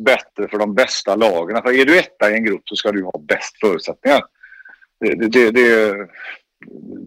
bättre 0.01 0.49
för 0.49 0.59
de 0.59 0.75
bästa 0.75 1.16
lagen. 1.16 1.62
För 1.62 1.73
är 1.73 1.85
du 1.85 1.99
etta 1.99 2.31
i 2.31 2.35
en 2.35 2.44
grupp 2.44 2.62
så 2.64 2.77
ska 2.77 2.92
du 2.92 3.05
ha 3.05 3.18
bäst 3.29 3.61
förutsättningar. 3.61 4.23
Det, 5.01 5.29
det, 5.29 5.51
det, 5.51 5.97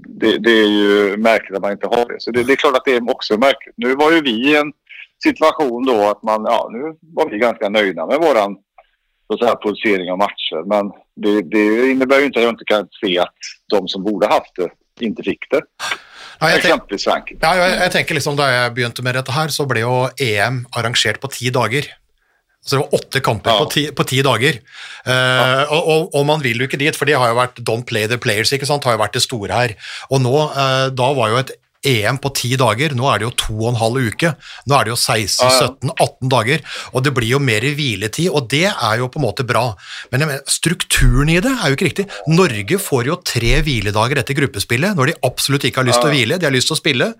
det, 0.08 0.38
det, 0.38 0.52
är 0.52 0.68
ju 0.68 1.18
märkligt 1.18 1.56
att 1.56 1.62
man 1.62 1.72
inte 1.72 1.88
har 1.88 2.06
det. 2.14 2.16
Så 2.20 2.32
det, 2.32 2.44
det 2.44 2.54
är 2.54 2.56
klart 2.56 2.78
att 2.78 2.86
det 2.86 2.96
är 2.96 3.12
också 3.12 3.38
märkligt. 3.38 3.76
Nu 3.78 3.96
var 3.96 4.12
ju 4.12 4.22
vi 4.22 4.52
i 4.52 4.56
en 4.56 4.72
situation 5.24 5.86
då 5.86 6.10
att 6.10 6.24
man, 6.24 6.46
ja 6.46 6.70
nu 6.72 6.82
var 7.02 7.30
vi 7.30 7.38
ganska 7.38 7.70
nöjda 7.70 8.06
med 8.06 8.18
våran 8.18 8.58
så 9.28 9.38
säga, 9.38 9.56
producering 9.56 10.12
av 10.12 10.18
matcher. 10.18 10.64
Men 10.66 10.92
det, 11.16 11.42
det 11.42 11.92
innebär 11.92 12.20
ju 12.20 12.26
inte 12.26 12.40
att 12.40 12.44
jag 12.44 12.54
inte 12.54 12.66
kan 12.66 12.88
se 13.02 13.20
att 13.20 13.36
de 13.70 13.88
som 13.88 14.04
borde 14.04 14.28
haft 14.28 14.56
det 14.56 14.70
inte 15.06 15.24
fick 15.24 15.50
det. 15.50 15.62
Ja, 16.40 16.50
jeg, 16.54 16.62
tenk, 16.62 16.92
ja, 17.42 17.54
jeg, 17.58 17.70
jeg 17.82 17.92
tenker 17.92 18.14
liksom 18.14 18.36
Da 18.38 18.46
jeg 18.52 18.74
begynte 18.76 19.02
med 19.02 19.16
dette 19.18 19.34
her, 19.34 19.50
så 19.50 19.66
ble 19.66 19.82
jo 19.82 19.94
EM 20.22 20.68
arrangert 20.78 21.18
på 21.22 21.32
ti 21.34 21.50
dager. 21.50 21.88
Så 22.65 22.76
det 22.76 22.82
var 22.84 22.96
åtte 23.00 23.22
kamper 23.24 23.52
Ja. 23.54 23.60
på, 23.63 23.70
ti, 23.72 23.86
på 23.96 24.04
ti 24.08 24.22
dager. 24.26 24.58
Eh, 25.08 25.62
og, 25.72 25.88
og, 25.88 26.15
og 26.15 26.26
man 26.28 26.41
vil 26.43 26.60
jo 26.60 26.67
ikke 26.67 26.80
dit, 26.82 26.96
for 26.98 27.08
det 27.08 27.15
har 27.15 27.32
jo 27.32 27.38
vært 27.39 27.62
don't 27.63 27.88
play 27.88 28.08
the 28.08 28.17
players, 28.20 28.52
ikke 28.52 28.67
sant, 28.67 28.84
har 28.84 28.98
jo 28.98 29.04
vært 29.04 29.15
det 29.15 29.24
store 29.24 29.54
her. 29.54 29.76
Og 30.12 30.20
nå, 30.26 30.34
uh, 30.52 30.89
da 30.91 31.08
var 31.15 31.32
jo 31.32 31.39
et 31.39 31.54
EM 31.86 32.18
på 32.22 32.32
ti 32.36 32.54
dager, 32.60 32.96
nå 32.98 33.08
er 33.12 33.20
det 33.20 33.28
jo 33.28 33.34
to 33.44 33.56
og 33.58 33.70
en 33.72 33.80
halv 33.82 34.10
uke. 34.12 34.34
Nå 34.68 34.78
er 34.78 34.88
det 34.88 34.94
jo 34.94 34.98
16-17-18 34.98 36.32
dager, 36.32 36.63
og 36.94 37.06
det 37.06 37.13
blir 37.18 37.32
jo 37.36 37.42
mer 37.44 37.66
i 37.66 37.74
hviletid, 37.78 38.30
og 38.32 38.50
det 38.52 38.66
er 38.72 39.02
jo 39.02 39.10
på 39.12 39.22
en 39.22 39.28
måte 39.28 39.46
bra. 39.48 39.66
Men 40.12 40.26
mener, 40.26 40.42
strukturen 40.50 41.32
i 41.34 41.40
det 41.44 41.54
er 41.54 41.70
jo 41.70 41.78
ikke 41.78 41.90
riktig. 41.90 42.08
Norge 42.32 42.82
får 42.82 43.12
jo 43.12 43.20
tre 43.26 43.54
hviledager 43.66 44.22
etter 44.22 44.38
gruppespillet, 44.38 44.98
når 44.98 45.12
de 45.12 45.20
absolutt 45.28 45.68
ikke 45.68 45.84
har 45.84 45.90
lyst 45.90 46.02
til 46.04 46.12
å 46.12 46.16
hvile, 46.16 46.40
de 46.40 46.50
har 46.50 46.56
lyst 46.56 46.72
til 46.72 46.78
å 46.78 46.82
spille. 46.82 47.12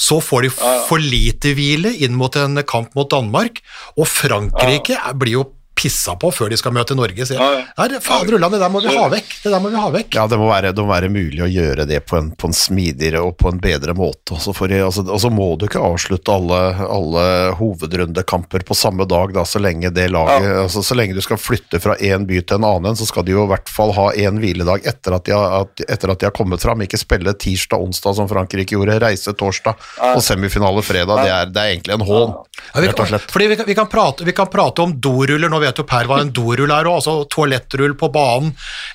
Så 0.00 0.20
får 0.24 0.46
de 0.46 0.54
for 0.56 1.02
lite 1.02 1.54
hvile 1.56 1.92
inn 2.06 2.16
mot 2.16 2.40
en 2.40 2.62
kamp 2.66 2.96
mot 2.96 3.10
Danmark, 3.10 3.60
og 3.96 4.08
Frankrike 4.10 4.98
blir 5.20 5.40
jo 5.40 5.46
pissa 5.76 6.16
på 6.16 6.30
før 6.32 6.50
de 6.50 6.56
skal 6.58 6.72
møte 6.74 6.96
Norge. 6.96 7.26
Sier 7.28 7.40
Ja, 7.40 7.62
ja. 7.76 8.00
Fader 8.00 8.38
ullan, 8.38 8.52
det 8.52 8.60
der 8.62 8.72
må 8.72 8.80
vi 8.80 8.92
ha 8.96 9.06
vekk. 9.12 9.34
Det 9.42 9.52
der 9.52 9.60
må 9.62 9.70
vi 9.72 9.80
ha 9.80 9.90
vekk. 9.92 10.16
Ja, 10.16 10.26
det 10.30 10.38
må 10.40 10.48
være, 10.48 10.72
det 10.72 10.82
må 10.82 10.88
være 10.90 11.10
mulig 11.12 11.42
å 11.44 11.50
gjøre 11.50 11.84
det 11.88 12.00
på 12.08 12.16
en, 12.18 12.30
på 12.32 12.48
en 12.48 12.56
smidigere 12.56 13.20
og 13.24 13.36
på 13.40 13.50
en 13.52 13.60
bedre 13.62 13.94
måte. 13.96 14.34
Og 14.36 14.40
så, 14.42 14.54
får 14.56 14.72
altså, 14.80 15.30
må 15.32 15.50
du 15.60 15.66
ikke 15.68 15.82
avslutte 15.84 16.32
alle, 16.32 16.60
alle 16.86 17.26
hovedrundekamper 17.60 18.64
på 18.66 18.76
samme 18.78 19.04
dag, 19.08 19.34
da, 19.36 19.44
så 19.48 19.60
lenge 19.62 19.90
det 19.94 20.08
laget 20.14 20.48
altså, 20.64 20.82
Så 20.86 20.96
lenge 20.96 21.16
du 21.16 21.22
skal 21.24 21.40
flytte 21.40 21.80
fra 21.82 21.96
én 22.00 22.26
by 22.28 22.40
til 22.42 22.60
en 22.60 22.68
annen, 22.68 22.96
så 22.96 23.06
skal 23.08 23.26
de 23.26 23.36
jo 23.36 23.44
i 23.44 23.50
hvert 23.52 23.70
fall 23.72 23.92
ha 23.96 24.08
én 24.16 24.40
hviledag 24.40 24.86
etter 24.88 25.18
at, 25.18 25.26
de 25.28 25.36
har, 25.36 25.66
at, 25.66 25.84
etter 25.86 26.12
at 26.12 26.22
de 26.22 26.30
har 26.30 26.36
kommet 26.36 26.62
fram. 26.62 26.82
Ikke 26.84 27.00
spille 27.00 27.36
tirsdag-onsdag 27.36 28.16
som 28.20 28.30
Frankrike 28.30 28.76
gjorde, 28.76 28.98
reise 29.02 29.34
torsdag 29.36 29.76
og 30.14 30.24
semifinale 30.24 30.84
fredag. 30.86 31.22
Det 31.26 31.32
er, 31.36 31.52
det 31.52 31.62
er 31.62 31.74
egentlig 31.74 31.96
en 31.98 32.06
hån, 32.08 32.34
Ja, 32.74 32.80
vi, 32.80 32.88
rett 32.88 33.00
og 33.00 33.08
slett. 33.08 33.30
fordi 33.30 33.46
vi, 33.48 33.56
kan- 33.56 33.66
vi, 33.66 33.74
kan 33.74 33.86
prate, 33.88 34.24
vi 34.24 34.32
kan 34.36 34.46
prate 34.52 34.82
om 34.82 34.92
doruller, 35.00 35.48
nå 35.48 35.58
vet 35.62 35.78
jo 35.78 35.84
Per 35.88 36.04
hva 36.10 36.20
en 36.20 36.32
dorull 36.32 36.70
er, 36.70 36.84
også, 36.90 37.10
altså 37.20 37.28
toalettrull 37.36 37.94
på 37.96 38.08
banen, 38.12 38.52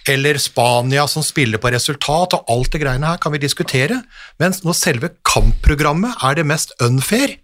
eller 0.09 0.37
Spania 0.37 1.07
som 1.07 1.23
spiller 1.23 1.57
på 1.61 1.71
resultat, 1.73 2.33
og 2.33 2.45
alt 2.51 2.71
det 2.71 2.81
greiene 2.83 3.07
her 3.13 3.17
kan 3.17 3.31
vi 3.31 3.37
diskutere, 3.43 4.01
mens 4.39 4.63
når 4.63 4.73
selve 4.77 5.09
kampprogrammet 5.23 6.13
er 6.23 6.35
det 6.35 6.45
mest 6.45 6.73
unfair, 6.81 7.37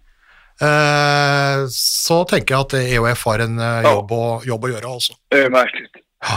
eh, 0.60 1.66
så 1.70 2.22
tenker 2.28 2.54
jeg 2.54 2.66
at 2.66 2.76
EOF 2.80 3.24
har 3.30 3.44
en 3.46 3.58
eh, 3.62 3.80
jobb, 3.88 4.12
å, 4.12 4.26
jobb 4.46 4.64
å 4.68 4.72
gjøre 4.74 4.92
altså. 4.98 5.16
Det 5.32 5.46
er 5.46 5.54
merkelig. 5.54 5.88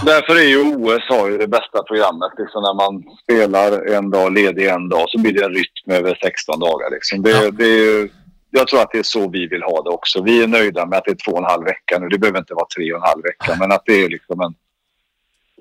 Derfor 0.06 0.38
er 0.38 0.46
jo 0.46 0.66
OS 0.78 1.08
har 1.10 1.30
ju 1.32 1.38
det 1.42 1.48
bästa 1.50 1.82
programmet. 1.88 2.36
Liksom 2.38 2.62
när 2.62 2.74
man 2.78 3.00
spelar 3.24 3.74
en 3.96 4.12
dag, 4.14 4.28
ledig 4.36 4.68
en 4.70 4.90
dag, 4.90 5.08
så 5.10 5.18
blir 5.18 5.34
det 5.34 5.42
en 5.48 5.56
rytm 5.56 5.96
over 5.98 6.18
16 6.22 6.60
dager. 6.62 6.92
Liksom. 6.94 7.24
Det, 7.26 7.32
Ja. 7.32 7.50
det 7.52 7.66
er 7.66 7.80
ju- 7.86 8.10
jag 8.52 8.68
tror 8.68 8.82
att 8.82 8.92
det 8.92 9.00
är 9.00 9.04
så 9.04 9.30
vi 9.30 9.48
vill 9.48 9.64
ha 9.64 9.82
det 9.84 9.90
också. 9.90 10.24
Vi 10.24 10.44
är 10.44 10.48
nöjda 10.48 10.86
med 10.86 10.98
att 10.98 11.06
det 11.06 11.12
är 11.12 11.16
två 11.26 11.32
och 11.32 11.38
en 11.38 11.44
halv 11.44 11.64
vecka 11.64 12.00
nu. 12.00 12.08
Det 12.10 12.18
behöver 12.18 12.40
inte 12.40 12.54
vara 12.54 12.68
tre 12.76 12.94
och 12.94 12.98
en 12.98 13.08
halv 13.08 13.24
vecka. 13.24 13.56
Men 13.60 13.72
att 13.72 13.84
det 13.86 14.04
är 14.04 14.10
liksom 14.10 14.42
en... 14.42 14.54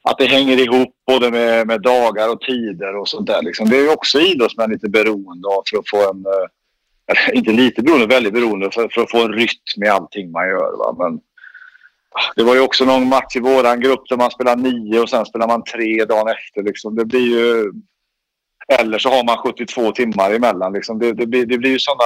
Att 0.02 0.18
det 0.18 0.26
hänger 0.26 0.58
ihop 0.60 0.94
både 1.06 1.30
med, 1.30 1.66
med 1.66 1.82
dagar 1.82 2.28
och 2.28 2.40
tider 2.40 2.96
och 2.96 3.08
sånt 3.08 3.26
där. 3.26 3.42
Liksom. 3.42 3.68
Det 3.68 3.76
är 3.76 3.82
ju 3.82 3.92
också 3.92 4.20
idrottsmän 4.20 4.70
lite 4.70 4.88
beroende 4.88 5.48
av 5.48 5.62
för 5.70 5.78
att 5.78 5.88
få 5.88 6.10
en... 6.10 6.24
eh, 6.26 6.48
Eller, 7.06 7.36
inte 7.36 7.52
lite 7.52 7.82
beroende, 7.82 8.06
väldigt 8.06 8.32
beroende 8.32 8.70
för, 8.70 8.88
för 8.88 9.02
att 9.02 9.10
få 9.10 9.24
en 9.24 9.32
rytm 9.32 9.82
i 9.84 9.88
allting 9.88 10.30
man 10.30 10.48
gör. 10.48 10.76
Va? 10.78 10.94
Men, 10.98 11.20
det 12.36 12.42
var 12.42 12.54
ju 12.54 12.60
också 12.60 12.84
någon 12.84 13.08
match 13.08 13.36
i 13.36 13.40
våran 13.40 13.80
grupp 13.80 14.08
där 14.08 14.16
man 14.16 14.30
spelar 14.30 14.56
nio 14.56 15.00
och 15.00 15.10
sen 15.10 15.26
spelar 15.26 15.48
man 15.48 15.64
tre 15.64 16.04
dagen 16.04 16.28
efter. 16.28 16.62
Liksom. 16.62 16.96
Det 16.96 17.04
blir 17.04 17.38
ju... 17.38 17.72
Eller 18.78 18.98
så 18.98 19.08
har 19.08 19.24
man 19.24 19.36
72 19.36 19.92
timmar 19.92 20.30
emellan. 20.30 20.72
Liksom. 20.72 20.98
Det, 20.98 21.12
det, 21.12 21.26
blir, 21.26 21.46
det 21.46 21.58
blir 21.58 21.70
ju 21.70 21.78
sådana 21.78 22.02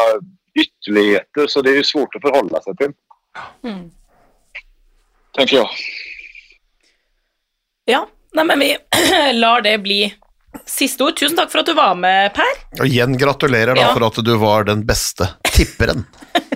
ytterligheter 0.85 1.47
så 1.47 1.63
det 1.63 1.71
är 1.71 1.75
ju 1.77 1.85
svårt 1.85 2.15
att 2.15 2.23
förhålla 2.23 2.63
sig 2.63 2.77
till. 2.77 2.93
Mm. 3.65 3.91
Tänker 5.37 5.57
jag. 5.57 5.69
Ja, 7.85 8.09
nei, 8.33 8.45
men 8.45 8.59
vi 8.59 8.77
lar 9.33 9.61
det 9.61 9.79
bli 9.79 10.15
siste 10.67 11.05
ord. 11.05 11.17
Tusen 11.19 11.37
takk 11.37 11.51
for 11.53 11.59
at 11.61 11.67
du 11.67 11.75
var 11.75 11.95
med, 11.95 12.31
Per. 12.35 12.53
Og 12.81 12.87
igjen 12.87 13.17
gratulerer 13.19 13.75
da 13.75 13.81
Ja. 13.89 13.93
for 13.95 14.07
at 14.07 14.21
du 14.25 14.37
var 14.41 14.65
den 14.65 14.87
beste 14.87 15.29
tipperen. 15.53 16.05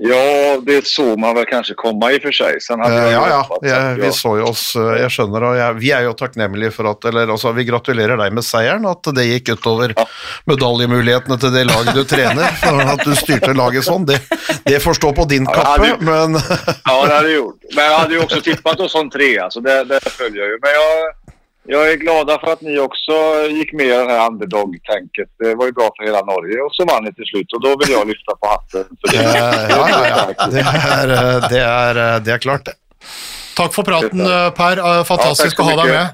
Ja, 0.00 0.56
det 0.62 0.86
så 0.86 1.16
man 1.18 1.34
vel 1.34 1.46
kanskje 1.50 1.74
komma 1.74 2.12
i 2.14 2.20
og 2.20 2.28
for 2.28 2.36
seg. 2.36 2.58
Eh, 2.62 2.92
ja, 3.10 3.22
ja. 3.32 3.40
Jeg, 3.66 3.96
vi 3.98 4.10
så 4.14 4.36
jo 4.38 4.44
oss 4.52 4.62
eh, 4.78 4.92
Jeg 5.00 5.10
skjønner, 5.10 5.46
og 5.48 5.56
jeg, 5.58 5.74
vi 5.80 5.90
er 5.96 6.04
jo 6.06 6.12
takknemlige 6.14 6.70
for 6.76 6.86
at 6.92 7.08
Eller 7.10 7.32
altså, 7.34 7.50
vi 7.56 7.64
gratulerer 7.66 8.14
deg 8.20 8.36
med 8.36 8.46
seieren, 8.46 8.86
at 8.86 9.10
det 9.16 9.24
gikk 9.26 9.56
utover 9.56 9.96
medaljemulighetene 10.46 11.38
til 11.42 11.50
det 11.54 11.64
laget 11.68 11.98
du 11.98 12.04
trener. 12.08 12.46
For 12.62 12.78
at 12.94 13.02
du 13.04 13.14
styrte 13.18 13.54
laget 13.58 13.86
sånn, 13.88 14.06
det, 14.08 14.20
det 14.68 14.78
får 14.84 15.00
stå 15.00 15.12
på 15.18 15.26
din 15.30 15.48
Ja, 15.48 15.56
kappe, 15.58 15.88
det- 15.88 16.00
men 16.06 16.38
Ja, 16.38 16.94
det 17.02 17.14
hadde 17.18 17.34
gjort. 17.34 17.58
Men 17.74 17.82
jeg 17.84 17.96
hadde 17.98 18.14
jo 18.14 18.22
også 18.28 18.40
tippet 18.46 18.80
oss 18.86 18.92
som 18.94 19.10
tre, 19.10 19.32
altså. 19.48 19.60
det, 19.64 19.80
det 19.90 20.00
følger 20.14 20.54
ju. 20.54 20.58
Men 20.62 20.78
jag, 20.78 21.34
jag 21.74 21.90
är 21.92 21.96
glada 21.96 22.38
för 22.42 22.52
att 22.52 22.60
ni 22.60 22.78
också 22.78 23.12
gick 23.58 23.72
med 23.72 23.86
i 23.86 23.88
det 23.88 24.12
här 24.12 24.26
underdog-tänket. 24.30 25.28
Det 25.38 25.54
var 25.54 25.66
ju 25.66 25.72
bra 25.72 25.90
för 25.96 26.04
hela 26.04 26.20
Norge 26.32 26.58
och 26.66 26.74
så 26.74 26.84
vann 26.84 27.04
ni 27.04 27.12
till 27.14 27.24
slut 27.24 27.52
och 27.52 27.60
då 27.62 27.76
vill 27.80 27.90
jag 27.96 28.06
lyfta 28.08 28.32
på 28.40 28.46
hatten 28.54 28.84
eh, 29.14 29.32
det. 29.32 29.74
ja, 29.74 29.88
ja, 29.90 30.28
ja. 30.38 30.46
Det 30.46 30.60
er, 30.60 31.08
eh, 31.18 31.48
det 31.52 31.60
er, 31.60 32.00
eh, 32.06 32.16
det 32.24 32.32
er 32.36 32.38
klart, 32.46 32.64
det. 32.68 32.74
Takk 33.58 33.74
for 33.74 33.82
praten, 33.84 34.20
eh, 34.20 34.48
Per. 34.54 34.78
Eh, 34.78 35.04
Fantastisk 35.04 35.58
Ja, 35.58 35.64
å 35.64 35.68
ha 35.70 35.76
deg 35.82 35.92
med. 35.94 36.08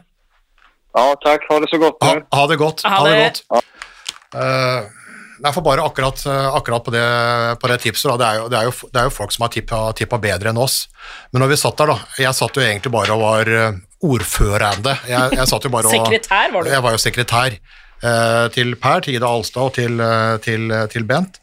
Ja, 0.95 1.07
takk. 1.25 1.47
Ha 1.51 1.57
det 1.61 1.69
så 1.71 1.79
godt. 1.83 2.03
Ha, 2.07 2.13
ha 2.39 2.45
det 2.47 2.57
godt. 2.61 2.83
Ha 2.87 2.91
Ha 2.99 3.05
det 3.09 3.15
det. 3.15 3.25
godt. 3.25 3.43
Ja. 3.55 3.61
Nei, 5.45 5.51
for 5.53 5.65
bare 5.67 5.83
akkurat, 5.85 6.21
eh, 6.27 6.55
akkurat 6.57 6.85
på, 6.87 6.91
det, 6.95 7.05
på 7.61 7.69
det 7.69 7.79
tipset, 7.83 8.07
da. 8.11 8.17
Det 8.17 8.27
er 8.29 8.37
jo, 8.39 8.45
det 8.49 8.59
er 8.59 8.69
jo, 8.69 8.73
det 8.95 9.01
er 9.01 9.09
jo 9.09 9.13
folk 9.13 9.33
som 9.35 9.43
har 9.45 9.51
tippa, 9.53 9.81
tippa 9.99 10.19
bedre 10.23 10.53
enn 10.55 10.61
oss. 10.63 10.77
Men 11.35 11.43
når 11.43 11.51
vi 11.53 11.59
satt 11.61 11.77
der, 11.83 11.91
da 11.93 12.23
Jeg 12.23 12.35
satt 12.39 12.57
jo 12.57 12.63
egentlig 12.65 12.93
bare 12.95 13.13
og 13.17 13.21
var 13.27 13.51
eh, 13.51 13.75
ordførende. 14.05 14.97
Jeg, 15.09 15.39
jeg 15.39 15.51
satt 15.51 15.67
jo 15.67 15.73
bare 15.73 15.91
og 15.91 15.95
Sekretær 15.95 16.53
var 16.55 16.67
du. 16.67 16.71
Jeg 16.73 16.85
var 16.85 16.97
jo 16.97 17.03
sekretær 17.03 17.57
eh, 17.57 18.47
til 18.55 18.77
Per, 18.81 19.05
til 19.05 19.19
Ida 19.19 19.31
Alstad 19.31 19.69
og 19.69 19.75
til, 19.79 20.01
eh, 20.05 20.37
til, 20.45 20.75
til 20.93 21.07
Bent. 21.09 21.41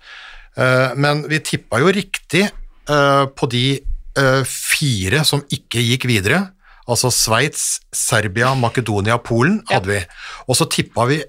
Eh, 0.57 0.95
men 0.99 1.26
vi 1.32 1.41
tippa 1.45 1.80
jo 1.82 1.91
riktig 1.95 2.45
eh, 2.47 3.26
på 3.26 3.51
de 3.51 3.66
eh, 3.80 4.41
fire 4.47 5.24
som 5.28 5.43
ikke 5.49 5.84
gikk 5.91 6.07
videre. 6.12 6.43
Altså 6.91 7.12
Sveits, 7.14 7.80
Serbia, 7.95 8.53
Makedonia, 8.57 9.20
Polen 9.22 9.62
hadde 9.72 9.93
vi. 9.93 10.01
Og 10.49 10.57
så 10.59 10.68
tippa 10.70 11.05
vi 11.09 11.22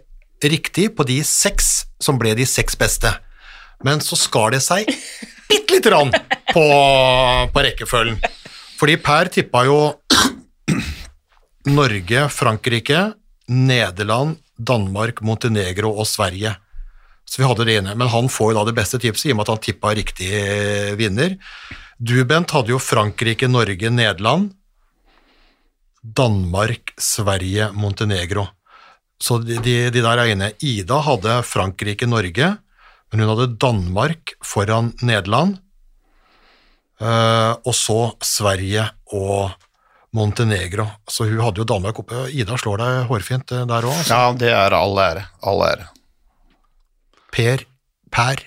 riktig 0.42 0.88
på 0.96 1.06
de 1.06 1.20
seks 1.26 1.84
som 2.02 2.18
ble 2.18 2.34
de 2.38 2.46
seks 2.48 2.78
beste. 2.78 3.12
Men 3.86 4.02
så 4.02 4.18
skar 4.18 4.54
det 4.54 4.62
seg 4.64 4.88
bitte 5.50 5.76
lite 5.76 5.90
grann 5.90 6.10
på, 6.52 6.64
på 7.52 7.64
rekkefølgen. 7.68 8.18
Fordi 8.80 8.96
Per 8.98 9.30
tippa 9.30 9.62
jo 9.68 9.78
Norge, 11.68 12.28
Frankrike, 12.28 13.12
Nederland, 13.48 14.38
Danmark, 14.58 15.20
Montenegro 15.22 15.92
og 15.98 16.06
Sverige. 16.06 16.54
Så 17.24 17.40
vi 17.40 17.46
hadde 17.48 17.66
det 17.68 17.76
inne. 17.80 17.94
Men 17.96 18.10
han 18.12 18.28
får 18.28 18.52
jo 18.52 18.58
da 18.58 18.64
det 18.68 18.76
beste 18.76 18.98
tipset, 19.02 19.30
i 19.30 19.34
og 19.34 19.38
med 19.38 19.46
at 19.46 19.54
han 19.54 19.62
tippa 19.64 19.94
riktig 19.96 20.30
eh, 20.36 20.92
vinner. 20.98 21.38
Du, 21.98 22.16
Bent, 22.28 22.50
hadde 22.50 22.74
jo 22.74 22.80
Frankrike, 22.82 23.48
Norge, 23.48 23.90
Nederland. 23.90 24.50
Danmark, 26.02 26.92
Sverige, 26.98 27.70
Montenegro. 27.72 28.48
Så 29.22 29.38
de, 29.38 29.60
de, 29.62 29.76
de 29.94 30.02
der 30.02 30.18
er 30.18 30.32
inne. 30.34 30.50
Ida 30.58 30.98
hadde 31.06 31.38
Frankrike, 31.46 32.08
Norge, 32.10 32.56
men 33.12 33.22
hun 33.22 33.30
hadde 33.30 33.54
Danmark 33.62 34.34
foran 34.42 34.90
Nederland. 35.02 35.60
Eh, 37.00 37.52
og 37.62 37.74
så 37.74 38.00
Sverige 38.22 38.88
og 39.14 39.54
Montenegro. 40.12 40.86
Så 41.08 41.24
hun 41.28 41.40
hadde 41.40 41.62
jo 41.62 41.68
Danmark 41.68 41.98
oppe. 42.02 42.26
Ida 42.36 42.58
slår 42.60 42.82
deg 42.82 43.10
hårfint 43.10 43.52
eh, 43.56 43.66
der 43.68 43.88
òg. 43.88 44.00
Ja, 44.10 44.22
det 44.36 44.52
er 44.52 44.76
all 44.76 44.98
ære. 45.00 45.26
All 45.48 45.64
ære. 45.66 45.88
Per, 47.32 47.64
Per, 48.12 48.42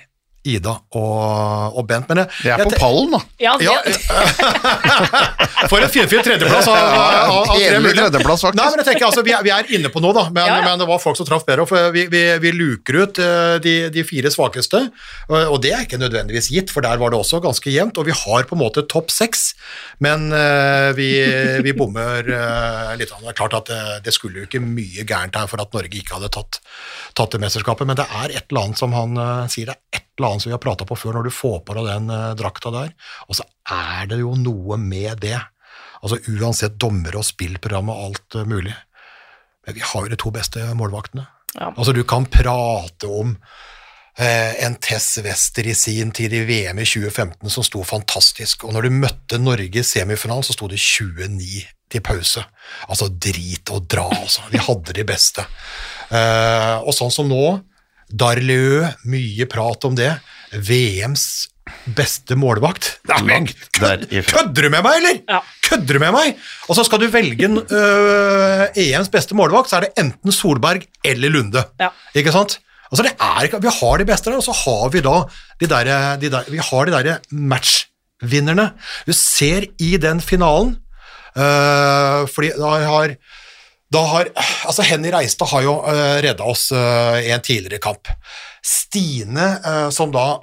Ida 0.45 0.75
og, 0.95 1.77
og 1.79 1.87
Bent. 1.89 2.09
Men 2.11 2.23
jeg, 2.23 2.31
Det 2.43 2.51
er 2.53 2.61
jeg 2.61 2.69
på 2.69 2.81
pallen, 2.81 3.15
da. 3.15 3.21
Ja, 3.41 3.55
Ja, 3.65 3.75
For 5.69 5.81
en 5.81 5.89
finfin 5.89 6.21
tredjeplass 6.25 6.67
av, 6.69 6.75
av, 6.75 7.31
av, 7.41 7.57
tredjeplass, 7.57 8.43
faktisk. 8.45 8.59
Nei, 8.59 8.67
men 8.69 8.81
jeg 8.81 8.87
tenker, 8.89 9.05
altså, 9.07 9.23
vi, 9.25 9.33
er, 9.33 9.43
vi 9.45 9.53
er 9.55 9.71
inne 9.77 9.91
på 9.93 10.01
noe, 10.03 10.13
da, 10.15 10.27
men, 10.29 10.45
Ja, 10.45 10.59
ja. 10.59 10.67
men 10.67 10.81
det 10.81 10.87
var 10.89 11.01
folk 11.01 11.17
som 11.19 11.27
traff 11.27 11.45
bedre. 11.47 11.65
For 11.69 11.89
vi, 11.95 12.05
vi, 12.11 12.23
vi 12.43 12.53
luker 12.55 12.99
ut 13.01 13.21
eh, 13.23 13.55
de, 13.63 13.75
de 13.93 14.05
fire 14.07 14.31
svakeste, 14.33 14.83
og, 15.31 15.57
det 15.63 15.71
er 15.73 15.85
ikke 15.85 15.99
nødvendigvis 16.01 16.51
gitt, 16.53 16.73
for 16.73 16.85
der 16.85 16.99
var 17.01 17.13
det 17.13 17.19
også 17.19 17.41
ganske 17.43 17.71
jevnt. 17.73 17.97
Og 18.01 18.09
vi 18.09 18.15
har 18.15 18.45
på 18.45 18.57
en 18.57 18.61
måte 18.61 18.85
topp 18.91 19.13
seks, 19.13 19.47
men 20.03 20.29
eh, 20.35 20.91
vi, 20.97 21.09
vi 21.65 21.75
bommer 21.77 22.21
eh, 22.25 22.95
litt. 22.99 23.13
Det 23.15 23.31
er 23.33 23.37
klart 23.37 23.57
at 23.57 23.71
det, 23.71 23.83
det 24.05 24.15
skulle 24.15 24.43
jo 24.43 24.49
ikke 24.49 24.61
mye 24.63 25.07
gærent 25.07 25.39
her 25.39 25.49
for 25.49 25.63
at 25.63 25.73
Norge 25.75 26.01
ikke 26.01 26.19
hadde 26.19 26.33
tatt, 26.35 26.61
tatt 27.17 27.33
det 27.33 27.41
mesterskapet, 27.41 27.89
men 27.89 27.97
det 27.97 28.07
er 28.09 28.35
et 28.35 28.43
eller 28.49 28.67
annet 28.67 28.81
som 28.81 28.93
han 28.95 29.17
sier, 29.51 29.71
det 29.71 29.77
er 29.77 30.01
et 30.01 30.04
eller 30.17 30.31
annet 30.31 30.45
som 30.45 30.49
vi 30.49 30.55
har 30.55 30.63
prata 30.63 30.87
på 30.87 30.97
før, 30.99 31.17
når 31.17 31.27
du 31.27 31.35
får 31.35 31.59
på 31.67 31.75
deg 31.77 31.89
den 31.89 32.09
eh, 32.13 32.31
drakta 32.39 32.71
der. 32.73 32.95
Og 33.27 33.39
så 33.39 33.45
er 33.71 34.09
det 34.11 34.21
jo 34.21 34.33
noe 34.39 34.79
med 34.81 35.21
det. 35.23 35.37
Altså 36.01 36.19
Uansett 36.35 36.79
dommer 36.81 37.17
og 37.19 37.27
spillprogram 37.27 37.91
og 37.91 38.03
alt 38.07 38.39
eh, 38.39 38.49
mulig. 38.49 38.75
Men 39.65 39.77
vi 39.77 39.83
har 39.83 40.05
jo 40.05 40.13
de 40.13 40.19
to 40.21 40.31
beste 40.33 40.63
målvaktene. 40.77 41.25
Ja. 41.55 41.71
Altså 41.71 41.95
Du 41.95 42.03
kan 42.07 42.27
prate 42.29 43.09
om 43.09 43.35
eh, 44.17 44.65
en 44.65 44.75
Tess 44.75 45.17
Wester 45.23 45.67
i 45.67 45.75
sin 45.75 46.11
tid 46.15 46.33
i 46.33 46.43
VM 46.47 46.79
i 46.79 46.87
2015 46.87 47.49
som 47.49 47.65
sto 47.65 47.83
fantastisk, 47.83 48.67
og 48.67 48.75
når 48.75 48.87
du 48.87 48.99
møtte 48.99 49.39
Norge 49.41 49.81
i 49.81 49.87
semifinalen, 49.87 50.45
så 50.45 50.55
sto 50.55 50.69
det 50.71 50.79
29 50.81 51.63
til 51.91 52.03
pause. 52.05 52.43
Altså 52.89 53.09
drit 53.09 53.69
og 53.73 53.87
dra, 53.89 54.07
altså. 54.09 54.45
Vi 54.51 54.61
hadde 54.61 54.95
de 54.97 55.05
beste. 55.07 55.45
Eh, 56.09 56.75
og 56.81 56.93
sånn 56.95 57.13
som 57.13 57.29
nå, 57.29 57.43
Darleux, 58.09 58.87
mye 59.09 59.47
prat 59.49 59.85
om 59.87 59.95
det. 59.97 60.11
VMs 60.53 61.49
beste 61.97 62.35
målvakt. 62.37 62.99
Nei, 63.09 63.21
er. 64.19 64.27
Kødder 64.29 64.67
du 64.67 64.69
med 64.69 64.83
meg, 64.85 64.99
eller? 64.99 65.17
Ja. 65.29 65.39
Kødder 65.65 65.97
du 65.97 66.01
med 66.03 66.13
meg? 66.13 66.35
Og 66.69 66.77
så 66.77 66.85
skal 66.85 67.01
du 67.01 67.07
velge 67.13 67.47
en, 67.47 67.57
øh, 67.63 68.65
EMs 68.77 69.09
beste 69.13 69.37
målvakt, 69.37 69.71
så 69.71 69.79
er 69.79 69.87
det 69.87 70.03
enten 70.03 70.33
Solberg 70.33 70.85
eller 71.05 71.33
Lunde. 71.33 71.65
Ja. 71.81 71.89
Ikke 72.15 72.33
sant? 72.35 72.59
Altså 72.91 73.03
det 73.07 73.15
er 73.17 73.47
ikke, 73.47 73.61
Vi 73.61 73.73
har 73.79 73.97
de 73.97 74.05
beste 74.05 74.29
der, 74.29 74.37
og 74.37 74.45
så 74.45 74.53
har 74.53 74.89
vi 74.93 75.01
da 75.01 75.23
de 75.59 75.69
der, 75.69 76.15
de 76.21 76.31
der, 76.31 76.51
vi 76.53 76.61
har 76.61 76.85
de 76.85 77.03
der 77.03 77.17
matchvinnerne. 77.31 78.71
Du 79.07 79.13
ser 79.13 79.65
i 79.79 79.97
den 79.97 80.21
finalen 80.21 80.77
øh, 81.37 82.27
fordi 82.29 82.53
da 82.57 82.77
har 82.85 83.15
da 83.93 84.01
har, 84.09 84.31
altså 84.65 84.85
Henny 84.87 85.11
Reistad 85.13 85.51
har 85.51 85.63
jo 85.65 85.77
uh, 85.85 86.17
redda 86.25 86.47
oss 86.49 86.67
uh, 86.73 87.19
i 87.21 87.31
en 87.33 87.43
tidligere 87.43 87.81
kamp. 87.83 88.09
Stine, 88.65 89.55
uh, 89.61 89.89
som 89.93 90.13
da 90.13 90.39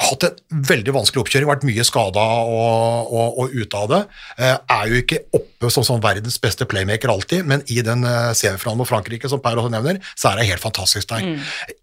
hatt 0.00 0.24
en 0.24 0.62
veldig 0.64 0.94
vanskelig 0.96 1.20
oppkjøring, 1.20 1.48
vært 1.50 1.66
mye 1.68 1.84
skada 1.84 2.22
og, 2.48 3.10
og, 3.10 3.40
og 3.42 3.56
ute 3.56 3.80
av 3.82 3.90
det. 3.90 4.00
uh, 4.38 4.54
er 4.78 4.92
jo 4.92 5.00
ikke 5.02 5.20
oppe 5.36 5.72
som, 5.74 5.84
som 5.86 6.00
verdens 6.02 6.38
beste 6.40 6.68
playmaker 6.70 7.12
alltid, 7.12 7.44
men 7.48 7.64
i 7.68 7.82
den 7.84 8.06
uh, 8.06 8.30
semifinalen 8.36 8.80
mot 8.80 8.88
Frankrike, 8.88 9.28
som 9.28 9.42
Per 9.44 9.60
også 9.60 9.74
nevner, 9.74 10.00
så 10.14 10.30
er 10.30 10.40
det 10.40 10.48
helt 10.52 10.64
fantastisk 10.64 11.10
der. 11.10 11.26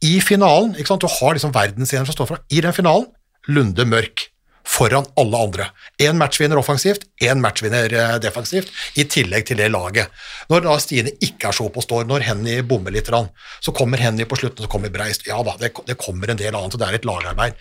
I 0.02 0.18
finalen, 0.24 0.74
ikke 0.78 0.96
sant, 0.96 1.06
du 1.06 1.20
har 1.20 1.38
liksom 1.38 1.54
verdensscener 1.56 2.08
som 2.08 2.18
står 2.18 2.32
fra, 2.32 2.42
i 2.50 2.64
den 2.64 2.76
finalen, 2.76 3.12
Lunde 3.48 3.86
Mørk. 3.88 4.30
Foran 4.68 5.08
alle 5.18 5.40
andre. 5.40 5.66
Én 6.04 6.18
matchvinner 6.20 6.60
offensivt, 6.60 7.08
én 7.24 7.40
matchvinner 7.42 7.94
eh, 7.94 8.16
defensivt, 8.22 8.70
i 9.00 9.06
tillegg 9.08 9.48
til 9.48 9.62
det 9.62 9.70
laget. 9.72 10.12
Når 10.52 10.66
da 10.66 10.76
Stine 10.84 11.14
ikke 11.24 11.50
er 11.50 11.56
så 11.56 11.70
oppe 11.70 11.82
og 11.82 11.86
står, 11.88 12.04
når 12.10 12.26
Henny 12.28 12.58
bommer 12.68 12.94
litt, 12.94 13.08
så 13.08 13.72
kommer 13.72 14.02
Henny 14.04 14.28
på 14.28 14.36
slutten, 14.36 14.66
så 14.66 14.72
kommer 14.72 14.92
Breist. 14.92 15.24
Ja 15.30 15.40
da, 15.48 15.56
det, 15.62 15.72
det 15.88 15.98
kommer 16.02 16.30
en 16.30 16.40
del 16.40 16.52
annet, 16.52 16.76
og 16.76 16.82
det 16.82 16.90
er 16.90 17.00
et 17.00 17.08
lagarbeid. 17.08 17.56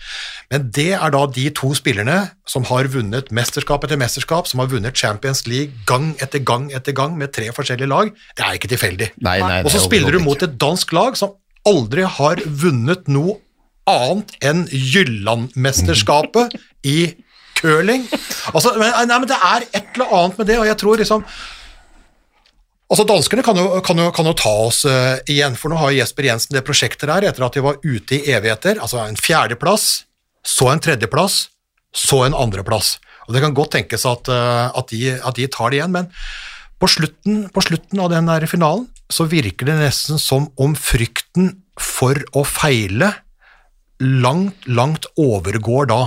Men 0.51 0.67
det 0.75 0.89
er 0.97 1.15
da 1.15 1.23
de 1.31 1.47
to 1.55 1.71
spillerne 1.77 2.19
som 2.47 2.67
har 2.67 2.91
vunnet 2.91 3.31
mesterskap 3.31 3.87
etter 3.87 3.99
mesterskap, 3.99 4.51
som 4.51 4.61
har 4.63 4.71
vunnet 4.71 4.97
Champions 4.97 5.45
League 5.47 5.71
gang 5.87 6.11
etter 6.23 6.43
gang 6.43 6.69
etter 6.75 6.95
gang 6.95 7.15
med 7.17 7.31
tre 7.35 7.49
forskjellige 7.55 7.89
lag. 7.89 8.11
Det 8.35 8.45
er 8.45 8.59
ikke 8.59 8.71
tilfeldig. 8.75 9.13
Nei, 9.23 9.39
nei, 9.43 9.63
Og 9.63 9.71
så 9.71 9.81
spiller 9.83 10.11
du 10.11 10.19
mot 10.23 10.43
et 10.43 10.59
dansk 10.59 10.91
lag 10.97 11.15
som 11.19 11.37
aldri 11.67 12.05
har 12.07 12.43
vunnet 12.45 13.07
noe 13.11 13.39
annet 13.89 14.33
enn 14.45 14.65
Jylland-mesterskapet 14.71 16.55
i 16.87 17.13
curling. 17.57 18.05
Altså, 18.53 18.73
men, 18.77 18.91
nei, 19.09 19.19
men 19.19 19.29
det 19.29 19.37
er 19.37 19.67
et 19.71 19.93
eller 19.95 20.17
annet 20.19 20.41
med 20.41 20.49
det, 20.49 20.57
og 20.61 20.67
jeg 20.69 20.81
tror 20.83 21.03
liksom 21.03 21.29
Altså, 22.87 23.03
Danskene 23.03 23.43
kan 23.43 23.57
jo, 23.59 23.81
kan 23.83 23.99
jo, 23.99 24.05
kan 24.15 24.29
jo 24.29 24.31
ta 24.39 24.51
oss 24.63 24.85
uh, 24.87 25.17
igjen, 25.27 25.57
for 25.59 25.67
nå 25.67 25.75
har 25.81 25.91
Jesper 25.91 26.29
Jensen 26.29 26.55
det 26.55 26.63
prosjektet 26.63 27.09
der 27.09 27.25
etter 27.27 27.43
at 27.43 27.57
de 27.57 27.63
var 27.65 27.81
ute 27.83 28.15
i 28.15 28.31
evigheter. 28.31 28.79
Altså 28.79 29.01
en 29.03 29.19
fjerdeplass, 29.19 30.05
så 30.39 30.69
en 30.71 30.79
tredjeplass, 30.79 31.49
så 31.91 32.21
en 32.23 32.37
andreplass. 32.37 32.93
Og 33.27 33.35
Det 33.35 33.41
kan 33.43 33.57
godt 33.57 33.73
tenkes 33.75 34.07
at, 34.07 34.31
uh, 34.31 34.71
at, 34.71 34.87
de, 34.95 35.17
at 35.19 35.35
de 35.35 35.49
tar 35.51 35.75
det 35.75 35.81
igjen, 35.81 35.97
men 35.97 36.07
på 36.79 36.87
slutten, 36.93 37.49
på 37.51 37.65
slutten 37.67 37.99
av 37.99 38.13
den 38.13 38.31
der 38.31 38.47
finalen 38.47 38.87
så 39.11 39.27
virker 39.27 39.67
det 39.67 39.79
nesten 39.81 40.19
som 40.21 40.47
om 40.55 40.71
frykten 40.79 41.57
for 41.75 42.23
å 42.39 42.47
feile 42.47 43.11
langt, 44.03 44.67
langt 44.67 45.09
overgår 45.17 45.89
da 45.89 46.01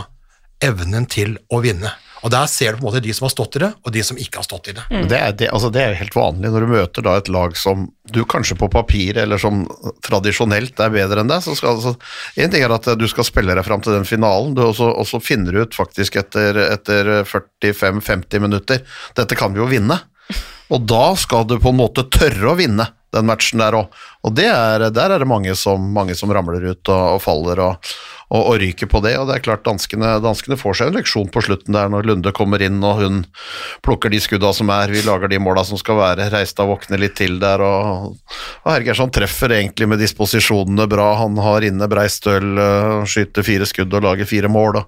evnen 0.63 1.09
til 1.11 1.39
å 1.51 1.63
vinne. 1.65 1.93
Og 2.21 2.29
Der 2.31 2.49
ser 2.53 2.75
du 2.75 2.81
på 2.81 2.85
en 2.85 2.89
måte 2.91 3.01
de 3.01 3.15
som 3.17 3.25
har 3.25 3.33
stått 3.33 3.57
i 3.57 3.63
det, 3.63 3.71
og 3.81 3.95
de 3.95 4.03
som 4.05 4.19
ikke 4.21 4.43
har 4.43 4.45
stått 4.45 4.69
i 4.69 4.75
det. 4.77 4.83
Mm. 4.93 5.07
Det 5.09 5.17
er, 5.17 5.33
det, 5.41 5.49
altså 5.57 5.71
det 5.73 5.81
er 5.81 5.97
helt 5.97 6.17
vanlig 6.17 6.51
når 6.53 6.67
du 6.67 6.73
møter 6.75 7.07
da 7.07 7.15
et 7.17 7.31
lag 7.33 7.57
som 7.57 7.87
du 8.13 8.21
kanskje 8.29 8.59
på 8.61 8.69
papir 8.73 9.17
eller 9.23 9.41
som 9.41 9.63
tradisjonelt 10.05 10.83
er 10.85 10.93
bedre 10.93 11.25
enn 11.25 11.33
deg. 11.33 11.41
så 11.41 11.57
altså, 11.57 11.95
En 12.37 12.53
ting 12.53 12.67
er 12.67 12.77
at 12.77 12.91
du 13.01 13.07
skal 13.09 13.25
spille 13.25 13.57
deg 13.57 13.65
fram 13.65 13.81
til 13.81 13.97
den 13.97 14.09
finalen, 14.09 14.53
du 14.55 14.67
også, 14.67 14.91
og 14.93 15.09
så 15.09 15.23
finner 15.25 15.63
ut 15.63 15.77
faktisk 15.77 16.21
etter, 16.21 16.61
etter 16.69 17.13
45-50 17.25 18.45
minutter 18.45 18.85
dette 19.17 19.39
kan 19.39 19.57
vi 19.57 19.63
jo 19.63 19.71
vinne. 19.71 19.97
Og 20.71 20.87
da 20.87 21.05
skal 21.19 21.47
du 21.51 21.59
på 21.61 21.73
en 21.73 21.81
måte 21.83 22.07
tørre 22.13 22.53
å 22.53 22.59
vinne 22.59 22.91
den 23.11 23.27
matchen 23.27 23.59
der 23.63 23.75
òg. 23.75 23.91
Og 24.27 24.39
er, 24.39 24.85
der 24.93 25.15
er 25.15 25.23
det 25.23 25.29
mange 25.29 25.55
som, 25.59 25.91
mange 25.95 26.15
som 26.19 26.31
ramler 26.35 26.63
ut 26.63 26.91
og, 26.93 27.17
og 27.17 27.23
faller 27.25 27.63
og, 27.65 27.89
og, 28.29 28.39
og, 28.39 28.53
ryker 28.63 28.87
på 28.91 29.01
det. 29.03 29.15
Og 29.19 29.27
det 29.27 29.39
er 29.39 29.45
klart 29.47 29.65
danskene, 29.67 30.13
danskene 30.23 30.59
får 30.61 30.77
seg 30.79 30.91
en 30.91 30.99
leksjon 31.01 31.31
på 31.33 31.43
slutten 31.43 31.75
der 31.75 31.91
når 31.91 32.07
Lunde 32.07 32.33
kommer 32.37 32.63
inn 32.63 32.79
og 32.87 33.01
hun 33.01 33.23
plukker 33.83 34.13
de 34.13 34.21
skudda 34.23 34.53
som 34.55 34.71
er, 34.75 34.93
vi 34.95 35.03
lager 35.07 35.33
de 35.33 35.41
måla 35.43 35.65
som 35.67 35.81
skal 35.81 35.99
være, 35.99 36.29
Reistad 36.31 36.71
våkner 36.71 37.03
litt 37.03 37.17
til 37.19 37.41
der. 37.43 37.65
Og, 37.65 38.15
og 38.63 38.71
Hergersson 38.71 39.11
treffer 39.17 39.57
egentlig 39.57 39.91
med 39.91 40.03
disposisjonene 40.05 40.87
bra. 40.91 41.11
Han 41.25 41.41
har 41.43 41.67
inne 41.67 41.91
Breistøl, 41.91 42.53
uh, 42.61 43.09
skyter 43.11 43.47
fire 43.47 43.67
skudd 43.67 43.99
og 43.99 44.07
lager 44.07 44.29
fire 44.29 44.53
mål. 44.53 44.85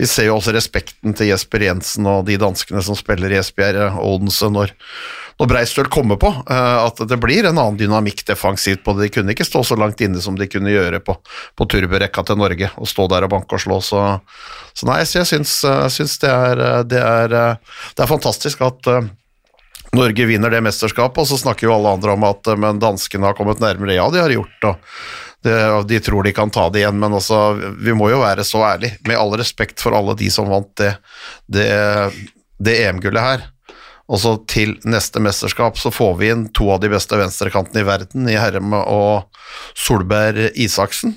Vi 0.00 0.10
ser 0.10 0.30
jo 0.30 0.40
også 0.40 0.56
respekten 0.56 1.14
til 1.14 1.30
Jesper 1.30 1.68
Jensen 1.68 2.08
og 2.10 2.24
de 2.26 2.40
danskene 2.40 2.82
som 2.82 2.98
spiller 2.98 3.30
i 3.30 3.38
Esbjerg 3.44 4.00
Odense 4.00 4.50
når 4.50 4.74
når 5.40 5.48
Breistøl 5.48 5.86
kommer 5.88 6.18
på, 6.20 6.28
at 6.52 6.98
det 7.08 7.16
blir 7.16 7.46
en 7.48 7.56
annen 7.56 7.78
dynamikk 7.80 8.26
defensivt 8.28 8.82
på 8.84 8.92
det. 8.92 9.06
De 9.06 9.12
kunne 9.14 9.32
ikke 9.32 9.46
stå 9.48 9.62
så 9.64 9.76
langt 9.80 10.02
inne 10.04 10.20
som 10.20 10.34
de 10.36 10.44
kunne 10.50 10.68
gjøre 10.68 10.98
på, 11.00 11.14
på 11.56 11.66
turborekka 11.72 12.26
til 12.28 12.36
Norge, 12.36 12.68
og 12.76 12.88
stå 12.88 13.06
der 13.08 13.24
og 13.24 13.32
banke 13.32 13.56
og 13.56 13.62
slå. 13.64 13.78
Så, 13.80 14.02
så 14.76 14.88
nei, 14.90 14.98
så 15.08 15.22
jeg 15.22 15.30
syns, 15.30 15.54
syns 15.96 16.18
det, 16.20 16.28
er, 16.28 16.60
det, 16.84 17.00
er, 17.00 17.32
det, 17.32 18.02
er, 18.04 18.10
fantastisk 18.10 18.60
at 18.66 18.90
Norge 19.96 20.26
vinner 20.28 20.52
det 20.52 20.60
mesterskapet, 20.66 21.22
og 21.22 21.30
så 21.30 21.38
snakker 21.40 21.70
jo 21.70 21.72
alle 21.78 21.94
andre 21.96 22.18
om 22.18 22.26
at 22.28 22.50
men 22.60 22.82
danskene 22.82 23.30
har 23.30 23.38
kommet 23.38 23.62
nærmere. 23.64 23.96
Ja, 23.96 24.10
de 24.12 24.20
har 24.20 24.34
gjort 24.34 24.58
det. 24.66 24.74
Det, 25.48 25.54
de 25.88 26.02
tror 26.04 26.26
de 26.26 26.34
kan 26.36 26.52
ta 26.52 26.66
det 26.68 26.82
igjen, 26.82 27.00
men 27.00 27.16
også, 27.16 27.38
vi 27.80 27.96
må 27.96 28.10
jo 28.12 28.20
være 28.20 28.44
så 28.44 28.60
ærlige, 28.74 29.00
med 29.08 29.16
all 29.16 29.32
respekt 29.40 29.80
for 29.80 29.96
alle 29.96 30.12
de 30.20 30.28
som 30.28 30.52
vant 30.52 30.68
det, 30.76 30.92
det, 31.48 31.70
det 32.60 32.76
EM-gullet 32.82 33.24
her 33.24 33.48
og 34.10 34.18
så 34.18 34.34
til 34.50 34.74
neste 34.90 35.22
mesterskap 35.22 35.78
så 35.78 35.92
får 35.94 36.14
vi 36.18 36.30
inn 36.34 36.48
to 36.56 36.66
av 36.74 36.80
de 36.82 36.90
beste 36.90 37.14
venstrekantene 37.18 37.84
i 37.84 37.86
verden, 37.86 38.26
i 38.26 38.38
Herrem 38.38 38.74
og 38.80 39.30
Solberg 39.78 40.50
Isaksen. 40.58 41.14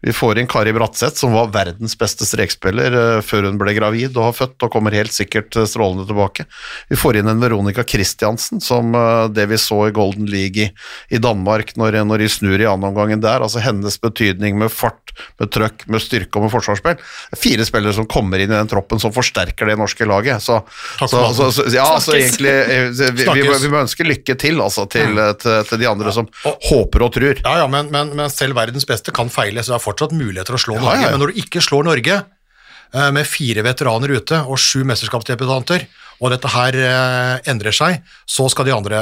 Vi 0.00 0.12
får 0.12 0.38
inn 0.38 0.46
Kari 0.46 0.72
Bratseth, 0.72 1.16
som 1.16 1.32
var 1.34 1.48
verdens 1.50 1.96
beste 1.98 2.26
strekspiller 2.26 2.94
uh, 2.94 3.20
før 3.24 3.48
hun 3.48 3.56
ble 3.58 3.74
gravid 3.74 4.14
og 4.14 4.28
har 4.28 4.36
født, 4.36 4.54
og 4.62 4.70
kommer 4.70 4.94
helt 4.94 5.14
sikkert 5.14 5.56
uh, 5.58 5.64
strålende 5.66 6.06
tilbake. 6.06 6.46
Vi 6.86 6.98
får 6.98 7.18
inn 7.18 7.30
en 7.32 7.42
Veronica 7.42 7.82
Christiansen, 7.82 8.62
som 8.62 8.94
uh, 8.94 9.26
det 9.26 9.48
vi 9.50 9.58
så 9.58 9.88
i 9.88 9.94
Golden 9.96 10.28
League 10.30 10.68
i, 10.68 10.70
i 11.10 11.18
Danmark, 11.18 11.74
når, 11.74 11.98
når, 12.06 12.22
de 12.22 12.28
snur 12.30 12.54
i 12.62 12.68
annenomgangen 12.68 13.24
der. 13.24 13.42
Altså 13.42 13.62
hennes 13.64 13.98
betydning 13.98 14.60
med 14.60 14.70
fart, 14.70 15.10
med 15.42 15.50
trøkk, 15.56 15.82
med 15.90 16.04
styrke 16.04 16.38
og 16.38 16.46
med 16.46 16.54
forsvarsspill. 16.54 17.02
Fire 17.34 17.66
spillere 17.66 17.96
som 17.98 18.06
kommer 18.06 18.38
inn 18.38 18.52
i 18.52 18.54
den 18.54 18.70
troppen 18.70 19.02
som 19.02 19.14
forsterker 19.14 19.66
det 19.66 19.80
norske 19.82 20.06
laget. 20.06 20.46
Så, 20.46 20.60
så, 21.02 21.24
så, 21.34 21.50
så 21.58 21.66
ja, 21.74 21.88
så 21.98 22.14
egentlig 22.14 22.54
vi, 22.94 23.10
vi, 23.18 23.48
vi, 23.50 23.72
må 23.74 23.82
ønske 23.82 24.06
lykke 24.06 24.38
til, 24.38 24.62
altså, 24.62 24.86
til, 24.86 25.18
til, 25.42 25.58
til 25.72 25.82
de 25.82 25.90
andre 25.90 26.14
som 26.14 26.30
ja. 26.46 26.54
håper 26.70 27.08
og 27.08 27.12
tror. 27.18 27.42
Ja, 27.42 27.58
ja, 27.64 27.66
men, 27.66 27.90
men, 27.90 28.14
men 28.14 28.30
selv 28.30 28.54
verdens 28.62 28.86
beste 28.86 29.10
kan 29.10 29.34
feile. 29.34 29.66
så 29.66 29.74
det 29.74 29.80
er 29.80 29.87
fortsatt 29.88 30.16
muligheter 30.16 30.56
å 30.56 30.60
slå 30.60 30.78
ja, 30.78 30.84
Norge, 30.86 31.06
ja. 31.06 31.14
men 31.14 31.24
når 31.24 31.32
du 31.32 31.40
ikke 31.44 31.62
slår 31.64 31.88
Norge 31.88 32.18
eh, 32.20 33.08
med 33.16 33.28
fire 33.28 33.64
veteraner 33.66 34.14
ute 34.18 34.42
og 34.44 34.60
sju 34.60 34.84
mesterskapsdebutanter, 34.88 35.88
og 36.18 36.32
dette 36.34 36.50
her 36.50 36.78
eh, 36.82 37.50
endrer 37.50 37.74
seg, 37.74 38.02
så 38.26 38.48
skal 38.50 38.66
de 38.66 38.74
andre 38.74 39.00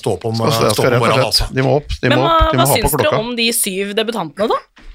stå 0.00 0.16
opp 0.16 0.28
om, 0.30 0.38
stå 0.40 0.72
stå 0.72 0.86
opp 0.86 0.96
om 0.96 1.04
morgenen. 1.04 1.26
Altså. 1.28 1.48
De 1.52 1.64
må 1.64 1.76
opp. 1.80 1.92
De 2.00 2.12
men 2.12 2.22
må, 2.22 2.30
de 2.52 2.60
må 2.60 2.64
hva 2.64 2.78
syns 2.78 2.98
dere 3.02 3.20
om 3.20 3.34
de 3.38 3.48
syv 3.56 3.94
debutantene, 3.98 4.48
da? 4.54 4.86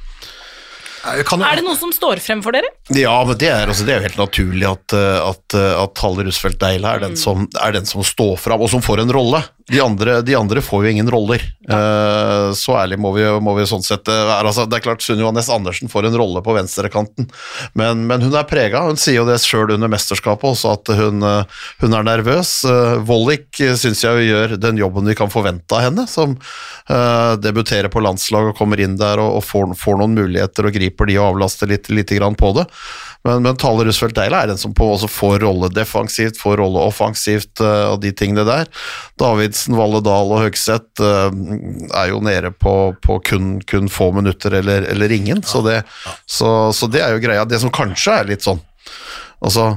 Kan 1.28 1.42
er 1.44 1.60
det 1.60 1.66
noe 1.66 1.76
som 1.76 1.92
står 1.92 2.22
frem 2.24 2.40
for 2.46 2.56
dere? 2.56 2.70
Ja, 2.96 3.18
men 3.28 3.36
det 3.36 3.50
er, 3.52 3.68
altså, 3.68 3.84
det 3.84 3.92
er 3.92 4.00
jo 4.00 4.08
helt 4.08 4.22
naturlig 4.22 4.68
at, 4.70 4.96
at, 4.96 5.56
at 5.60 6.04
Halle 6.06 6.24
Rusfeldt 6.30 6.62
Deila 6.62 6.94
er, 6.96 7.10
mm. 7.12 7.50
er, 7.60 7.74
den 7.76 7.90
som 7.90 8.06
står 8.08 8.38
frem, 8.40 8.64
og 8.64 8.72
som 8.72 8.84
får 8.84 9.04
en 9.04 9.12
rolle. 9.12 9.42
De 9.72 9.80
andre, 9.80 10.22
de 10.22 10.36
andre, 10.36 10.62
får 10.62 10.84
jo 10.84 10.92
ingen 10.92 11.10
roller. 11.12 11.44
Uh, 11.70 12.52
så 12.58 12.76
ærlig 12.82 12.98
må 13.00 13.14
vi, 13.16 13.24
må 13.40 13.54
vi 13.56 13.64
sånn 13.68 13.86
sett 13.86 14.10
være. 14.10 14.50
Altså, 14.50 14.66
det 14.68 14.80
er 14.80 14.84
klart 14.84 15.06
Sunniva 15.06 15.32
Næss 15.32 15.48
Andersen 15.54 15.92
får 15.92 16.10
en 16.10 16.18
rolle 16.20 16.42
på 16.44 16.56
venstrekanten, 16.58 17.30
men, 17.80 18.04
men 18.10 18.26
hun 18.26 18.36
er 18.36 18.48
prega. 18.50 18.84
Hun 18.90 19.00
sier 19.00 19.22
jo 19.22 19.28
det 19.30 19.40
sjøl 19.44 19.72
under 19.78 19.92
mesterskapet 19.92 20.50
også, 20.52 20.74
at 20.76 20.92
hun, 21.00 21.24
uh, 21.24 21.64
hun 21.80 21.96
er 21.96 22.10
nervøs. 22.10 22.52
Vollik 23.08 23.62
syns 23.80 24.04
jeg 24.04 24.28
gjør 24.28 24.58
den 24.60 24.82
jobben 24.82 25.08
vi 25.08 25.16
kan 25.18 25.32
forvente 25.32 25.78
av 25.78 25.88
henne, 25.88 26.08
som 26.12 26.36
debuterer 27.40 27.88
på 27.88 28.02
landslag 28.04 28.50
og 28.50 28.58
kommer 28.58 28.82
inn 28.84 28.98
der 29.00 29.22
og, 29.22 29.38
og 29.38 29.46
får, 29.48 29.70
får, 29.80 29.96
noen 30.02 30.18
muligheter 30.18 30.68
og 30.68 30.76
griper 30.76 31.08
de 31.08 31.16
og 31.16 31.30
avlaster 31.30 31.70
litt, 31.72 31.88
litt 31.94 32.12
på 32.12 32.50
det. 32.58 32.66
Men, 33.24 33.40
men 33.46 33.56
Tale 33.60 33.86
Roosevelt 33.88 34.18
Deila 34.18 34.42
er 34.44 34.52
den 34.52 34.60
som 34.60 34.74
på, 34.76 34.90
også 34.98 35.08
får 35.08 35.38
rolle 35.46 35.70
defensivt, 35.72 36.36
får 36.42 36.60
rolle 36.60 36.84
offensivt 36.84 37.64
og 37.64 38.02
de 38.04 38.12
tingene 38.12 38.44
der. 38.48 38.68
Davidsen, 39.54 39.78
Valledal 39.78 40.34
og 40.34 40.42
Høgseth 40.42 41.04
er 41.04 42.10
jo 42.10 42.20
nede 42.26 42.50
på, 42.58 42.94
på 43.04 43.20
kun, 43.30 43.62
kun, 43.62 43.90
få 43.90 44.12
minutter 44.16 44.54
eller, 44.58 44.88
eller 44.90 45.12
ingen, 45.12 45.44
ja, 45.44 45.48
så, 45.48 45.62
det, 45.62 45.84
så, 46.26 46.74
så, 46.74 46.90
det 46.90 47.04
er 47.04 47.14
jo 47.14 47.22
greia. 47.22 47.46
Det 47.46 47.62
som 47.62 47.74
kanskje 47.74 48.20
er 48.20 48.30
litt 48.34 48.46
sånn 48.46 48.62
Altså 49.44 49.76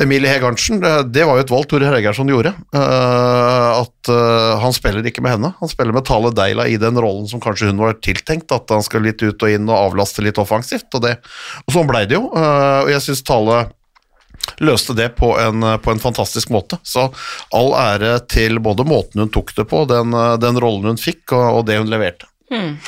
Emilie 0.00 0.28
Hegarnsen, 0.28 0.82
det 0.82 1.22
var 1.24 1.38
jo 1.38 1.42
et 1.44 1.50
valg 1.52 1.66
Tore 1.70 1.86
Hergersson 1.86 2.28
gjorde. 2.28 2.50
At 2.74 4.10
han 4.60 4.74
spiller 4.74 5.06
ikke 5.06 5.22
med 5.22 5.36
henne. 5.36 5.52
Han 5.60 5.70
spiller 5.70 5.94
med 5.94 6.04
Tale 6.08 6.32
Deila 6.34 6.66
i 6.66 6.74
den 6.82 6.98
rollen 6.98 7.28
som 7.30 7.40
kanskje 7.40 7.70
hun 7.70 7.78
var 7.80 7.94
tiltenkt, 8.02 8.50
at 8.52 8.74
han 8.74 8.82
skal 8.84 9.06
litt 9.06 9.22
ut 9.22 9.38
og 9.38 9.54
inn 9.54 9.70
og 9.70 9.78
avlaste 9.78 10.24
litt 10.26 10.40
offensivt. 10.42 10.90
Og, 10.98 11.06
det, 11.06 11.14
og 11.62 11.76
sånn 11.76 11.88
blei 11.88 12.02
det 12.10 12.18
jo. 12.18 12.26
Og 12.26 12.90
jeg 12.90 13.06
syns 13.06 13.22
Tale 13.24 13.62
løste 14.64 14.96
det 14.96 15.10
på 15.18 15.32
en, 15.40 15.64
på 15.80 15.94
en, 15.94 16.02
fantastisk 16.02 16.52
måte. 16.54 16.78
Så 16.82 17.08
all 17.54 17.72
ære 17.78 18.18
til 18.30 18.60
både 18.62 18.86
måten 18.88 19.24
hun 19.24 19.32
tok 19.34 19.54
det 19.56 19.68
på, 19.70 19.84
den, 19.90 20.14
den 20.40 20.60
rollen 20.62 20.94
hun 20.94 21.00
fikk, 21.00 21.32
og, 21.32 21.60
og 21.60 21.66
det 21.70 21.80
hun 21.80 21.90
leverte. 21.90 22.30
Hmm. 22.52 22.78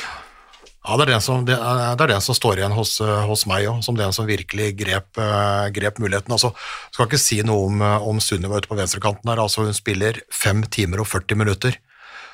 Ja, 0.87 0.95
det 0.95 1.03
er 1.03 1.09
den 1.17 1.23
som, 1.23 1.41
det 1.43 1.55
er, 1.57 1.97
det 1.99 2.05
den 2.13 2.23
som 2.23 2.35
står 2.37 2.61
igjen 2.61 2.75
hos, 2.75 2.93
eh, 3.03 3.23
hos 3.27 3.43
meg 3.49 3.65
òg, 3.67 3.81
som 3.83 3.97
den 3.99 4.13
som 4.15 4.27
virkelig 4.27 4.69
grep, 4.79 5.09
uh, 5.19 5.67
grep 5.75 5.99
muligheten. 5.99 6.31
Altså, 6.31 6.53
skal 6.95 7.09
ikke 7.09 7.19
si 7.19 7.41
noe 7.43 7.65
om, 7.67 7.81
eh, 7.83 8.05
om 8.07 8.21
Sunniva 8.23 8.61
ute 8.61 8.71
på 8.71 8.77
venstrekanten 8.77 9.27
her. 9.27 9.41
Altså, 9.43 9.65
hun 9.67 9.75
spiller 9.75 10.21
5 10.31 10.63
timer 10.71 11.03
og 11.03 11.09
40 11.11 11.41
minutter. 11.43 11.75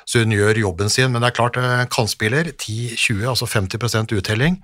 Så 0.06 0.22
hun 0.22 0.36
gjør 0.36 0.60
jobben 0.60 0.92
sin, 0.92 1.10
men 1.10 1.24
det 1.24 1.32
er 1.32 1.38
klart, 1.40 1.56
kantspiller 1.90 2.52
10-20, 2.52 3.24
altså 3.24 3.48
50% 3.48 4.12
uttelling. 4.12 4.58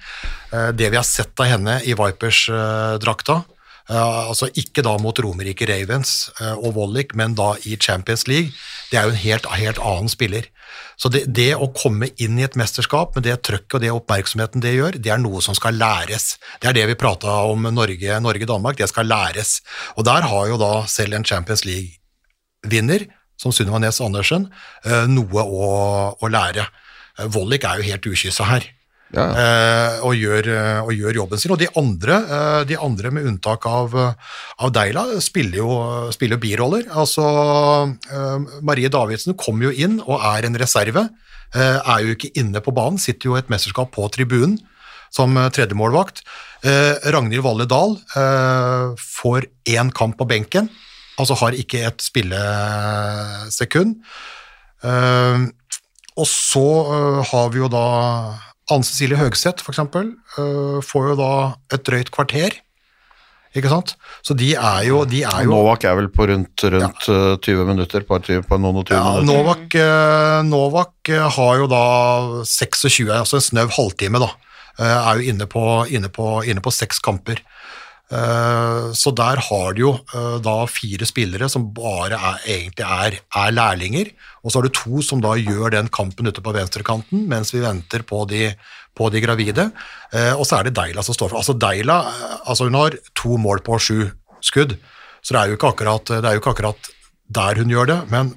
Det 0.76 0.90
vi 0.92 0.98
har 0.98 1.06
sett 1.08 1.32
av 1.40 1.48
henne 1.48 1.78
i 1.80 1.94
Vipers-drakta, 1.96 3.38
altså 4.30 4.50
Ikke 4.54 4.84
da 4.86 4.96
mot 5.02 5.18
Romerike 5.18 5.66
Ravens 5.66 6.30
uh, 6.40 6.54
og 6.58 6.76
Wollick, 6.76 7.14
men 7.18 7.34
da 7.38 7.54
i 7.64 7.76
Champions 7.76 8.26
League. 8.28 8.52
Det 8.90 8.98
er 8.98 9.08
jo 9.08 9.14
en 9.14 9.22
helt, 9.24 9.46
helt 9.58 9.80
annen 9.82 10.10
spiller. 10.12 10.46
Så 11.00 11.08
det, 11.08 11.24
det, 11.32 11.54
å 11.56 11.70
komme 11.74 12.10
inn 12.20 12.38
i 12.38 12.44
et 12.44 12.58
mesterskap 12.60 13.16
med 13.16 13.24
det 13.26 13.38
trøkket 13.46 13.78
og 13.78 13.84
det 13.84 13.92
oppmerksomheten 13.94 14.62
det 14.62 14.74
gjør, 14.76 14.98
det 15.02 15.12
er 15.14 15.22
noe 15.22 15.40
som 15.42 15.56
skal 15.56 15.78
læres. 15.80 16.34
Det 16.60 16.70
er 16.70 16.76
det 16.76 16.86
vi 16.92 16.98
prata 17.00 17.40
om 17.50 17.70
Norge-Danmark, 17.72 18.78
det 18.78 18.90
skal 18.92 19.08
læres. 19.08 19.58
Og 19.96 20.04
der 20.06 20.28
har 20.28 20.50
jo 20.52 20.60
da 20.60 20.74
selv 20.90 21.16
en 21.16 21.26
Champions 21.26 21.64
League-vinner, 21.66 23.08
som 23.40 23.54
Sunniva 23.56 23.80
Nes 23.80 24.02
Andersen, 24.04 24.50
eh, 24.84 25.08
noe 25.08 25.42
å, 25.42 25.70
å 26.20 26.30
lære. 26.30 26.68
Wollick 27.32 27.64
er 27.64 27.80
jo 27.80 27.88
helt 27.88 28.10
ukyssa 28.12 28.46
her. 28.52 28.68
Ja. 29.10 29.24
Eh, 29.34 29.96
og, 30.06 30.14
gjør, 30.14 30.48
eh, 30.54 30.80
og, 30.84 30.92
gjør, 30.94 31.16
jobben 31.22 31.40
sin. 31.42 31.52
Og 31.54 31.58
de 31.60 31.68
andre, 31.78 32.18
eh, 32.22 32.60
de 32.70 32.78
andre 32.78 33.10
med 33.14 33.26
unntak 33.26 33.66
av, 33.66 33.96
av 33.98 34.72
Deila, 34.74 35.06
spiller 35.22 35.58
jo, 35.58 35.70
spiller 36.14 36.38
biroller. 36.42 36.86
Altså, 36.94 37.24
Marie 38.66 38.90
Davidsen 38.92 39.38
kom 39.38 39.62
jo 39.64 39.72
inn 39.74 39.98
og 40.06 40.20
er 40.20 40.46
en 40.46 40.58
reserve. 40.58 41.08
er 41.50 42.02
jo 42.06 42.12
ikke 42.14 42.30
inne 42.38 42.60
på 42.62 42.70
banen, 42.70 42.98
sitter 42.98 43.26
jo 43.26 43.34
et 43.34 43.48
mesterskap 43.50 43.90
på 43.90 44.06
tribunen 44.14 44.60
som 45.10 45.34
tredjemålvakt. 45.34 46.22
Ragnhild 47.10 47.42
Valle 47.42 47.66
Dahl 47.66 47.96
får 48.94 49.48
én 49.66 49.90
kamp 49.90 50.14
på 50.20 50.28
benken, 50.30 50.68
altså 51.18 51.34
har 51.40 51.58
ikke 51.58 51.82
et 51.88 51.98
spillesekund. 51.98 53.96
og 56.14 56.26
så 56.26 56.68
har 57.32 57.50
vi 57.50 57.58
jo 57.58 57.68
da 57.68 57.86
Anne 58.70 58.86
Cecilie 58.86 59.18
Høgseth, 59.18 59.66
eksempel, 59.68 60.14
uh, 60.38 60.80
får 60.84 61.12
jo 61.12 61.14
da 61.20 61.30
et 61.74 61.86
drøyt 61.86 62.12
kvarter. 62.14 62.58
Ikke 63.56 63.70
sant? 63.72 63.96
Så 64.22 64.36
de 64.38 64.52
er 64.54 64.84
jo, 64.86 65.00
de 65.10 65.24
er 65.26 65.42
jo 65.42 65.50
Novak 65.50 65.82
er 65.88 65.96
vel 65.98 66.06
på 66.14 66.28
rundt, 66.30 66.62
rundt 66.70 67.08
ja. 67.10 67.32
20 67.34 67.50
eh, 67.50 67.64
minutter? 67.66 68.04
På, 68.06 68.20
på 68.22 68.58
noen 68.62 68.78
og 68.78 68.84
20 68.86 68.94
ja, 68.94 69.14
minutter. 69.16 69.26
Novak, 69.26 69.78
uh, 69.80 70.36
Novak 70.46 71.12
har 71.38 71.58
jo 71.58 71.66
da 71.70 71.84
26, 72.46 73.10
altså 73.10 73.40
en 73.40 73.46
snau 73.48 73.66
halvtime, 73.74 74.22
da. 74.22 74.30
Er 74.80 75.18
jo 75.18 75.32
inne 75.34 75.50
på, 75.50 75.64
inne 75.92 76.08
på, 76.14 76.28
inne 76.48 76.62
på 76.64 76.72
seks 76.72 77.02
kamper. 77.04 77.42
Eh, 78.10 78.90
Så 78.92 79.12
der 79.14 79.38
har 79.38 79.72
du 79.74 79.80
jo 79.84 79.92
eh, 80.14 80.38
da 80.42 80.66
fire 80.66 81.06
spillere 81.06 81.48
som 81.48 81.68
bare 81.74 82.18
er, 82.18 82.38
egentlig 82.56 82.86
er, 82.86 83.18
er 83.38 83.52
lærlinger, 83.54 84.10
og 84.42 84.50
så 84.50 84.58
har 84.58 84.66
du 84.66 84.74
to 84.74 85.02
som 85.06 85.20
da 85.22 85.36
gjør 85.38 85.70
den 85.76 85.88
kampen 85.88 86.26
ute 86.26 86.42
på 86.42 86.54
venstrekanten 86.56 87.28
mens 87.30 87.54
vi 87.54 87.62
venter 87.62 88.02
på 88.02 88.24
de, 88.28 88.54
på 88.98 89.10
de 89.14 89.22
gravide, 89.22 89.70
Eh, 90.10 90.34
og 90.34 90.42
så 90.42 90.56
er 90.58 90.66
det 90.66 90.74
Deila 90.74 91.04
som 91.06 91.14
står 91.14 91.28
for. 91.30 91.38
Altså 91.38 91.54
Deila 91.54 92.00
altså 92.42 92.64
hun 92.66 92.74
har 92.74 92.96
to 93.14 93.36
mål 93.38 93.60
på 93.62 93.76
sju 93.78 94.08
skudd, 94.42 94.72
så 95.22 95.36
det 95.36 95.38
er 95.38 95.52
jo 95.52 95.54
ikke 95.54 95.68
akkurat, 95.70 96.10
det 96.10 96.26
er 96.26 96.34
jo 96.34 96.40
ikke 96.42 96.50
akkurat 96.50 96.88
der 97.30 97.60
hun 97.62 97.70
gjør 97.70 97.86
det, 97.86 97.98
men 98.10 98.32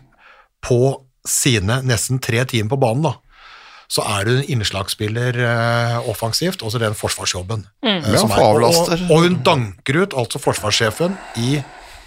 på 0.62 0.78
sine 1.26 1.80
nesten 1.82 2.22
tre 2.22 2.44
timer 2.46 2.70
på 2.76 2.78
banen 2.84 3.08
da, 3.08 3.16
så 3.94 4.02
er 4.10 4.26
du 4.26 4.32
en 4.34 4.46
innslagsspiller 4.56 5.38
eh, 5.46 6.10
offensivt, 6.10 6.64
og 6.66 6.74
så 6.74 6.82
den 6.82 6.96
forsvarsjobben. 6.98 7.66
Mm. 7.86 8.00
Ja, 8.02 8.18
som 8.24 8.32
for 8.32 8.58
er- 8.58 8.66
og, 8.66 8.94
og, 9.12 9.18
hun 9.22 9.38
danker 9.46 10.02
ut 10.02 10.16
altså 10.18 10.42
forsvarssjefen 10.42 11.18
i 11.38 11.60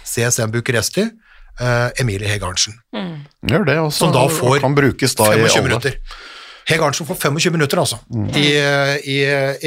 CSM 0.07 0.51
Bucuresti, 0.51 1.05
eh, 1.07 2.01
Emilie 2.01 2.27
Hege 2.27 2.47
Arntzen, 2.47 2.81
Gjør 3.47 3.63
det, 3.69 3.77
også, 3.79 3.97
som 4.03 4.11
da 4.15 4.25
får 4.27 4.59
kan 4.65 4.75
brukes 4.75 5.15
da 5.15 5.31
i 5.31 5.37
25 5.37 5.55
alle. 5.55 5.67
minutter. 5.69 5.95
Hege 6.67 6.83
Arntzen 6.83 7.07
får 7.07 7.21
25 7.21 7.55
minutter, 7.55 7.79
altså, 7.79 8.01
i, 8.35 8.47
i 9.07 9.19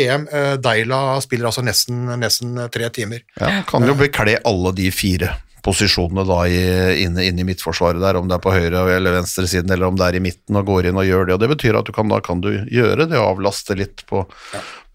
EM. 0.05 0.27
Eh, 0.29 0.57
Deila 0.61 1.21
spiller 1.25 1.49
altså 1.49 1.65
nesten, 1.65 2.05
nesten 2.21 2.67
tre 2.75 2.91
timer. 2.93 3.25
Ja, 3.41 3.63
kan 3.69 3.89
jo 3.89 3.97
bekle 3.97 4.37
alle 4.45 4.75
de 4.77 4.91
fire 4.93 5.39
posisjonene 5.65 6.25
da 6.29 6.41
i, 6.49 6.59
inne, 7.05 7.25
inne 7.29 7.45
i 7.45 7.49
midtforsvaret 7.51 8.01
der, 8.03 8.17
om 8.21 8.29
det 8.31 8.37
er 8.39 8.45
på 8.45 8.53
høyre 8.55 8.83
eller 8.97 9.19
venstre 9.21 9.47
siden, 9.51 9.71
eller 9.75 9.91
om 9.91 9.97
det 10.01 10.07
er 10.09 10.19
i 10.19 10.25
midten, 10.25 10.57
og 10.61 10.67
går 10.69 10.91
inn 10.91 10.99
og 11.01 11.07
gjør 11.09 11.27
det. 11.31 11.35
og 11.37 11.41
Det 11.45 11.53
betyr 11.57 11.79
at 11.81 11.89
du 11.89 11.93
kan, 11.97 12.09
da 12.13 12.21
kan 12.25 12.41
du 12.45 12.51
gjøre 12.71 13.07
det, 13.11 13.19
avlaste 13.21 13.77
litt 13.79 14.05
på, 14.11 14.25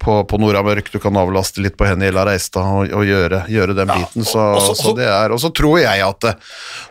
på, 0.01 0.16
på 0.30 0.39
Nora 0.41 0.61
Mørk, 0.66 0.89
du 0.91 0.99
kan 1.01 1.16
avlaste 1.18 1.61
litt 1.63 1.78
på 1.80 1.88
Henny 1.88 2.09
Ella 2.09 2.26
Reistad 2.28 2.66
og, 2.68 2.91
og 2.93 3.05
gjøre, 3.07 3.43
gjøre 3.51 3.76
den 3.78 3.88
biten. 3.93 4.26
Så, 4.28 4.39
og 4.55 4.61
så- 4.66 4.76
så 4.82 4.95
det 4.97 5.07
er, 5.07 5.32
og 5.32 5.39
så 5.41 5.53
tror 5.55 5.80
jeg 5.82 6.01
at 6.05 6.30
eh, 6.32 6.39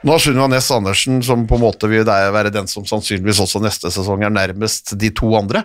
nå 0.04 0.14
har 0.16 0.22
Sunniva 0.24 0.48
Næss 0.54 0.70
Andersen, 0.74 1.20
som 1.26 1.46
på 1.50 1.58
en 1.58 1.64
måte 1.66 1.90
vil 1.90 2.04
være 2.06 2.50
den 2.54 2.66
som 2.70 2.86
sannsynligvis 2.88 3.42
også 3.44 3.60
neste 3.62 3.90
sesong 3.92 4.24
er 4.24 4.32
nærmest 4.34 4.96
de 4.98 5.10
to 5.10 5.34
andre, 5.38 5.64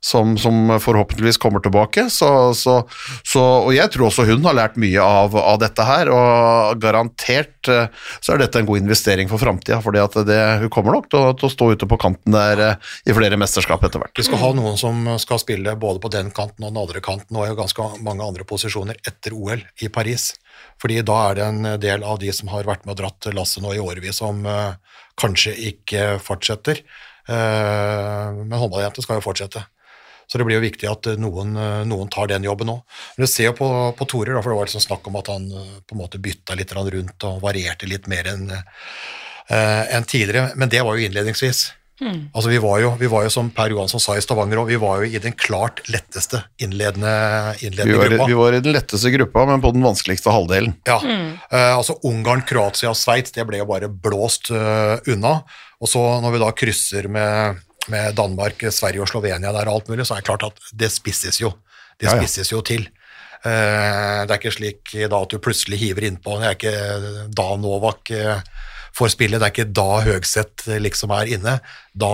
som, 0.00 0.36
som 0.38 0.76
forhåpentligvis 0.82 1.40
kommer 1.42 1.60
tilbake. 1.64 2.08
Så, 2.10 2.54
så, 2.54 2.80
så, 3.26 3.42
og 3.42 3.72
jeg 3.74 3.90
tror 3.92 4.08
også 4.08 4.26
hun 4.28 4.44
har 4.46 4.56
lært 4.58 4.80
mye 4.80 5.02
av, 5.02 5.36
av 5.36 5.60
dette 5.62 5.86
her, 5.86 6.10
og 6.12 6.80
garantert 6.82 7.70
eh, 7.72 7.88
så 8.20 8.34
er 8.34 8.44
dette 8.44 8.60
en 8.60 8.68
god 8.68 8.84
investering 8.84 9.30
for 9.30 9.42
framtida, 9.42 9.80
for 9.84 9.96
hun 9.96 10.70
kommer 10.72 10.98
nok 10.98 11.10
til 11.12 11.26
til 11.34 11.48
å 11.48 11.52
stå 11.52 11.68
ute 11.74 11.88
på 11.88 11.98
kanten 12.00 12.34
der 12.34 12.62
eh, 12.62 12.90
i 13.08 13.14
flere 13.16 13.38
mesterskap 13.40 13.84
etter 13.86 14.02
hvert. 14.02 14.16
Vi 14.16 14.26
skal 14.26 14.42
ha 14.42 14.52
noen 14.56 14.78
som 14.80 15.02
skal 15.22 15.40
spille 15.42 15.76
både 15.80 16.02
på 16.02 16.12
den 16.12 16.32
kanten 16.34 16.64
og 16.64 16.72
den 16.72 16.82
andre 16.82 17.02
kanten, 17.04 17.36
og 17.36 17.46
i 17.46 17.56
ganske 17.58 17.88
mange 18.06 18.26
andre 18.26 18.46
posisjoner 18.48 19.00
etter 19.06 19.36
OL 19.36 19.64
i 19.82 19.90
Paris. 19.92 20.32
Fordi 20.80 21.00
da 21.06 21.18
er 21.30 21.38
det 21.38 21.46
en 21.46 21.70
del 21.82 22.04
av 22.06 22.20
de 22.22 22.32
som 22.36 22.50
har 22.52 22.68
vært 22.68 22.86
med 22.86 22.96
og 22.96 23.02
dratt 23.02 23.30
lasset 23.36 23.64
nå 23.64 23.74
i 23.76 23.82
årevis, 23.82 24.20
som 24.22 24.44
eh, 24.48 24.76
kanskje 25.20 25.56
ikke 25.72 26.08
fortsetter. 26.22 26.84
Men 27.26 28.52
håndballjenter 28.54 29.02
skal 29.02 29.16
jo 29.18 29.24
fortsette. 29.24 29.64
Så 30.26 30.38
det 30.38 30.46
blir 30.46 30.58
jo 30.58 30.64
viktig 30.66 30.88
at 30.90 31.10
eh, 31.10 31.20
noen, 31.22 31.54
eh, 31.56 31.84
noen 31.88 32.10
tar 32.12 32.30
den 32.32 32.46
jobben 32.46 32.72
òg. 32.72 32.82
Men 33.16 33.26
du 33.26 33.30
ser 33.30 33.50
jo 33.50 33.56
på, 33.60 33.70
på 33.98 34.08
Tore, 34.10 34.34
da, 34.34 34.42
for 34.42 34.52
det 34.52 34.58
var 34.58 34.70
liksom 34.70 34.86
snakk 34.88 35.06
om 35.10 35.20
at 35.20 35.30
han 35.32 35.46
eh, 35.52 35.78
på 35.86 35.96
en 35.96 36.02
måte 36.02 36.22
bytta 36.22 36.58
litt 36.58 36.74
rundt 36.76 37.28
og 37.28 37.40
varierte 37.44 37.88
litt 37.90 38.10
mer 38.10 38.28
enn 38.34 38.50
en 39.46 40.02
tidligere, 40.02 40.56
men 40.58 40.66
det 40.66 40.80
var 40.82 40.96
jo 40.98 41.06
innledningsvis. 41.06 41.60
Altså 42.34 42.50
vi 42.50 42.58
var, 42.60 42.80
jo, 42.82 42.90
vi 43.00 43.08
var 43.08 43.24
jo, 43.24 43.30
som 43.32 43.46
Per 43.54 43.72
Johansson 43.72 44.02
sa 44.02 44.16
i 44.18 44.22
Stavanger, 44.24 44.58
òg, 44.60 44.68
vi 44.68 44.78
var 44.80 45.00
jo 45.00 45.08
i 45.08 45.20
den 45.22 45.32
klart 45.38 45.80
letteste 45.88 46.42
innledende, 46.60 47.12
Vi 47.62 47.70
var, 47.72 48.10
gruppa. 48.10 48.26
vi 48.28 48.36
var 48.36 48.56
i 48.56 48.60
den 48.60 48.76
letteste 48.76 49.12
gruppa, 49.14 49.46
men 49.48 49.62
på 49.64 49.72
den 49.72 49.86
vanskeligste 49.86 50.34
halvdelen. 50.34 50.74
Ja, 50.84 50.98
eh, 51.06 51.70
altså 51.70 51.96
Ungarn, 52.04 52.44
Kroatia 52.44 52.90
og 52.92 52.98
Sveits, 53.00 53.32
det 53.32 53.46
ble 53.48 53.62
jo 53.62 53.68
bare 53.70 53.88
blåst 53.88 54.50
uh, 54.52 54.98
unna. 55.08 55.38
Og 55.80 55.88
så 55.88 56.02
når 56.20 56.36
vi 56.36 56.42
da 56.42 56.50
krysser 56.56 57.08
med, 57.12 57.62
med 57.92 58.16
Danmark, 58.18 58.62
Sverige 58.74 59.02
og 59.04 59.10
Slovenia 59.10 59.52
der 59.54 59.68
og 59.70 59.80
alt 59.80 59.88
mulig, 59.92 60.06
så 60.08 60.16
er 60.16 60.22
det 60.24 60.28
klart 60.30 60.46
at 60.48 60.70
det 60.74 60.90
spisses 60.94 61.40
jo. 61.42 61.52
Det 61.98 62.08
Ja, 62.08 62.14
ja. 62.16 62.20
spisses 62.20 62.52
jo 62.52 62.60
til. 62.66 62.88
Eh, 63.46 64.20
det 64.26 64.30
er 64.32 64.38
ikke 64.40 64.54
slik 64.56 64.94
da 65.10 65.20
at 65.22 65.30
du 65.32 65.38
plutselig 65.42 65.78
hiver 65.80 66.06
innpå, 66.08 66.38
det 66.40 66.48
er 66.48 66.56
ikke 66.58 67.28
da 67.36 67.48
Novak 67.60 68.10
eh, 68.10 68.40
får 68.96 69.12
spille, 69.12 69.38
det 69.38 69.46
er 69.48 69.54
ikke 69.54 69.72
da 69.76 70.00
Høgseth 70.06 70.70
eh, 70.72 70.80
liksom 70.82 71.12
er 71.16 71.30
inne. 71.36 71.58
Da, 71.94 72.12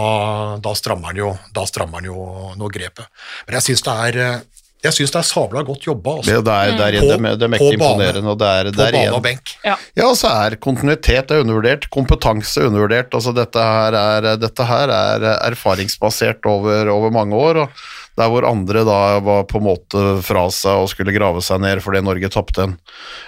da 0.63 0.75
strammer 0.79 1.13
han 1.13 1.21
jo, 1.23 1.33
da 1.55 1.65
strammer 1.67 2.01
han 2.03 2.11
jo 2.11 2.27
noe 2.59 2.73
grepet. 2.75 3.07
Men 3.47 3.59
jeg 3.59 3.69
syns 3.71 3.85
det 3.87 3.95
er 4.09 4.21
eh, 4.27 4.41
jeg 4.83 4.93
synes 4.97 5.13
det 5.15 5.21
er 5.21 5.27
sabla 5.29 5.63
godt 5.67 5.87
jobba. 5.87 6.17
Det, 6.23 6.23
Altså. 6.23 6.43
På- 6.43 6.43
det, 6.43 7.45
er, 7.45 7.49
mektig 7.49 7.79
bane. 7.79 7.79
imponerende. 7.79 8.31
og 8.33 8.43
er, 8.43 8.71
På 8.71 8.77
det 8.77 8.87
er 8.89 8.93
bane 8.99 9.15
og 9.17 9.23
benk. 9.23 9.55
Ja. 9.65 9.77
Ja, 9.97 10.09
så 10.19 10.29
er 10.47 10.57
kontinuitet 10.57 11.31
er 11.31 11.43
undervurdert, 11.45 11.89
kompetanse 11.91 12.61
er 12.61 12.67
undervurdert. 12.71 13.15
altså 13.15 13.35
Dette 13.37 13.59
her 13.63 13.93
er, 13.95 14.37
dette 14.43 14.65
her 14.67 14.89
er 14.91 15.27
erfaringsbasert 15.53 16.47
over, 16.47 16.89
over 16.91 17.11
mange 17.15 17.35
år. 17.37 17.57
og 17.63 17.69
Der 18.19 18.29
hvor 18.29 18.45
andre 18.45 18.83
da 18.85 18.99
var 19.25 19.45
på 19.49 19.57
en 19.57 19.65
måte 19.65 20.01
fra 20.23 20.45
seg 20.53 20.83
og 20.83 20.91
skulle 20.93 21.15
grave 21.15 21.41
seg 21.41 21.63
ned 21.63 21.81
fordi 21.81 22.03
Norge 22.05 22.29
tapte 22.29 22.67
en, 22.67 22.75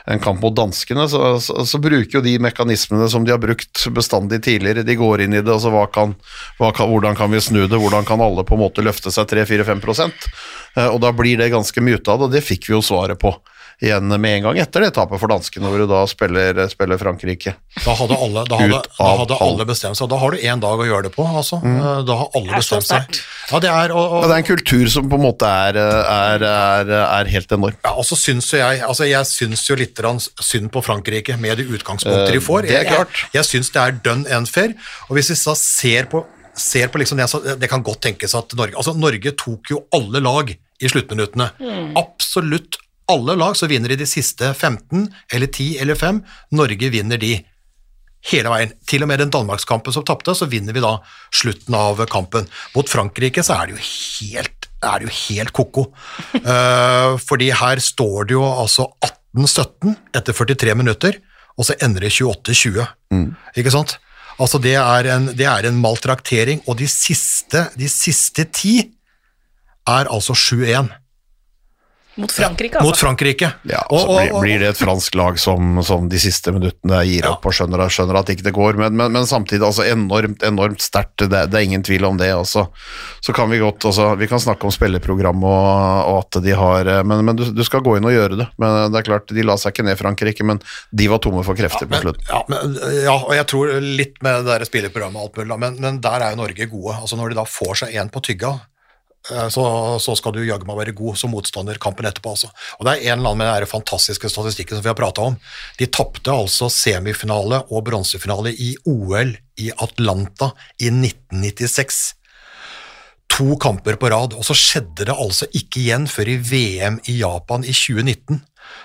en 0.07 0.21
kamp 0.21 0.43
mot 0.45 0.53
danskene, 0.55 1.07
så, 1.09 1.39
så, 1.41 1.65
så 1.65 1.79
bruker 1.81 2.19
jo 2.19 2.21
de 2.21 2.35
mekanismene 2.39 3.09
som 3.09 3.25
de 3.25 3.33
har 3.33 3.41
brukt 3.41 3.87
bestandig 3.97 4.43
tidligere. 4.45 4.85
De 4.85 4.99
går 4.99 5.25
inn 5.25 5.39
i 5.39 5.41
det, 5.41 5.49
altså 5.55 5.73
hva 5.73 5.87
kan, 5.89 6.13
hva 6.59 6.69
kan, 6.77 6.91
hvordan 6.91 7.17
kan 7.17 7.33
vi 7.33 7.41
snu 7.41 7.63
det, 7.65 7.79
hvordan 7.81 8.05
kan 8.05 8.21
alle 8.21 8.45
på 8.45 8.59
en 8.59 8.65
måte 8.67 8.85
løfte 8.85 9.09
seg 9.15 9.31
3-4-5 9.33 9.81
Eh, 10.05 10.64
Og 10.91 10.97
da 11.03 11.13
blir 11.15 11.39
det 11.39 11.53
ganske 11.53 11.83
mye 11.85 12.01
ut 12.01 12.09
av 12.11 12.19
det, 12.19 12.29
og 12.29 12.33
det 12.35 12.43
fikk 12.43 12.71
vi 12.71 12.75
jo 12.75 12.83
svaret 12.83 13.21
på 13.21 13.31
igjen 13.83 14.07
med 14.21 14.37
en 14.39 14.43
gang 14.49 14.59
etter 14.63 14.85
det 14.85 14.93
tapet 14.95 15.21
for 15.21 15.31
danskene, 15.31 15.69
hvor 15.71 15.83
du 15.83 15.87
da 15.91 16.03
spiller, 16.11 16.59
spiller 16.71 17.01
Frankrike. 17.01 17.55
Da 17.85 17.95
hadde 17.99 18.17
alle, 18.17 18.45
da 18.49 18.59
hadde, 18.61 18.79
Ut 18.79 18.99
da 18.99 19.09
hadde 19.21 19.39
hall. 19.41 19.55
alle 19.55 19.67
bestemt 19.69 19.99
seg. 19.99 20.11
Da 20.11 20.19
har 20.23 20.35
du 20.35 20.43
én 20.43 20.63
dag 20.63 20.83
å 20.83 20.87
gjøre 20.87 21.09
det 21.09 21.13
på, 21.17 21.27
altså. 21.27 21.59
Mm. 21.65 21.79
Da 22.07 22.19
har 22.21 22.39
alle 22.39 22.61
bestemt 22.61 22.87
seg. 22.89 23.21
Ja, 23.51 23.61
det 23.61 23.73
er, 23.73 23.95
og, 23.95 24.05
Ja, 24.05 24.21
og, 24.21 24.29
det 24.31 24.37
er 24.37 24.45
en 24.45 24.49
kultur 24.49 24.93
som 24.93 25.09
på 25.11 25.19
en 25.19 25.25
måte 25.27 25.49
er, 25.49 25.79
er, 25.79 26.47
er, 26.49 26.93
er 27.05 27.33
helt 27.35 27.57
enorm. 27.57 27.77
ja, 27.85 27.95
altså 27.95 28.19
syns 28.19 28.53
jo 28.53 28.61
jeg 28.61 28.81
altså 28.87 29.09
Jeg 29.09 29.29
syns 29.29 29.67
jo 29.69 29.77
litt 29.79 30.01
synd 30.41 30.71
på 30.73 30.83
Frankrike 30.85 31.37
med 31.41 31.59
de 31.61 31.67
utgangspunkter 31.75 32.33
de 32.33 32.43
får. 32.45 32.69
Eh, 32.69 32.73
det 32.73 32.81
er 32.85 32.91
klart. 32.93 33.25
Jeg, 33.27 33.41
jeg 33.41 33.51
syns 33.51 33.75
det 33.75 33.83
er 33.83 33.99
done 34.07 34.39
unfair. 34.39 34.77
Og 35.09 35.19
hvis 35.19 35.33
vi 35.35 35.39
så 35.39 35.57
ser 35.59 36.09
på, 36.13 36.25
ser 36.55 36.89
på 36.93 37.03
liksom 37.03 37.19
det, 37.19 37.29
så 37.31 37.43
det 37.59 37.71
kan 37.71 37.83
godt 37.85 38.05
tenkes 38.07 38.37
at 38.39 38.55
Norge 38.55 38.79
Altså, 38.79 38.95
Norge 38.97 39.35
tok 39.39 39.75
jo 39.75 39.83
alle 39.95 40.23
lag 40.23 40.55
i 40.83 40.89
sluttminuttene. 40.91 41.51
Absolutt 41.99 42.79
alle 43.11 43.35
lag. 43.37 43.57
Så 43.57 43.69
vinner 43.71 43.93
de 43.93 44.01
de 44.03 44.07
siste 44.09 44.53
15 44.55 45.09
eller 45.33 45.47
10 45.51 45.79
eller 45.85 45.95
5. 46.01 46.23
Norge 46.57 46.91
vinner 46.95 47.21
de. 47.21 47.35
hele 48.25 48.49
veien. 48.49 48.71
Til 48.89 49.03
og 49.05 49.09
med 49.11 49.21
den 49.21 49.29
Danmarkskampen 49.31 49.93
som 49.93 50.05
tapte, 50.09 50.33
så 50.33 50.47
vinner 50.49 50.73
vi 50.73 50.81
da 50.81 50.95
slutten 51.29 51.75
av 51.77 51.99
kampen. 52.09 52.47
Mot 52.75 52.89
Frankrike 52.89 53.43
så 53.45 53.53
er 53.59 53.69
det 53.69 53.75
jo 53.77 53.83
helt, 53.85 54.69
er 54.81 55.03
det 55.03 55.11
jo 55.11 55.17
helt 55.19 55.53
ko-ko. 55.53 55.91
Eh, 56.45 57.19
fordi 57.21 57.51
her 57.53 57.81
står 57.81 58.31
det 58.31 58.35
jo 58.39 58.45
altså 58.45 58.87
18-17 59.37 59.93
etter 60.17 60.33
43 60.33 60.75
minutter, 60.77 61.21
og 61.59 61.69
så 61.69 61.77
ender 61.85 62.01
det 62.07 62.15
28-20. 62.17 62.81
Ikke 63.61 63.71
sant? 63.73 63.99
Altså 64.41 64.59
det 64.59 64.75
er, 64.81 65.07
en, 65.15 65.29
det 65.37 65.47
er 65.47 65.69
en 65.69 65.77
maltraktering, 65.81 66.65
og 66.67 66.79
de 66.81 66.89
siste, 66.91 67.69
de 67.79 67.89
siste 67.93 68.45
ti 68.57 68.79
er 69.89 70.07
altså 70.11 70.33
7-1 70.37 70.93
Mot 72.17 72.31
Frankrike, 72.31 72.79
altså. 72.79 72.87
mot 72.87 72.97
Frankrike. 73.01 73.49
Ja, 73.67 73.81
Og- 73.91 73.99
så 74.05 74.07
og- 74.07 74.21
blir, 74.21 74.41
blir 74.41 74.59
det 74.61 74.69
et 74.69 74.77
fransk 74.79 75.17
lag 75.19 75.37
som, 75.37 75.83
som 75.83 76.09
de 76.09 76.17
siste 76.17 76.53
minuttene 76.55 77.01
gir 77.05 77.25
Ja. 77.25 77.33
opp 77.33 77.45
og 77.45 77.51
skjønner, 77.53 77.83
skjønner 77.91 78.15
at 78.21 78.27
ikke 78.31 78.45
det 78.47 78.53
går, 78.55 78.75
men, 78.79 78.95
men, 78.97 79.11
men 79.11 79.25
samtidig 79.27 79.67
altså 79.67 79.83
enormt, 79.83 80.39
enormt 80.47 80.79
sterkt, 80.79 81.17
det, 81.27 81.51
det 81.51 81.55
er 81.59 81.65
ingen 81.67 81.83
tvil 81.83 82.05
om 82.07 82.17
det. 82.17 82.29
Også. 82.33 82.69
Så 83.21 83.35
kan 83.35 83.51
vi 83.51 83.59
godt, 83.59 83.81
også, 83.91 84.17
vi 84.17 84.29
kan 84.31 84.39
snakke 84.39 84.63
om 84.63 84.71
spilleprogram 84.71 85.43
og, 85.43 86.07
og 86.07 86.19
at 86.23 86.39
de 86.45 86.55
har 86.55 86.87
eh, 86.87 87.03
Men, 87.03 87.25
men 87.25 87.35
du, 87.35 87.51
du 87.51 87.65
skal 87.67 87.83
gå 87.83 87.97
inn 87.99 88.07
og 88.07 88.15
gjøre 88.15 88.39
det. 88.39 88.47
Men 88.63 88.93
det 88.95 89.01
er 89.03 89.09
klart, 89.11 89.27
de 89.35 89.43
la 89.43 89.57
seg 89.59 89.75
ikke 89.75 89.85
ned 89.89 89.99
Frankrike, 89.99 90.45
men 90.47 90.63
de 90.95 91.09
var 91.11 91.19
tomme 91.19 91.43
for 91.43 91.59
krefter 91.59 91.91
på 91.91 91.99
Men, 91.99 92.01
slutten. 92.01 92.23
ja, 92.31 92.45
ja, 93.11 93.17
og 93.27 93.35
jeg 93.35 93.47
tror 93.51 93.75
litt 93.83 94.23
med 94.23 94.45
det 94.47 94.53
der 94.55 94.65
spillerprogrammet 94.71 95.19
og 95.19 95.33
alt 95.33 95.43
mulig, 95.43 95.59
men, 95.67 95.81
men 95.83 95.99
der 96.01 96.23
er 96.23 96.31
jo 96.31 96.45
Norge 96.45 96.71
gode. 96.71 96.95
Altså 97.01 97.17
Når 97.19 97.35
de 97.35 97.41
da 97.43 97.45
får 97.45 97.75
seg 97.83 97.97
en 97.99 98.09
på 98.15 98.23
tygga, 98.23 98.55
eh, 98.55 98.71
så, 99.25 99.65
så 100.05 100.15
skal 100.19 100.35
du 100.37 100.43
jaggu 100.45 100.67
meg 100.69 100.77
være 100.83 100.97
god 100.97 101.17
som 101.17 101.33
motstander 101.33 101.79
kampen 101.81 102.09
etterpå. 102.09 102.35
Altså. 102.35 102.51
Og 102.79 102.85
Det 102.85 102.93
er 102.93 103.07
en 103.07 103.21
eller 103.21 103.33
annen 103.33 103.41
med 103.41 103.65
den 103.65 103.71
fantastiske 103.71 104.29
statistikken 104.29 104.77
som 104.77 104.85
vi 104.85 104.93
har 104.93 104.99
prata 104.99 105.29
om. 105.31 105.39
De 105.81 105.89
tapte 105.89 106.33
altså 106.33 106.69
semifinale 106.73 107.63
og 107.71 107.87
bronsefinale 107.89 108.53
i 108.53 108.75
OL 108.91 109.33
i 109.65 109.71
Atlanta 109.87 110.53
i 110.77 110.91
1996 110.93 112.05
to 113.35 113.57
kamper 113.59 113.97
på 113.99 114.11
rad, 114.13 114.35
og 114.37 114.47
så 114.47 114.55
skjedde 114.55 115.09
det 115.09 115.15
altså 115.15 115.49
ikke 115.57 115.81
igjen 115.83 116.07
før 116.11 116.31
i 116.31 116.39
VM 116.39 117.01
i 117.11 117.19
Japan 117.19 117.65
i 117.67 117.75
2019. 117.75 118.43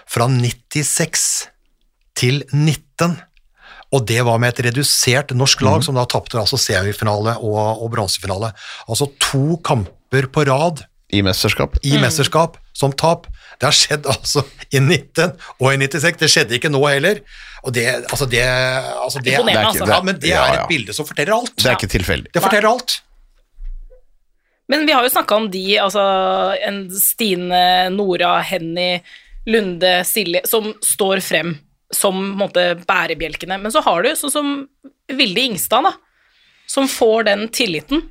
Fra 0.09 0.25
96 0.31 1.25
til 2.17 2.41
19. 2.53 3.17
Og 3.93 4.05
det 4.05 4.21
var 4.25 4.41
med 4.41 4.53
et 4.53 4.63
redusert 4.69 5.33
norsk 5.37 5.61
lag, 5.65 5.83
som 5.85 5.97
da 5.97 6.05
tapte 6.09 6.37
altså 6.37 6.59
semifinale 6.61 7.37
og, 7.41 7.83
og 7.83 7.93
bronsefinale. 7.93 8.51
Altså 8.87 9.09
to 9.21 9.59
kamper 9.65 9.98
på 10.09 10.45
rad 10.47 10.83
I 11.11 11.21
mesterskap. 11.21 11.77
i 11.83 11.97
mesterskap 12.01 12.57
som 12.73 12.91
tap. 12.93 13.27
Det 13.59 13.65
har 13.67 13.75
skjedd 13.75 14.05
altså 14.07 14.43
i 14.71 14.79
19 14.79 15.33
og 15.59 15.73
i 15.73 15.77
96. 15.77 16.17
Det 16.17 16.29
skjedde 16.31 16.55
ikke 16.59 16.69
nå 16.71 16.79
heller. 16.87 17.19
Og 17.63 17.73
det, 17.75 17.85
altså 18.09 18.25
det, 18.29 18.43
altså 18.45 19.19
det, 19.19 19.33
det 19.35 19.55
er 19.55 19.65
altså. 19.65 19.83
ikke- 19.83 19.93
Ja, 19.95 20.01
men 20.01 20.19
det 20.19 20.29
Ja, 20.29 20.45
er 20.45 20.61
et 20.61 20.69
bilde 20.69 20.93
som 20.93 21.05
forteller 21.05 21.33
alt. 21.35 21.55
Det 21.57 21.65
er 21.65 21.75
ikke 21.75 21.91
tilfeldig. 21.91 22.31
Det 22.33 22.41
forteller 22.41 22.69
alt. 22.69 23.01
Men 24.69 24.85
vi 24.85 24.93
har 24.93 25.03
jo 25.03 25.09
snakka 25.09 25.35
om 25.35 25.47
de, 25.51 25.63
altså 25.81 26.03
en 26.67 26.83
Stine, 26.93 27.89
Nora, 27.89 28.39
Henny, 28.45 28.99
Lunde, 29.49 30.03
Silje, 30.05 30.43
som 30.45 30.73
står 30.85 31.21
frem 31.25 31.55
som 31.91 32.13
på 32.13 32.21
en 32.21 32.37
måte, 32.37 32.63
bærebjelkene. 32.85 33.57
Men 33.59 33.71
så 33.73 33.81
har 33.81 34.03
du 34.05 34.11
sånn 34.15 34.31
som 34.31 34.49
Vilde 35.09 35.41
Ingstad, 35.41 35.83
da, 35.87 35.93
som 36.69 36.85
får 36.87 37.25
den 37.25 37.47
tilliten. 37.49 38.03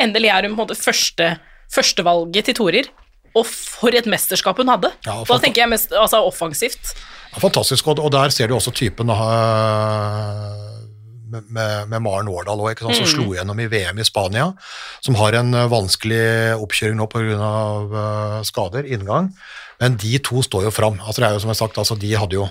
Endelig 0.00 0.32
er 0.32 0.48
hun 0.48 0.56
på 0.56 0.58
en 0.58 0.64
måte 0.64 0.78
første, 0.78 1.34
førstevalget 1.72 2.50
til 2.50 2.58
torer. 2.62 2.90
Og 3.38 3.46
for 3.46 3.94
et 3.94 4.08
mesterskap 4.10 4.58
hun 4.58 4.70
hadde. 4.72 4.90
Ja, 5.06 5.20
da 5.26 5.38
tenker 5.38 5.64
jeg 5.64 5.70
mest 5.70 5.94
altså, 5.94 6.22
offensivt. 6.26 6.94
Ja, 7.30 7.38
fantastisk, 7.38 7.86
og, 7.86 8.00
og 8.02 8.10
der 8.10 8.32
ser 8.34 8.50
du 8.50 8.56
også 8.56 8.72
typen 8.74 9.12
uh, 9.12 9.18
med, 11.30 11.46
med, 11.46 11.86
med 11.92 12.02
Maren 12.02 12.30
Årdal 12.32 12.64
òg, 12.64 12.82
som 12.82 12.90
mm. 12.90 13.10
slo 13.12 13.28
gjennom 13.36 13.60
i 13.62 13.68
VM 13.70 14.00
i 14.02 14.06
Spania, 14.06 14.48
som 14.98 15.18
har 15.20 15.38
en 15.38 15.54
uh, 15.54 15.68
vanskelig 15.70 16.24
oppkjøring 16.58 16.98
nå 16.98 17.06
pga. 17.12 17.52
Uh, 17.86 18.40
skader, 18.48 18.88
inngang, 18.90 19.30
men 19.78 20.00
de 20.00 20.18
to 20.26 20.42
står 20.42 20.66
jo 20.66 20.74
fram. 20.74 20.98
Altså, 21.04 21.22
det 21.22 21.28
er 21.28 21.38
jo 21.38 21.44
som 21.46 21.54
jeg 21.54 21.62
sagt, 21.62 21.78
altså, 21.78 21.98
de 22.00 22.10
hadde 22.18 22.40
jo 22.40 22.48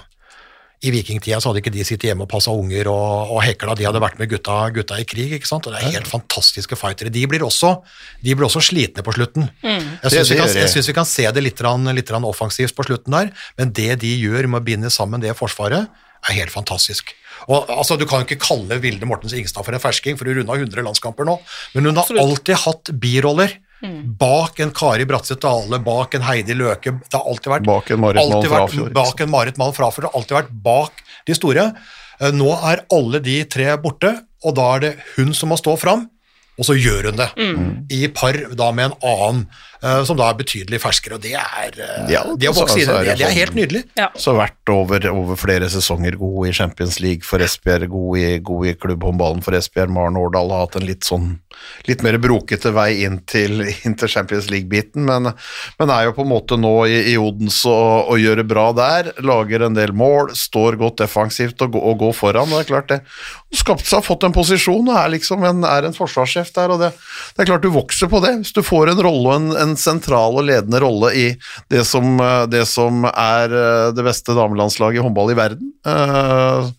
i 0.79 0.91
vikingtida 0.95 1.41
så 1.41 1.49
hadde 1.51 1.59
ikke 1.59 1.73
de 1.75 1.83
sittet 1.83 2.07
hjemme 2.07 2.23
og 2.23 2.29
passa 2.31 2.53
unger 2.55 2.87
og, 2.87 3.33
og 3.35 3.41
hekla, 3.43 3.73
de 3.75 3.87
hadde 3.87 3.99
vært 3.99 4.19
med 4.21 4.29
gutta, 4.31 4.57
gutta 4.75 4.99
i 5.01 5.05
krig. 5.07 5.33
ikke 5.35 5.49
sant? 5.49 5.67
Og 5.67 5.75
Det 5.75 5.81
er 5.81 5.97
helt 5.97 6.07
fantastiske 6.07 6.77
fightere. 6.79 7.11
De 7.11 7.25
blir 7.27 7.43
også, 7.43 7.73
de 8.23 8.35
blir 8.35 8.47
også 8.47 8.63
slitne 8.69 9.03
på 9.03 9.15
slutten. 9.17 9.49
Jeg 9.59 10.13
syns 10.13 10.31
vi, 10.31 10.85
vi 10.87 10.95
kan 10.95 11.09
se 11.09 11.27
det 11.35 11.43
litt, 11.43 11.59
litt 11.99 12.13
offensivt 12.19 12.77
på 12.77 12.87
slutten 12.87 13.17
der, 13.17 13.33
men 13.59 13.73
det 13.75 13.99
de 14.05 14.13
gjør 14.21 14.47
med 14.47 14.61
å 14.61 14.67
binde 14.71 14.93
sammen 14.93 15.19
det 15.23 15.35
forsvaret, 15.35 15.91
er 16.27 16.35
helt 16.35 16.51
fantastisk. 16.51 17.13
Og 17.47 17.67
altså, 17.71 17.95
Du 17.99 18.05
kan 18.07 18.21
jo 18.23 18.27
ikke 18.27 18.43
kalle 18.43 18.79
Vilde 18.83 19.07
Mortens 19.07 19.35
Ingstad 19.35 19.63
for 19.67 19.75
en 19.75 19.83
fersking, 19.83 20.17
for 20.19 20.27
hun 20.27 20.41
runda 20.41 20.55
100 20.59 20.83
landskamper 20.83 21.27
nå, 21.27 21.37
men 21.75 21.91
hun 21.91 21.99
har 21.99 22.23
alltid 22.23 22.59
hatt 22.65 22.91
biroller. 22.99 23.55
Bak 24.19 24.59
en 24.59 24.71
Kari 24.75 25.05
Bratseth 25.07 25.39
Dale, 25.41 25.79
bak 25.79 26.15
en 26.17 26.25
Heidi 26.27 26.53
Løke 26.57 26.91
Det 26.99 27.15
har 27.15 27.23
alltid 27.31 27.51
vært 27.53 27.63
Bak 27.69 27.91
en 27.95 28.01
Marit 28.03 28.19
alltid 28.21 28.49
Frafjord, 28.51 28.93
Bak 28.97 29.21
en 29.23 29.29
Marit 29.31 29.57
Malm 29.61 29.73
Frafjord. 29.77 30.03
Det 30.03 30.11
har 30.11 30.19
alltid 30.19 30.37
vært 30.39 30.53
bak 30.65 31.03
de 31.29 31.37
store. 31.37 31.65
Eh, 32.19 32.31
Nå 32.35 32.49
er 32.71 32.83
alle 32.91 33.21
de 33.23 33.37
tre 33.45 33.69
borte, 33.79 34.11
og 34.43 34.55
da 34.59 34.65
er 34.75 34.79
det 34.87 34.93
hun 35.15 35.31
som 35.33 35.49
må 35.53 35.57
stå 35.59 35.77
fram, 35.79 36.09
og 36.59 36.67
så 36.67 36.75
gjør 36.75 37.07
hun 37.11 37.19
det. 37.21 37.29
I 37.95 38.07
par 38.11 38.35
da 38.59 38.71
med 38.75 38.89
en 38.91 38.97
annen, 39.13 39.45
som 40.03 40.17
da 40.19 40.27
er 40.29 40.37
betydelig 40.39 40.81
ferskere, 40.83 41.15
og 41.15 41.23
det 41.23 41.35
er 41.39 41.77
eh, 41.79 42.09
Ja, 42.11 42.23
Det 42.35 42.49
å 42.49 42.53
altså, 42.53 42.77
inn 42.77 42.83
i 42.83 42.87
det, 42.89 43.03
det 43.05 43.13
er 43.13 43.29
sånn- 43.29 43.37
helt 43.37 43.55
nydelig. 43.55 43.83
Ja. 43.99 44.09
Så 44.19 44.33
vært 44.35 44.73
over, 44.73 45.05
over 45.13 45.39
flere 45.39 45.69
sesonger 45.71 46.17
god 46.19 46.49
i 46.49 46.55
Champions 46.57 46.99
League 46.99 47.23
for 47.27 47.39
Esbjerg, 47.39 47.87
god 47.93 48.17
i, 48.19 48.25
god 48.43 48.67
i 48.67 48.73
klubbhåndballen 48.75 49.43
for 49.45 49.55
Esbjerg. 49.55 49.93
Maren 49.95 50.19
Årdal 50.19 50.51
har 50.51 50.65
hatt 50.67 50.75
en 50.81 50.87
litt 50.89 51.07
sånn 51.07 51.37
litt 51.89 52.03
mer 52.05 52.15
brokete 52.21 52.71
vei 52.71 53.01
inn 53.03 53.17
til, 53.27 53.63
inn 53.83 53.95
til 53.99 54.11
Champions 54.11 54.49
League-biten, 54.51 55.03
men, 55.07 55.31
men 55.79 55.91
er 55.91 56.05
jo 56.07 56.13
på 56.15 56.23
en 56.23 56.31
måte 56.31 56.55
nå 56.59 56.73
i, 56.87 56.99
i 57.13 57.15
Odense 57.19 57.71
og, 57.71 58.11
og 58.13 58.21
gjør 58.21 58.41
det 58.43 58.47
bra 58.51 58.67
der. 58.77 59.11
Lager 59.25 59.65
en 59.65 59.75
del 59.77 59.91
mål, 59.97 60.33
står 60.37 60.77
godt 60.79 61.01
defensivt 61.03 61.63
og, 61.65 61.75
og 61.79 61.97
går 62.03 62.15
foran. 62.15 62.51
Det 62.51 62.61
er 62.63 62.69
klart 62.69 62.91
det. 62.93 62.99
Skapt 63.59 63.87
seg, 63.89 64.03
fått 64.05 64.27
en 64.27 64.35
posisjon 64.35 64.87
og 64.91 64.99
er 64.99 65.11
liksom 65.15 65.43
en, 65.47 65.63
er 65.67 65.87
en 65.87 65.95
forsvarssjef 65.97 66.51
der, 66.55 66.75
og 66.75 66.83
det, 66.83 66.91
det 67.35 67.43
er 67.43 67.49
klart 67.51 67.65
du 67.65 67.71
vokser 67.73 68.11
på 68.11 68.21
det. 68.23 68.35
Hvis 68.43 68.53
du 68.55 68.61
får 68.65 68.93
en 68.93 69.03
rolle, 69.09 69.35
en, 69.39 69.49
en 69.65 69.68
sentral 69.77 70.39
og 70.39 70.47
ledende 70.47 70.81
rolle 70.81 71.11
i 71.17 71.27
det 71.69 71.83
som, 71.87 72.15
eh, 72.23 72.45
det 72.49 72.65
som 72.69 73.05
er 73.09 73.53
eh, 73.53 73.91
det 73.95 74.05
beste 74.05 74.35
damelandslaget 74.37 75.01
i 75.01 75.05
håndball 75.05 75.33
i 75.33 75.37
verden, 75.37 75.71
eh, 75.85 76.71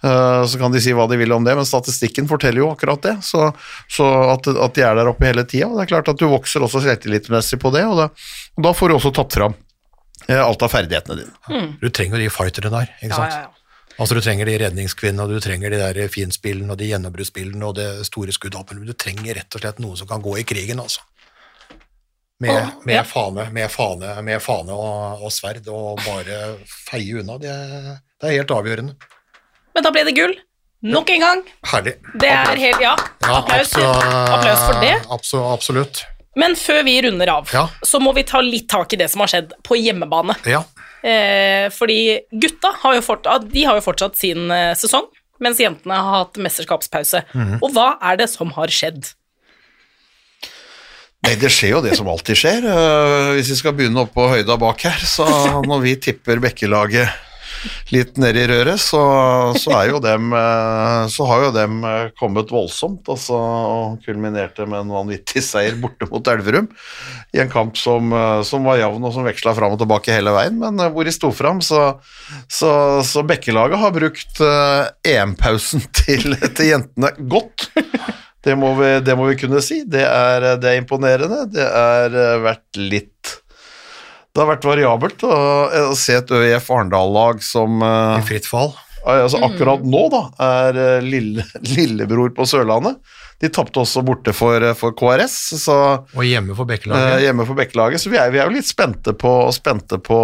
så 0.00 0.56
kan 0.56 0.72
de 0.72 0.80
si 0.80 0.94
hva 0.96 1.04
de 1.10 1.18
vil 1.20 1.34
om 1.36 1.44
det, 1.44 1.52
men 1.58 1.66
statistikken 1.68 2.24
forteller 2.24 2.62
jo 2.62 2.70
akkurat 2.72 3.02
det. 3.04 3.18
Så, 3.20 3.50
så 3.84 4.06
at, 4.32 4.48
at 4.48 4.78
de 4.78 4.86
er 4.86 4.96
der 4.96 5.10
oppe 5.10 5.28
hele 5.28 5.44
tida. 5.44 5.68
Det 5.74 5.84
er 5.84 5.90
klart 5.90 6.08
at 6.08 6.16
du 6.16 6.24
vokser 6.30 6.64
også 6.64 6.80
selvtillitsmessig 6.86 7.60
på 7.60 7.68
det, 7.74 7.84
og 7.84 8.00
da, 8.00 8.08
og 8.56 8.64
da 8.64 8.72
får 8.72 8.88
du 8.88 8.96
også 8.96 9.12
tatt 9.20 9.36
fram 9.36 9.58
alt 10.30 10.62
av 10.62 10.72
ferdighetene 10.72 11.18
dine. 11.20 11.64
Du 11.82 11.90
trenger 11.92 12.22
de 12.22 12.32
fighterne 12.32 12.72
der. 12.72 12.94
ikke 13.02 13.18
sant? 13.18 13.34
ja, 13.34 13.44
ja. 13.44 13.60
Altså 14.00 14.16
Du 14.16 14.22
trenger 14.24 14.48
de 14.48 14.56
redningskvinnene, 14.62 15.26
og 15.26 15.34
du 15.34 15.44
trenger 15.44 15.72
de 15.72 15.80
der 15.80 16.08
finspillene 16.08 16.72
og 16.72 16.80
de 16.80 16.88
gjennombruddsspillene 16.88 17.66
og 17.66 17.76
det 17.76 17.88
store 18.08 18.32
skuddet. 18.32 18.72
Du 18.72 18.94
trenger 18.96 19.36
rett 19.36 19.56
og 19.56 19.60
slett 19.60 19.82
noen 19.84 19.98
som 20.00 20.08
kan 20.08 20.24
gå 20.24 20.38
i 20.40 20.44
krigen, 20.48 20.80
altså. 20.80 21.04
Med, 22.40 22.70
med 22.88 22.94
ja. 22.96 23.02
fane, 23.04 23.44
med 23.52 23.68
fane, 23.70 24.14
med 24.24 24.40
fane 24.40 24.72
og, 24.72 25.24
og 25.26 25.32
sverd, 25.34 25.66
og 25.68 25.98
bare 26.06 26.38
feie 26.88 27.18
unna. 27.20 27.36
Det, 27.42 27.52
det 28.20 28.30
er 28.30 28.38
helt 28.38 28.54
avgjørende. 28.56 28.94
Men 29.76 29.84
da 29.84 29.92
ble 29.92 30.06
det 30.08 30.14
gull. 30.16 30.32
Nok 30.88 31.10
en 31.12 31.20
gang. 31.20 31.42
Herlig. 31.68 31.92
Det 32.22 32.30
er 32.32 32.56
helt 32.62 32.80
Ja, 32.80 32.94
Ja, 33.26 33.34
applaus, 33.42 33.74
applaus 33.76 34.62
for 34.64 34.80
det. 34.80 34.94
abso- 35.12 35.44
absolutt. 35.52 36.00
Men 36.40 36.54
før 36.56 36.80
vi 36.86 36.94
runder 37.04 37.28
av, 37.28 37.50
Ja. 37.52 37.66
så 37.84 38.00
må 38.00 38.14
vi 38.16 38.22
ta 38.24 38.40
litt 38.40 38.68
tak 38.72 38.94
i 38.94 38.96
det 38.96 39.10
som 39.12 39.20
har 39.20 39.28
skjedd 39.28 39.52
på 39.66 39.76
hjemmebane. 39.76 40.38
Ja. 40.48 40.62
Eh, 41.04 41.68
fordi 41.76 42.20
gutta 42.32 42.72
har 42.82 42.94
jo, 42.96 43.02
fort, 43.04 43.28
de 43.52 43.64
har 43.68 43.76
jo 43.76 43.84
fortsatt 43.84 44.16
sin 44.16 44.48
eh, 44.50 44.72
sesong, 44.78 45.10
mens 45.40 45.60
jentene 45.60 45.96
har 46.00 46.24
hatt 46.24 46.40
mesterskapspause. 46.40 47.22
Mhm. 47.34 47.58
Og 47.60 47.72
hva 47.76 47.90
er 48.00 48.16
det 48.20 48.30
som 48.32 48.50
har 48.56 48.68
skjedd? 48.72 49.12
Nei, 51.20 51.34
det 51.36 51.50
skjer 51.52 51.74
jo 51.74 51.80
det 51.84 51.96
som 51.98 52.08
alltid 52.08 52.38
skjer. 52.38 52.64
Eh, 52.64 53.32
hvis 53.36 53.50
vi 53.52 53.58
skal 53.58 53.74
begynne 53.76 54.06
opp 54.06 54.14
på 54.16 54.28
høyda 54.30 54.56
bak 54.60 54.86
her, 54.88 55.02
så 55.04 55.26
når 55.68 55.82
vi 55.84 55.98
tipper 56.00 56.40
Bekkelaget 56.40 57.26
litt 57.92 58.16
ned 58.16 58.38
i 58.40 58.46
røret, 58.48 58.80
så, 58.80 59.02
så 59.60 59.74
er 59.76 59.90
jo 59.90 59.98
dem 60.00 60.30
eh, 60.32 61.02
Så 61.12 61.26
har 61.28 61.42
jo 61.44 61.50
dem 61.52 61.82
eh, 61.84 62.06
kommet 62.16 62.48
voldsomt, 62.48 63.04
altså, 63.12 63.36
og 63.36 64.06
kulminerte 64.06 64.64
med 64.64 64.86
en 64.86 64.94
vanvittig 64.96 65.42
seier 65.44 65.76
borte 65.82 66.08
mot 66.08 66.30
Elverum. 66.32 66.70
I 67.36 67.42
en 67.44 67.52
kamp 67.52 67.76
som, 67.76 68.14
som 68.48 68.64
var 68.64 68.80
jevn 68.80 69.04
og 69.04 69.12
som 69.12 69.28
veksla 69.28 69.52
fram 69.58 69.76
og 69.76 69.82
tilbake 69.82 70.16
hele 70.16 70.32
veien, 70.34 70.56
men 70.62 70.80
hvor 70.94 71.04
de 71.04 71.12
sto 71.14 71.28
fram, 71.36 71.60
så, 71.60 71.98
så, 72.48 72.72
så 73.04 73.26
Bekkelaget 73.28 73.84
har 73.84 73.92
brukt 73.94 74.40
EM-pausen 75.04 75.84
til, 76.00 76.32
til 76.48 76.72
jentene 76.72 77.12
godt. 77.28 77.68
Det 78.44 78.56
må, 78.56 78.72
vi, 78.78 78.90
det 79.04 79.16
må 79.18 79.28
vi 79.28 79.36
kunne 79.40 79.60
si. 79.64 79.82
Det 79.84 80.04
er, 80.06 80.46
det 80.60 80.70
er 80.70 80.80
imponerende. 80.80 81.44
Det 81.52 81.64
har 81.66 82.14
eh, 82.16 82.36
vært 82.44 82.78
litt 82.80 83.34
Det 84.32 84.40
har 84.40 84.48
vært 84.54 84.64
variabelt 84.68 85.24
å, 85.28 85.34
å 85.90 85.96
se 85.98 86.16
et 86.20 86.32
ØIF 86.32 86.70
Arendal-lag 86.72 87.42
som 87.44 87.82
eh, 87.84 88.20
I 88.22 88.28
fritt 88.30 88.48
fall. 88.48 88.72
altså 89.04 89.42
akkurat 89.44 89.84
nå 89.84 90.06
da, 90.12 90.22
er 90.46 90.80
eh, 90.86 91.04
lille, 91.04 91.44
lillebror 91.76 92.32
på 92.36 92.48
Sørlandet. 92.48 92.96
De 93.40 93.48
tapte 93.48 93.80
også 93.80 94.02
borte 94.04 94.32
for, 94.36 94.64
for 94.76 94.92
KRS, 94.96 95.36
så 95.62 95.76
Og 96.12 96.24
hjemme 96.24 96.56
for 96.56 96.64
eh, 96.64 96.74
Bekkelaget. 96.74 97.22
hjemme 97.26 97.46
for 97.48 97.60
Bekkelaget. 97.60 98.02
Så 98.02 98.12
vi 98.12 98.20
er, 98.20 98.32
vi 98.32 98.40
er 98.40 98.48
jo 98.48 98.56
litt 98.56 98.68
spente 98.68 99.14
på, 99.16 99.34
spente 99.56 100.00
på, 100.00 100.20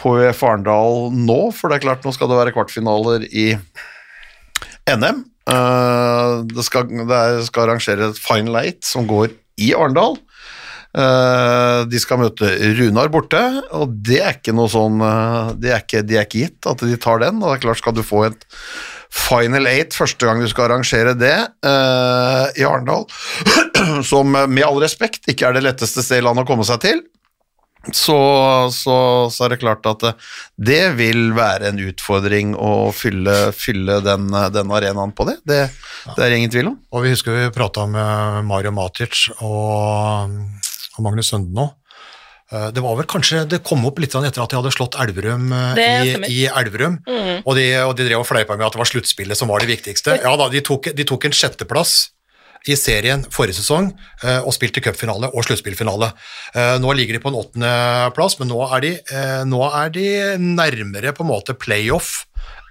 på 0.00 0.14
ØIF 0.20 0.44
Arendal 0.44 1.10
nå, 1.16 1.42
for 1.56 1.72
det 1.72 1.80
er 1.80 1.88
klart 1.88 2.04
nå 2.04 2.12
skal 2.16 2.28
det 2.32 2.40
være 2.40 2.56
kvartfinaler 2.56 3.24
i 3.32 3.50
NM. 4.88 5.24
Eh, 5.50 6.32
det, 6.46 6.64
skal, 6.66 6.90
det 7.08 7.22
skal 7.48 7.66
arrangere 7.66 8.10
et 8.10 8.20
Final 8.22 8.60
Eight 8.62 8.86
som 8.86 9.08
går 9.10 9.32
i 9.60 9.72
Arendal. 9.76 10.18
Eh, 10.90 11.80
de 11.90 12.00
skal 12.02 12.18
møte 12.22 12.50
Runar 12.78 13.10
borte, 13.12 13.42
og 13.78 13.92
det 14.06 14.20
er 14.24 14.38
ikke 14.38 14.54
noe 14.56 14.70
sånn 14.70 15.02
eh, 15.06 15.52
det 15.62 15.74
er 15.74 15.84
ikke, 15.84 16.02
De 16.06 16.18
er 16.18 16.26
ikke 16.26 16.46
gitt 16.46 16.70
at 16.70 16.82
de 16.82 16.98
tar 16.98 17.22
den. 17.22 17.42
og 17.42 17.50
det 17.50 17.58
er 17.58 17.66
klart 17.68 17.82
Skal 17.82 17.94
du 17.94 18.02
få 18.06 18.24
et 18.30 18.48
Final 19.10 19.66
Eight 19.66 19.94
første 19.96 20.26
gang 20.26 20.42
du 20.42 20.46
skal 20.50 20.68
arrangere 20.68 21.16
det 21.18 21.34
i 21.66 22.62
Arendal, 22.62 23.08
som 24.10 24.30
med 24.30 24.62
all 24.62 24.78
respekt 24.78 25.26
ikke 25.30 25.48
er 25.48 25.56
det 25.56 25.64
letteste 25.64 26.04
stedet 26.04 26.22
i 26.22 26.26
landet 26.28 26.46
å 26.46 26.46
komme 26.46 26.66
seg 26.68 26.78
til, 26.84 27.00
så, 27.96 28.16
så, 28.74 28.94
så 29.32 29.44
er 29.46 29.54
det 29.54 29.60
klart 29.62 29.86
at 29.88 30.02
eh, 30.10 30.28
det 30.60 30.82
vil 30.98 31.30
være 31.36 31.70
en 31.70 31.80
utfordring 31.88 32.52
å 32.60 32.90
fylle, 32.92 33.36
fylle 33.56 34.00
den, 34.04 34.28
eh, 34.36 34.50
den 34.52 34.72
arenaen 34.76 35.14
på 35.16 35.24
det. 35.30 35.38
det. 35.48 35.62
Det 36.12 36.26
er 36.26 36.36
ingen 36.36 36.52
tvil 36.52 36.68
om. 36.74 36.78
Og 36.92 37.06
vi 37.06 37.14
husker 37.14 37.32
vi 37.38 37.46
prata 37.56 37.86
med 37.88 38.44
Mario 38.50 38.74
Matic 38.76 39.30
og, 39.40 40.36
og 40.98 41.04
Magnus 41.06 41.32
Sønden 41.32 41.56
nå. 41.56 41.66
Eh, 42.52 42.68
Det 42.76 42.84
var 42.84 43.00
vel 43.00 43.08
kanskje, 43.08 43.46
det 43.48 43.62
kom 43.64 43.84
opp 43.88 43.98
litt 44.04 44.12
sånn 44.12 44.28
etter 44.28 44.44
at 44.44 44.52
de 44.52 44.60
hadde 44.60 44.74
slått 44.76 45.00
Elverum 45.00 45.48
eh, 45.56 45.82
i, 46.04 46.14
i 46.28 46.40
Elverum, 46.52 47.00
og, 47.46 47.52
de, 47.56 47.66
og 47.86 47.96
de 47.96 48.10
drev 48.10 48.20
og 48.20 48.28
fleipa 48.28 48.60
med 48.60 48.68
at 48.68 48.76
det 48.76 48.82
var 48.84 48.92
sluttspillet 48.92 49.38
som 49.40 49.48
var 49.48 49.64
det 49.64 49.72
viktigste. 49.72 50.18
Ja 50.26 50.36
da, 50.36 50.50
de 50.52 50.60
tok, 50.66 50.92
de 50.92 51.06
tok 51.08 51.30
en 51.30 51.36
sjetteplass 51.40 52.10
i 52.68 52.76
serien 52.76 53.22
forrige 53.32 53.60
sesong 53.60 53.90
eh, 54.24 54.40
og 54.40 54.52
spilte 54.56 54.82
cupfinale 54.84 55.30
og 55.32 55.46
sluttspillfinale. 55.46 56.10
Eh, 56.54 56.76
nå 56.82 56.92
ligger 56.96 57.16
de 57.16 57.22
på 57.22 57.32
en 57.32 57.38
åttendeplass, 57.40 58.36
men 58.40 58.50
nå 58.52 58.60
er, 58.66 58.84
de, 58.84 58.92
eh, 59.00 59.40
nå 59.48 59.62
er 59.68 59.94
de 59.94 60.08
nærmere 60.42 61.14
på 61.16 61.24
en 61.24 61.32
måte 61.32 61.56
playoff 61.56 62.26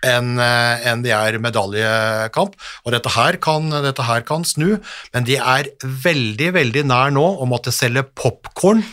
enn 0.06 0.38
en 0.40 1.02
de 1.04 1.12
er 1.12 1.36
medaljekamp. 1.44 2.54
Og 2.86 2.94
dette 2.96 3.12
her, 3.18 3.36
kan, 3.44 3.68
dette 3.84 4.06
her 4.08 4.24
kan 4.24 4.46
snu, 4.48 4.78
men 5.12 5.28
de 5.28 5.36
er 5.36 5.68
veldig, 5.84 6.54
veldig 6.56 6.86
nær 6.88 7.12
nå 7.12 7.26
å 7.36 7.48
måtte 7.50 7.74
selge 7.76 8.06
popkorn 8.16 8.86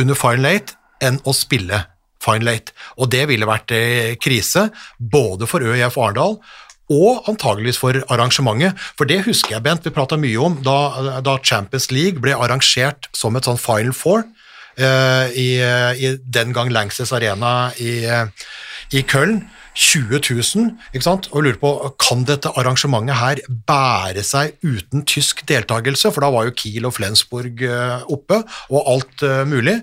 under 0.00 0.16
Fine 0.16 0.40
Late 0.46 0.78
enn 1.04 1.20
å 1.28 1.36
spille 1.36 1.82
Fine 2.24 2.46
Late. 2.48 2.72
Og 2.96 3.12
det 3.12 3.26
ville 3.28 3.48
vært 3.48 3.76
krise, 4.24 4.70
både 4.96 5.44
for 5.50 5.60
ØIF 5.60 6.00
Arendal 6.00 6.38
og 6.90 7.28
antageligvis 7.30 7.78
for 7.80 7.96
arrangementet. 8.10 8.76
For 8.98 9.08
det 9.08 9.22
husker 9.28 9.56
jeg, 9.56 9.64
Bent, 9.66 9.86
vi 9.86 9.94
prata 9.94 10.18
mye 10.20 10.42
om 10.42 10.58
da, 10.66 11.20
da 11.24 11.38
Champions 11.38 11.90
League 11.94 12.22
ble 12.22 12.34
arrangert 12.34 13.08
som 13.16 13.38
et 13.38 13.46
sånn 13.46 13.60
Final 13.60 13.94
Four 13.96 14.24
eh, 14.76 15.30
i, 15.38 15.48
i 16.02 16.12
den 16.20 16.54
gang 16.56 16.72
Langsess 16.74 17.14
Arena 17.16 17.70
i, 17.78 18.02
i 18.96 19.06
Köln. 19.06 19.44
20 19.80 20.18
000, 20.18 20.70
ikke 20.92 21.04
sant? 21.04 21.28
og 21.30 21.44
lurer 21.46 21.58
på 21.60 21.70
kan 22.02 22.24
dette 22.28 22.50
arrangementet 22.58 23.16
her 23.20 23.40
bære 23.68 24.24
seg 24.26 24.58
uten 24.66 25.04
tysk 25.08 25.44
deltakelse, 25.48 26.10
for 26.10 26.24
da 26.24 26.32
var 26.34 26.48
jo 26.48 26.56
Kiel 26.58 26.88
og 26.88 26.96
Flensburg 26.98 27.62
eh, 27.64 28.02
oppe, 28.10 28.42
og 28.68 28.90
alt 28.94 29.24
eh, 29.26 29.44
mulig. 29.48 29.78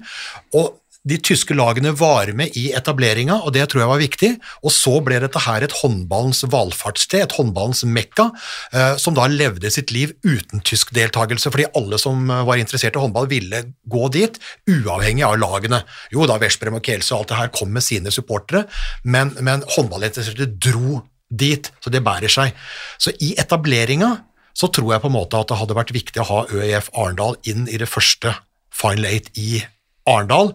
Og 0.59 0.75
de 1.07 1.17
tyske 1.23 1.55
lagene 1.55 1.93
var 1.95 2.29
med 2.35 2.55
i 2.59 2.67
etableringa, 2.75 3.39
og 3.45 3.53
det 3.55 3.67
tror 3.69 3.83
jeg 3.83 3.91
var 3.91 4.01
viktig. 4.01 4.31
Og 4.65 4.73
så 4.73 4.97
ble 5.05 5.19
dette 5.23 5.41
her 5.45 5.63
et 5.63 5.75
håndballens 5.79 6.43
valfartssted, 6.51 7.23
et 7.23 7.35
håndballens 7.37 7.85
mekka, 7.87 8.29
eh, 8.73 8.95
som 9.01 9.15
da 9.17 9.27
levde 9.31 9.71
sitt 9.73 9.93
liv 9.95 10.15
uten 10.27 10.63
tysk 10.67 10.91
deltakelse, 10.97 11.51
fordi 11.53 11.69
alle 11.79 11.99
som 12.01 12.27
eh, 12.29 12.43
var 12.47 12.59
interessert 12.59 12.97
i 12.99 13.03
håndball, 13.03 13.29
ville 13.31 13.63
gå 13.87 14.09
dit, 14.15 14.39
uavhengig 14.67 15.25
av 15.27 15.37
lagene. 15.39 15.83
Jo 16.13 16.27
da, 16.29 16.39
Veszprem 16.41 16.79
og 16.79 16.83
Kielse 16.85 17.13
og 17.13 17.23
alt 17.23 17.33
det 17.33 17.41
her 17.41 17.53
kom 17.55 17.71
med 17.75 17.85
sine 17.85 18.13
supportere, 18.13 18.65
men, 19.07 19.31
men 19.39 19.63
håndballinteresserte 19.77 20.49
dro 20.59 21.03
dit, 21.27 21.71
så 21.83 21.91
det 21.91 22.03
bærer 22.03 22.31
seg. 22.31 22.55
Så 22.99 23.13
i 23.23 23.33
etableringa 23.39 24.11
så 24.57 24.71
tror 24.73 24.95
jeg 24.95 25.03
på 25.03 25.09
en 25.11 25.17
måte 25.17 25.39
at 25.39 25.51
det 25.51 25.59
hadde 25.59 25.77
vært 25.77 25.95
viktig 25.95 26.23
å 26.23 26.29
ha 26.31 26.43
ØIF 26.49 26.89
Arendal 26.97 27.37
inn 27.47 27.67
i 27.69 27.79
det 27.79 27.89
første 27.91 28.33
Final 28.73 29.09
Eight 29.09 29.29
i 29.37 29.61
Arendal. 30.07 30.53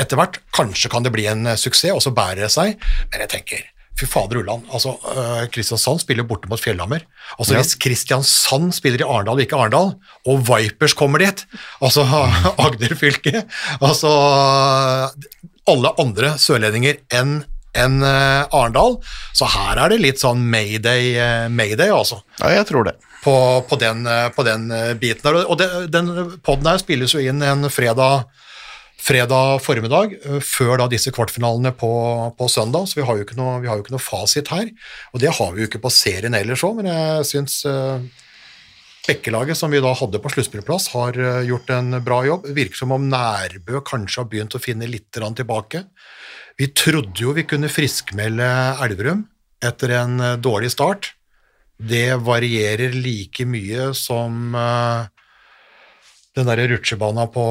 Etter 0.00 0.18
hvert 0.18 0.40
kanskje 0.54 0.90
kan 0.90 1.04
det 1.06 1.12
bli 1.14 1.26
en 1.30 1.46
eh, 1.46 1.58
suksess, 1.60 1.92
og 1.94 2.02
så 2.02 2.10
bærer 2.14 2.44
det 2.46 2.50
seg, 2.54 2.74
men 3.12 3.24
jeg 3.26 3.32
tenker 3.36 3.70
Fy 3.94 4.08
fader 4.10 4.40
Ulland, 4.40 4.64
altså, 4.74 4.96
øh, 5.06 5.44
Kristiansand 5.54 6.00
spiller 6.02 6.26
borte 6.26 6.48
mot 6.50 6.58
Fjellhammer. 6.58 7.04
Altså 7.38 7.54
Ja. 7.54 7.60
Hvis 7.60 7.76
Kristiansand 7.78 8.74
spiller 8.74 9.04
i 9.04 9.06
Arendal 9.06 9.38
ikke 9.44 9.54
Arendal, 9.54 9.92
og 10.26 10.40
Vipers 10.48 10.96
kommer 10.98 11.22
dit, 11.22 11.44
altså 11.78 12.02
Agder 12.66 12.96
fylke 12.98 13.44
Altså 13.78 14.10
alle 15.70 15.92
andre 16.02 16.34
sørlendinger 16.42 16.98
enn 17.14 17.42
enn 17.74 17.96
øh, 18.06 18.44
Arendal, 18.54 19.00
så 19.34 19.48
her 19.50 19.80
er 19.82 19.90
det 19.90 20.02
litt 20.02 20.20
sånn 20.22 20.42
mayday, 20.46 21.16
mayday 21.50 21.90
altså 21.90 22.20
Ja, 22.38 22.52
jeg 22.60 22.68
tror 22.68 22.84
det. 22.86 22.92
på, 23.24 23.32
på, 23.66 23.78
den, 23.80 24.04
eh, 24.06 24.28
på 24.30 24.44
den 24.46 24.68
eh, 24.70 24.92
biten 24.94 25.24
der. 25.26 25.40
Og 25.48 25.58
det, 25.58 25.66
den 25.90 26.12
podden 26.44 26.68
her 26.70 26.78
spilles 26.78 27.14
jo 27.16 27.22
inn 27.24 27.42
en 27.42 27.66
fredag, 27.72 28.28
fredag 29.00 29.62
formiddag, 29.64 30.14
eh, 30.24 30.42
før 30.44 30.78
da 30.80 30.88
disse 30.90 31.12
kvartfinalene 31.14 31.74
på, 31.76 31.92
på 32.38 32.50
søndag, 32.50 32.88
så 32.88 33.00
vi 33.00 33.06
har, 33.08 33.24
noe, 33.38 33.56
vi 33.62 33.70
har 33.70 33.78
jo 33.78 33.86
ikke 33.86 33.96
noe 33.96 34.02
fasit 34.02 34.52
her. 34.54 34.70
Og 35.12 35.24
det 35.24 35.32
har 35.38 35.54
vi 35.54 35.64
jo 35.64 35.70
ikke 35.70 35.82
på 35.84 35.92
serien 35.92 36.36
ellers 36.36 36.64
òg, 36.66 36.78
men 36.80 36.90
jeg 36.92 37.28
syns 37.34 37.60
uh, 37.68 38.00
Bekkelaget, 39.04 39.58
som 39.58 39.72
vi 39.72 39.82
da 39.84 39.90
hadde 39.92 40.20
på 40.22 40.30
sluttspillplass, 40.32 40.88
har 40.94 41.18
eh, 41.20 41.42
gjort 41.50 41.70
en 41.74 41.98
bra 42.04 42.22
jobb. 42.24 42.46
Virker 42.56 42.80
som 42.80 42.94
om 42.96 43.04
Nærbø 43.10 43.82
kanskje 43.84 44.22
har 44.22 44.30
begynt 44.32 44.56
å 44.56 44.62
finne 44.62 44.88
litt 44.88 45.10
tilbake. 45.12 45.84
Vi 46.56 46.70
trodde 46.72 47.20
jo 47.20 47.34
vi 47.36 47.44
kunne 47.44 47.68
friskmelde 47.68 48.48
Elverum 48.84 49.26
etter 49.64 49.92
en 50.00 50.16
eh, 50.20 50.38
dårlig 50.40 50.72
start. 50.72 51.12
Det 51.76 52.16
varierer 52.24 52.96
like 52.96 53.44
mye 53.44 53.90
som 53.98 54.56
eh, 54.56 55.12
den 56.34 56.48
derre 56.48 56.70
rutsjebana 56.72 57.28
på 57.34 57.44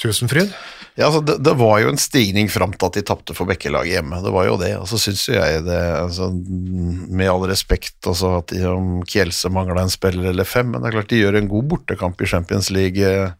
Tusenfryd. 0.00 0.52
Ja, 0.98 1.06
altså, 1.06 1.20
det, 1.24 1.36
det 1.44 1.52
var 1.60 1.78
jo 1.82 1.90
en 1.92 2.00
stigning 2.00 2.48
fram 2.52 2.72
til 2.74 2.88
at 2.88 2.96
de 2.98 3.02
tapte 3.06 3.34
for 3.36 3.48
Bekkelaget 3.48 3.94
hjemme. 3.94 4.20
Det 4.24 4.32
var 4.34 4.48
jo 4.48 4.56
det. 4.60 4.72
Og 4.80 4.88
så 4.90 4.98
syns 5.00 5.26
jo 5.28 5.36
jeg 5.36 5.62
det, 5.66 5.80
altså, 6.00 6.30
med 6.32 7.30
all 7.30 7.46
respekt, 7.50 7.98
altså, 8.04 8.38
at 8.40 8.52
de, 8.52 8.64
om 8.68 9.00
Kjelse 9.08 9.52
mangla 9.52 9.84
en 9.86 9.92
spiller 9.92 10.32
eller 10.32 10.48
fem, 10.48 10.72
men 10.72 10.82
det 10.82 10.90
er 10.90 10.98
klart 10.98 11.12
de 11.12 11.20
gjør 11.22 11.38
en 11.40 11.50
god 11.52 11.68
bortekamp 11.74 12.20
i 12.20 12.30
Champions 12.32 12.72
League 12.74 13.06
eh, 13.06 13.36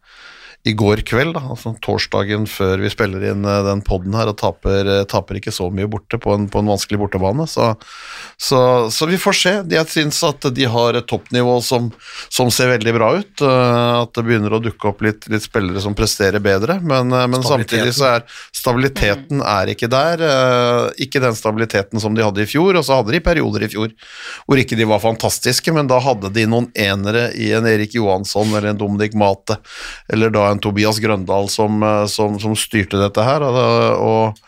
i 0.69 0.75
går 0.77 1.01
kveld, 1.09 1.33
da, 1.33 1.41
altså 1.55 1.71
torsdagen 1.81 2.43
før 2.45 2.83
vi 2.83 2.91
spiller 2.93 3.23
inn 3.31 3.47
eh, 3.49 3.63
den 3.65 3.81
poden 3.81 4.13
her, 4.13 4.29
og 4.29 4.37
taper, 4.37 4.85
eh, 4.85 5.05
taper 5.09 5.39
ikke 5.39 5.55
så 5.57 5.71
mye 5.73 5.89
borte 5.89 6.19
på 6.21 6.35
en, 6.37 6.51
på 6.53 6.61
en 6.61 6.69
vanskelig 6.69 6.99
bortebane. 7.01 7.47
Så, 7.49 7.71
så, 8.37 8.61
så 8.93 9.09
vi 9.09 9.17
får 9.17 9.39
se. 9.39 9.53
Jeg 9.73 9.89
syns 9.89 10.19
at 10.29 10.45
de 10.53 10.67
har 10.69 10.99
et 11.01 11.09
toppnivå 11.09 11.55
som, 11.65 11.89
som 12.29 12.51
ser 12.53 12.75
veldig 12.75 12.95
bra 12.99 13.09
ut. 13.23 13.41
eh, 13.41 14.03
At 14.03 14.13
det 14.19 14.27
begynner 14.27 14.53
å 14.53 14.61
dukke 14.61 14.91
opp 14.93 15.01
litt, 15.07 15.25
litt 15.33 15.47
spillere 15.47 15.81
som 15.81 15.97
presterer 15.97 16.45
bedre, 16.45 16.77
men, 16.85 17.09
men 17.09 17.41
samtidig 17.41 17.97
så 17.97 18.11
er 18.19 18.29
stabiliteten 18.53 19.41
er 19.41 19.73
ikke 19.73 19.89
der. 19.89 20.27
Ikke 21.01 21.25
den 21.25 21.41
stabiliteten 21.41 22.05
som 22.05 22.13
de 22.13 22.27
hadde 22.27 22.45
i 22.45 22.49
fjor, 22.51 22.77
og 22.77 22.85
så 22.85 23.01
hadde 23.01 23.17
de 23.17 23.23
perioder 23.25 23.65
i 23.65 23.71
fjor 23.73 23.97
hvor 24.45 24.61
ikke 24.61 24.77
de 24.77 24.85
var 24.93 25.01
fantastiske, 25.01 25.73
men 25.73 25.89
da 25.89 26.03
hadde 26.05 26.29
de 26.37 26.45
noen 26.51 26.69
enere 26.77 27.31
i 27.33 27.49
en 27.57 27.65
Erik 27.71 27.97
Johansson 27.97 28.53
eller 28.53 28.75
en 28.75 28.81
Dominic 28.85 29.17
Mate, 29.17 29.57
eller 30.13 30.33
da 30.35 30.50
en 30.51 30.61
Tobias 30.63 31.01
Grøndal 31.03 31.49
som, 31.53 31.83
eh, 31.83 32.07
som, 32.11 32.39
som 32.43 32.57
styrte 32.59 33.01
dette 33.01 33.25
her, 33.25 33.45
og, 33.47 33.57
og, 34.01 34.41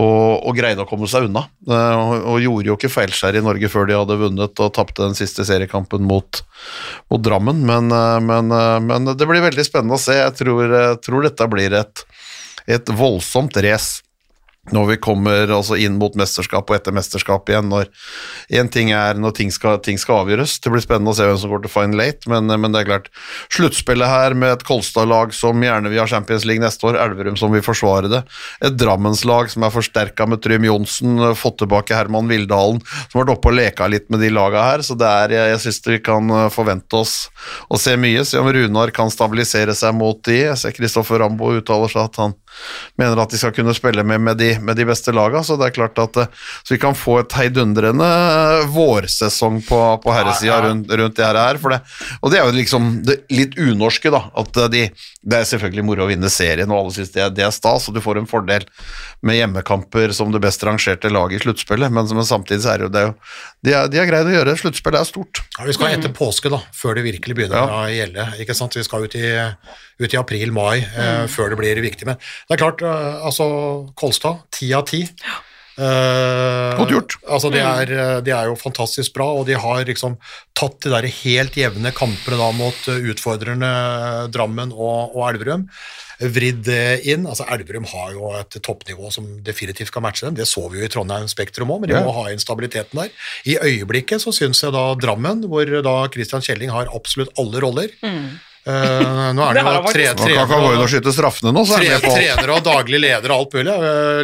og, 0.00 0.46
og 0.48 0.56
greide 0.56 0.84
å 0.84 0.88
komme 0.88 1.08
seg 1.10 1.28
unna. 1.28 1.44
Eh, 1.68 1.96
Og, 2.02 2.28
og 2.32 2.40
gjorde 2.42 2.70
jo 2.70 2.76
ikke 2.78 2.92
feilskjær 2.92 3.36
i 3.38 3.44
Norge 3.44 3.68
før 3.72 3.88
de 3.88 3.98
hadde 3.98 4.20
vunnet 4.20 4.62
og 4.64 4.72
tapte 4.76 5.04
den 5.04 5.16
siste 5.18 5.44
seriekampen 5.48 6.04
mot, 6.08 6.42
mot 7.12 7.22
Drammen, 7.22 7.60
men, 7.68 7.92
eh, 7.92 8.20
men, 8.24 8.52
eh, 8.56 8.78
men 8.80 9.12
det 9.12 9.28
blir 9.28 9.44
veldig 9.44 9.66
spennende 9.68 9.98
å 9.98 10.02
se. 10.02 10.16
Jeg 10.16 10.38
tror, 10.40 10.72
tror 11.04 11.28
dette 11.28 11.50
blir 11.52 11.76
et, 11.82 12.06
et 12.66 12.96
voldsomt 12.96 13.56
race 13.64 14.00
når 14.70 14.84
vi 14.92 14.96
kommer 15.02 15.50
altså 15.50 15.74
inn 15.74 15.96
mot 15.98 16.14
mesterskap 16.14 16.68
og 16.70 16.76
etter 16.76 16.94
mesterskap 16.94 17.48
igjen. 17.50 17.66
når 17.66 17.88
En 18.54 18.68
ting 18.70 18.92
er 18.94 19.18
når 19.18 19.34
ting 19.34 19.50
skal, 19.50 19.80
ting 19.82 19.98
skal 19.98 20.22
avgjøres. 20.22 20.60
Det 20.62 20.70
blir 20.70 20.84
spennende 20.84 21.10
å 21.10 21.16
se 21.18 21.26
hvem 21.26 21.40
som 21.40 21.50
går 21.50 21.64
til 21.64 21.72
fine 21.72 21.98
late, 21.98 22.30
men, 22.30 22.46
men 22.46 22.70
det 22.70 22.84
er 22.84 22.90
klart 22.92 23.08
Sluttspillet 23.50 24.06
her 24.06 24.36
med 24.38 24.54
et 24.54 24.62
Kolstad-lag 24.66 25.34
som 25.34 25.58
gjerne 25.58 25.90
vil 25.90 25.98
ha 25.98 26.06
Champions 26.06 26.46
League 26.46 26.62
neste 26.62 26.86
år, 26.86 27.00
Elverum 27.02 27.34
som 27.40 27.50
vil 27.50 27.64
forsvare 27.64 28.10
det, 28.12 28.22
et 28.62 28.78
Drammenslag 28.78 29.50
som 29.50 29.66
er 29.66 29.74
forsterka 29.74 30.28
med 30.30 30.44
Trym 30.44 30.68
Johnsen, 30.68 31.18
fått 31.38 31.58
tilbake 31.64 31.98
Herman 31.98 32.30
Vildalen, 32.30 32.78
som 33.10 33.18
har 33.18 33.24
vært 33.24 33.34
oppe 33.34 33.50
og 33.50 33.58
leka 33.58 33.90
litt 33.90 34.06
med 34.14 34.22
de 34.22 34.30
laga 34.30 34.62
her, 34.70 34.86
så 34.86 34.94
det 34.98 35.10
er, 35.10 35.36
jeg, 35.40 35.52
jeg 35.56 35.64
syns 35.66 35.82
vi 35.90 35.98
kan 36.06 36.30
eh, 36.38 36.48
forvente 36.54 37.02
oss 37.02 37.16
å 37.66 37.80
se 37.80 37.96
mye. 37.98 38.22
Se 38.28 38.38
om 38.38 38.50
Runar 38.54 38.94
kan 38.94 39.10
stabilisere 39.12 39.74
seg 39.76 39.96
mot 39.98 40.22
de. 40.28 40.38
Jeg 40.44 40.60
ser 40.60 40.76
Kristoffer 40.76 41.20
Rambo 41.22 41.50
uttaler 41.58 41.90
seg 41.90 42.06
at 42.06 42.22
han 42.22 42.36
mener 43.00 43.22
at 43.22 43.32
de 43.32 43.40
skal 43.40 43.54
kunne 43.56 43.74
spille 43.76 44.04
med, 44.06 44.20
med, 44.20 44.38
de, 44.40 44.52
med 44.60 44.78
de 44.78 44.86
beste 44.88 45.14
laga, 45.14 45.42
så 45.44 45.56
det 45.60 45.68
er 45.68 45.76
klart 45.76 45.98
at 46.02 46.18
eh, 46.22 46.30
så 46.62 46.74
vi 46.74 46.80
kan 46.82 46.96
få 46.98 47.18
et 47.22 47.36
heidundrende 47.36 48.08
eh, 48.08 48.66
vårsesong 48.72 49.60
på, 49.66 49.80
på 50.04 50.14
herresida 50.14 50.60
rundt, 50.66 50.92
rundt 50.92 51.18
det 51.18 51.28
her. 51.28 51.58
det, 51.58 51.80
og 52.20 52.32
det 52.32 52.40
er 52.40 52.48
jo 52.48 52.56
liksom 52.56 52.92
det 53.06 53.18
litt 53.32 53.56
unorske, 53.60 54.12
da. 54.12 54.24
At 54.38 54.62
eh, 54.64 54.70
de, 54.72 54.84
det 55.22 55.40
er 55.40 55.48
selvfølgelig 55.48 55.86
moro 55.86 56.06
å 56.06 56.10
vinne 56.10 56.30
serien, 56.32 56.70
og 56.70 56.84
alle 56.84 56.96
syns 56.98 57.14
det, 57.14 57.30
det 57.38 57.46
er 57.46 57.54
stas, 57.54 57.88
og 57.88 57.96
du 57.96 58.02
får 58.04 58.20
en 58.20 58.30
fordel 58.30 58.66
med 59.22 59.38
hjemmekamper 59.38 60.14
som 60.16 60.32
det 60.34 60.42
best 60.42 60.64
rangerte 60.66 61.10
laget 61.12 61.40
i 61.40 61.44
sluttspillet, 61.46 61.92
men, 61.92 62.08
men 62.10 62.26
samtidig 62.26 62.64
så 62.64 62.74
er 62.74 62.82
det 62.82 62.88
jo 62.88 62.92
det 62.92 63.02
er 63.02 63.10
jo 63.10 63.16
De, 63.62 63.70
er, 63.70 63.86
de 63.86 64.00
er 64.02 64.08
greid 64.10 64.26
å 64.26 64.32
gjøre 64.32 64.56
Sluttspill 64.58 64.96
er 64.98 65.06
stort. 65.06 65.38
Ja, 65.54 65.66
vi 65.68 65.74
skal 65.76 65.94
etter 65.94 66.10
påske, 66.14 66.50
da, 66.50 66.58
før 66.74 66.98
det 66.98 67.04
virkelig 67.06 67.36
begynner 67.38 67.70
å 67.70 67.84
gjelde. 67.92 68.24
ikke 68.42 68.56
sant? 68.58 68.74
Vi 68.74 68.82
skal 68.82 69.06
ut 69.06 69.14
i, 69.14 69.28
ut 70.02 70.16
i 70.16 70.18
april-mai 70.18 70.80
eh, 70.82 71.22
før 71.30 71.52
det 71.52 71.60
blir 71.60 71.78
viktig. 71.84 72.08
Men 72.10 72.18
det 72.18 72.56
er 72.56 72.62
klart, 72.64 72.82
eh, 72.82 73.22
altså 73.22 73.46
Kolstad, 73.94 74.42
ti 74.50 74.72
av 74.74 74.88
ti. 74.90 75.04
Eh, 75.78 76.76
Godt 76.76 76.90
gjort. 76.92 77.16
Altså, 77.30 77.52
de 77.54 77.62
er, 77.62 77.92
eh, 77.94 78.18
de 78.26 78.34
er 78.34 78.50
jo 78.50 78.58
fantastisk 78.60 79.14
bra, 79.16 79.30
og 79.38 79.46
de 79.48 79.56
har 79.56 79.86
liksom 79.88 80.18
tatt 80.58 80.82
de 80.84 80.92
der 80.92 81.08
helt 81.22 81.56
jevne 81.56 81.94
kampene 81.96 82.40
da 82.42 82.50
mot 82.56 82.74
utfordrende 82.74 83.12
utfordrerne 83.14 84.32
Drammen 84.34 84.74
og, 84.74 85.14
og 85.14 85.28
Elverum. 85.30 85.68
Vridd 86.22 86.68
inn. 87.08 87.26
altså 87.26 87.46
Elverum 87.50 87.88
har 87.90 88.12
jo 88.14 88.32
et 88.38 88.58
toppnivå 88.62 89.10
som 89.14 89.26
definitivt 89.44 89.92
kan 89.94 90.04
matche 90.04 90.26
dem. 90.26 90.36
Det 90.38 90.46
så 90.48 90.68
vi 90.70 90.80
jo 90.80 90.86
i 90.86 90.92
Trondheim 90.92 91.28
Spektrum 91.30 91.72
òg, 91.74 91.82
men 91.82 91.92
de 91.92 92.04
må 92.04 92.14
ha 92.16 92.28
inn 92.30 92.42
stabiliteten 92.42 93.02
der. 93.02 93.10
I 93.48 93.58
øyeblikket 93.58 94.22
så 94.22 94.34
syns 94.34 94.62
jeg 94.62 94.74
da 94.74 94.86
Drammen, 95.02 95.44
hvor 95.50 95.66
da 95.82 95.96
Christian 96.12 96.44
Kjelling 96.44 96.72
har 96.74 96.90
absolutt 96.94 97.34
alle 97.40 97.62
roller, 97.64 97.94
Eh, 98.62 99.32
nå 99.34 99.42
er 99.42 99.56
Det 99.58 99.62
det 99.66 100.76
jo 100.78 100.86
skyte 100.86 101.12
straffene 101.16 101.50
nå, 101.50 101.64
så 101.66 101.80
tre, 101.80 101.88
han 101.88 101.96
med 101.96 102.04
på 102.04 102.12
alt. 102.12 102.20
trener 102.20 102.52
og 102.54 102.60
daglig 102.62 103.00
leder 103.02 103.32
og 103.34 103.40
alt 103.40 103.56
mulig, 103.58 103.74
uh, 103.74 104.20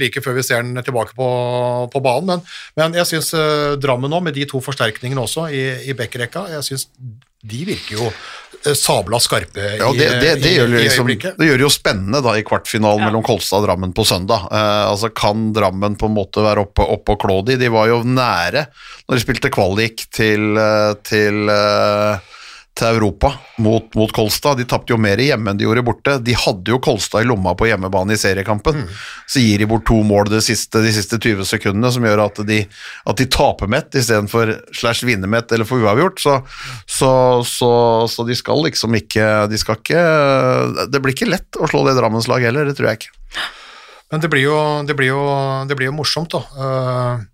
like 0.00 0.22
før 0.24 0.34
vi 0.40 0.42
ser 0.42 0.64
den 0.66 0.82
tilbake 0.82 1.14
på, 1.14 1.28
på 1.92 2.02
banen. 2.02 2.26
Men, 2.26 2.42
men 2.74 2.98
jeg 2.98 3.06
syns 3.12 3.30
Drammen 3.78 4.10
nå, 4.10 4.18
med 4.26 4.34
de 4.34 4.48
to 4.50 4.58
forsterkningene 4.64 5.22
også 5.22 5.46
i, 5.54 5.62
i 5.86 5.94
backrekka, 5.94 6.48
jeg 6.56 6.66
syns 6.66 6.88
de 7.40 7.62
virker 7.64 7.94
jo 7.96 8.08
eh, 8.10 8.49
sabla 8.76 9.18
skarpe 9.20 9.56
i, 9.60 9.78
Ja, 9.80 9.88
det, 9.96 10.08
det, 10.20 10.32
det, 10.42 10.50
i, 10.50 10.56
gjør 10.58 10.68
det, 10.68 10.80
i 10.80 10.84
liksom, 10.84 11.06
øyeblikket. 11.06 11.38
det 11.40 11.46
gjør 11.48 11.60
det 11.62 11.64
jo 11.64 11.70
spennende 11.72 12.20
da 12.26 12.34
i 12.36 12.42
kvartfinalen 12.44 13.00
Ja. 13.00 13.06
mellom 13.08 13.22
Kolstad 13.24 13.62
og 13.62 13.68
Drammen 13.68 13.94
på 13.96 14.04
søndag. 14.04 14.48
Eh, 14.52 14.82
altså 14.90 15.08
Kan 15.16 15.52
Drammen 15.56 15.96
på 15.96 16.06
en 16.10 16.14
måte 16.18 16.44
være 16.44 16.66
oppe, 16.66 16.84
oppe 16.84 17.16
og 17.16 17.20
klå 17.24 17.38
de? 17.46 17.56
De 17.60 17.70
var 17.72 17.88
jo 17.88 18.02
nære 18.04 18.66
når 19.08 19.16
de 19.16 19.22
spilte 19.24 19.50
kvalik 19.54 20.04
til, 20.12 20.52
eh, 20.60 20.92
til, 21.08 21.48
eh, 21.48 22.18
til 22.80 22.96
Europa 22.96 23.32
mot, 23.60 23.86
mot 23.98 24.12
Kolstad. 24.14 24.58
De 24.58 24.66
tapte 24.68 24.94
jo 24.94 24.98
mer 25.00 25.20
hjemme 25.20 25.52
enn 25.52 25.60
de 25.60 25.66
gjorde 25.66 25.84
borte. 25.86 26.16
De 26.24 26.34
hadde 26.36 26.72
jo 26.72 26.80
Kolstad 26.82 27.24
i 27.24 27.28
lomma 27.28 27.52
på 27.58 27.68
hjemmebane 27.68 28.16
i 28.16 28.20
seriekampen. 28.20 28.86
Så 29.30 29.42
gir 29.44 29.60
de 29.60 29.68
bort 29.70 29.86
to 29.88 30.00
mål 30.06 30.32
de 30.32 30.40
siste, 30.44 30.82
de 30.82 30.92
siste 30.94 31.20
20 31.20 31.46
sekundene, 31.48 31.92
som 31.92 32.06
gjør 32.06 32.24
at 32.26 32.42
de, 32.48 32.62
at 33.12 33.20
de 33.20 33.28
taper 33.30 33.70
mett 33.70 34.00
istedenfor 34.00 34.54
slash 34.76 35.06
vinner 35.08 35.30
mett 35.30 35.52
eller 35.52 35.68
får 35.68 35.84
uavgjort. 35.84 36.24
Så, 36.24 36.36
så, 36.88 37.12
så, 37.46 37.72
så 38.10 38.26
de 38.28 38.36
skal 38.38 38.64
liksom 38.64 38.96
ikke 38.98 39.26
De 39.50 39.58
skal 39.60 39.78
ikke 39.78 40.02
Det 40.92 41.00
blir 41.02 41.14
ikke 41.14 41.28
lett 41.28 41.58
å 41.60 41.68
slå 41.70 41.84
det 41.86 41.96
Drammenslag 41.98 42.44
heller, 42.48 42.68
det 42.68 42.78
tror 42.78 42.90
jeg 42.90 43.02
ikke. 43.02 43.16
Men 44.10 44.22
det 44.24 44.30
blir 44.32 44.42
jo, 44.48 44.56
det 44.88 44.96
blir 44.98 45.12
jo, 45.12 45.24
det 45.70 45.76
blir 45.78 45.92
jo 45.92 45.98
morsomt, 46.00 46.34
da. 46.34 46.40
Uh 46.56 47.30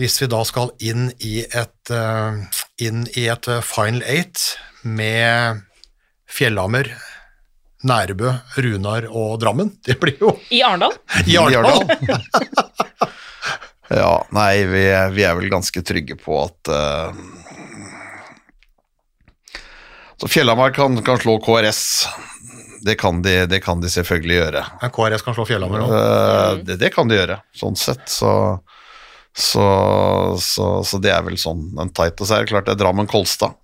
hvis 0.00 0.20
vi 0.20 0.28
da 0.30 0.42
skal 0.44 0.72
inn 0.84 1.08
i 1.24 1.40
et, 1.44 1.90
eh, 1.90 2.40
inn 2.82 3.06
i 3.16 3.26
et 3.32 3.48
eh, 3.48 3.62
final 3.64 4.02
eight 4.04 4.42
med 4.84 5.62
Fjellhammer, 6.28 6.90
Nærbø, 7.86 8.32
Runar 8.58 9.06
og 9.10 9.38
Drammen. 9.42 9.70
Det 9.86 9.98
blir 10.02 10.16
jo 10.20 10.34
I 10.52 10.62
Arendal. 10.66 10.96
i 11.26 11.36
Arendal. 11.40 11.86
Ja, 13.86 14.16
nei, 14.34 14.64
vi, 14.66 14.80
er- 14.90 15.12
vi 15.14 15.22
er 15.22 15.36
vel 15.38 15.46
ganske 15.46 15.78
trygge 15.86 16.16
på 16.18 16.34
at 16.42 16.70
uh, 16.74 17.14
Så 20.18 20.26
Fjellhamar 20.28 20.72
kan, 20.74 20.96
kan 21.06 21.20
slå 21.22 21.36
KRS. 21.44 22.08
Det 22.82 22.96
kan, 22.98 23.22
de, 23.22 23.46
det 23.46 23.60
kan 23.62 23.78
de 23.80 23.90
selvfølgelig 23.90 24.36
gjøre. 24.40 24.64
Ja, 24.82 24.88
KRS 24.90 25.22
kan 25.22 25.36
slå 25.38 25.46
Fjellhammer 25.46 25.84
òg. 25.84 25.94
Uh, 25.94 26.64
det, 26.66 26.80
det 26.82 26.90
kan 26.94 27.06
de 27.06 27.18
gjøre, 27.20 27.38
sånn 27.56 27.78
sett. 27.78 28.02
Så, 28.10 28.30
så, 29.36 29.66
så, 30.40 30.66
så 30.86 30.98
det 31.02 31.12
er 31.12 31.24
vel 31.26 31.36
sånn 31.40 31.66
en 31.82 31.90
tight. 31.92 32.16
Og 32.20 32.28
så 32.28 32.38
er 32.38 32.44
det 32.46 32.52
klart 32.54 32.68
det 32.68 32.76
er 32.76 32.80
Drammen-Kolstad. 32.80 33.56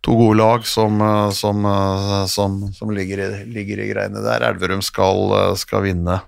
To 0.00 0.16
gode 0.16 0.38
lag 0.40 0.64
som, 0.66 0.96
eh, 1.04 1.30
som, 1.36 1.64
eh, 1.68 2.26
som, 2.26 2.56
som 2.74 2.90
ligger, 2.90 3.20
i, 3.20 3.44
ligger 3.52 3.82
i 3.84 3.90
greiene 3.92 4.22
der. 4.24 4.46
Elverum 4.48 4.82
skal, 4.82 5.26
eh, 5.36 5.54
skal 5.60 5.84
vinne. 5.84 6.22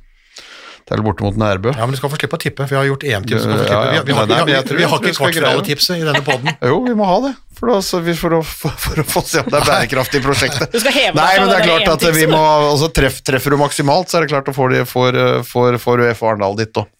Det 0.82 0.92
er 0.92 0.98
vel 0.98 1.06
borte 1.06 1.22
mot 1.24 1.36
Nærbø. 1.38 1.70
Ja, 1.72 1.86
men 1.86 1.94
du 1.94 1.98
skal 1.98 2.10
få 2.10 2.18
slippe 2.18 2.36
å 2.36 2.42
tippe, 2.42 2.66
for 2.66 2.74
jeg 2.74 2.80
har 2.82 2.88
gjort 2.90 3.04
EM-tips. 3.06 3.44
Ja, 3.46 3.54
Vi, 3.54 3.66
ja, 3.70 3.76
har- 3.78 4.04
vi, 4.04 4.12
vi, 4.12 4.54
vi 4.76 4.84
ikke 4.84 5.00
vi 5.06 5.12
kvartfinaletipset 5.16 5.94
i 6.02 6.06
denne 6.06 6.22
poden. 6.26 6.50
Jo, 6.70 6.80
vi 6.84 6.94
må 6.98 7.06
ha 7.08 7.20
det, 7.24 7.30
for, 7.56 7.70
da, 7.70 7.78
så 7.86 8.00
vi, 8.04 8.14
for, 8.18 8.34
å, 8.38 8.40
for, 8.44 8.74
for 8.82 9.00
å 9.00 9.04
få 9.06 9.22
se 9.24 9.40
om 9.44 9.48
det 9.48 9.60
er 9.62 9.68
bærekraftig 9.70 10.20
i 10.20 10.24
prosjektet. 10.26 10.74
Du 10.74 10.80
skal 10.82 10.94
heve 10.98 11.14
Nei, 11.16 11.30
men 11.38 11.48
det 11.50 11.60
er 11.60 11.68
klart 11.70 11.94
at 11.94 12.18
vi 12.18 12.26
må 12.30 12.42
altså, 12.42 12.90
treff, 12.94 13.22
Treffer 13.24 13.54
du 13.54 13.60
maksimalt, 13.62 14.10
så 14.10 14.18
er 14.20 14.26
det 14.26 14.34
klart 14.34 14.50
å 14.50 14.56
få 14.58 14.68
de 14.74 14.82
for, 14.90 15.16
for, 15.48 15.78
for 15.86 16.02
Arendal 16.34 16.58
ditt 16.58 16.82
eh, 16.82 16.90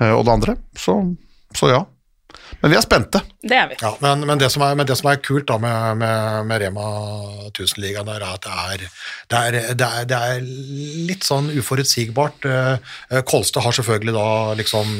og 0.00 0.24
det 0.26 0.32
andre. 0.32 0.56
Så, 0.76 0.96
så 1.56 1.70
ja. 1.72 1.84
Men 2.60 2.72
vi 2.72 2.78
er 2.78 2.84
spente. 2.84 3.20
Det 3.42 3.56
er 3.56 3.68
vi. 3.70 3.76
Ja, 3.82 3.92
men, 4.02 4.24
men, 4.28 4.40
det 4.40 4.48
som 4.52 4.64
er, 4.64 4.76
men 4.78 4.88
det 4.88 4.96
som 4.98 5.10
er 5.10 5.20
kult 5.24 5.46
da 5.48 5.58
med, 5.60 6.00
med, 6.00 6.46
med 6.48 6.62
Rema 6.62 6.86
1000-ligaen, 7.50 8.08
er 8.10 8.24
at 8.26 8.46
det 8.46 8.54
er, 8.56 8.84
det, 9.30 9.40
er, 9.40 9.58
det, 9.76 9.88
er, 9.88 10.08
det 10.10 10.20
er 10.30 10.46
litt 11.10 11.26
sånn 11.26 11.50
uforutsigbart. 11.54 12.48
Eh, 12.48 12.92
eh, 13.10 13.24
Kolstad 13.28 13.66
har 13.66 13.76
selvfølgelig 13.76 14.16
da 14.16 14.28
liksom 14.58 14.92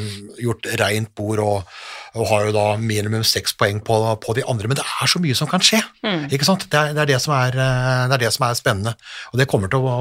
gjort 0.43 0.69
rent 0.81 1.13
bord 1.17 1.41
og, 1.43 1.73
og 2.17 2.29
har 2.31 2.47
jo 2.47 2.55
da 2.55 2.65
minimum 2.81 3.25
seks 3.27 3.57
poeng 3.57 3.81
på, 3.85 3.97
på 4.23 4.37
de 4.37 4.45
andre, 4.47 4.69
men 4.69 4.79
det 4.79 4.85
er 4.85 5.11
så 5.11 5.21
mye 5.23 5.37
som 5.37 5.49
kan 5.49 5.63
skje. 5.63 5.81
ikke 6.29 6.47
sant? 6.47 6.69
Det 6.69 6.79
er, 6.79 6.95
det, 6.95 7.03
er 7.03 7.13
det, 7.15 7.19
som 7.25 7.35
er, 7.37 7.57
eh, 7.57 8.05
det 8.07 8.19
er 8.19 8.25
det 8.27 8.33
som 8.37 8.47
er 8.47 8.57
spennende, 8.59 8.95
og 9.33 9.41
det 9.41 9.49
kommer, 9.49 9.71
til 9.71 9.81
å, 9.83 9.97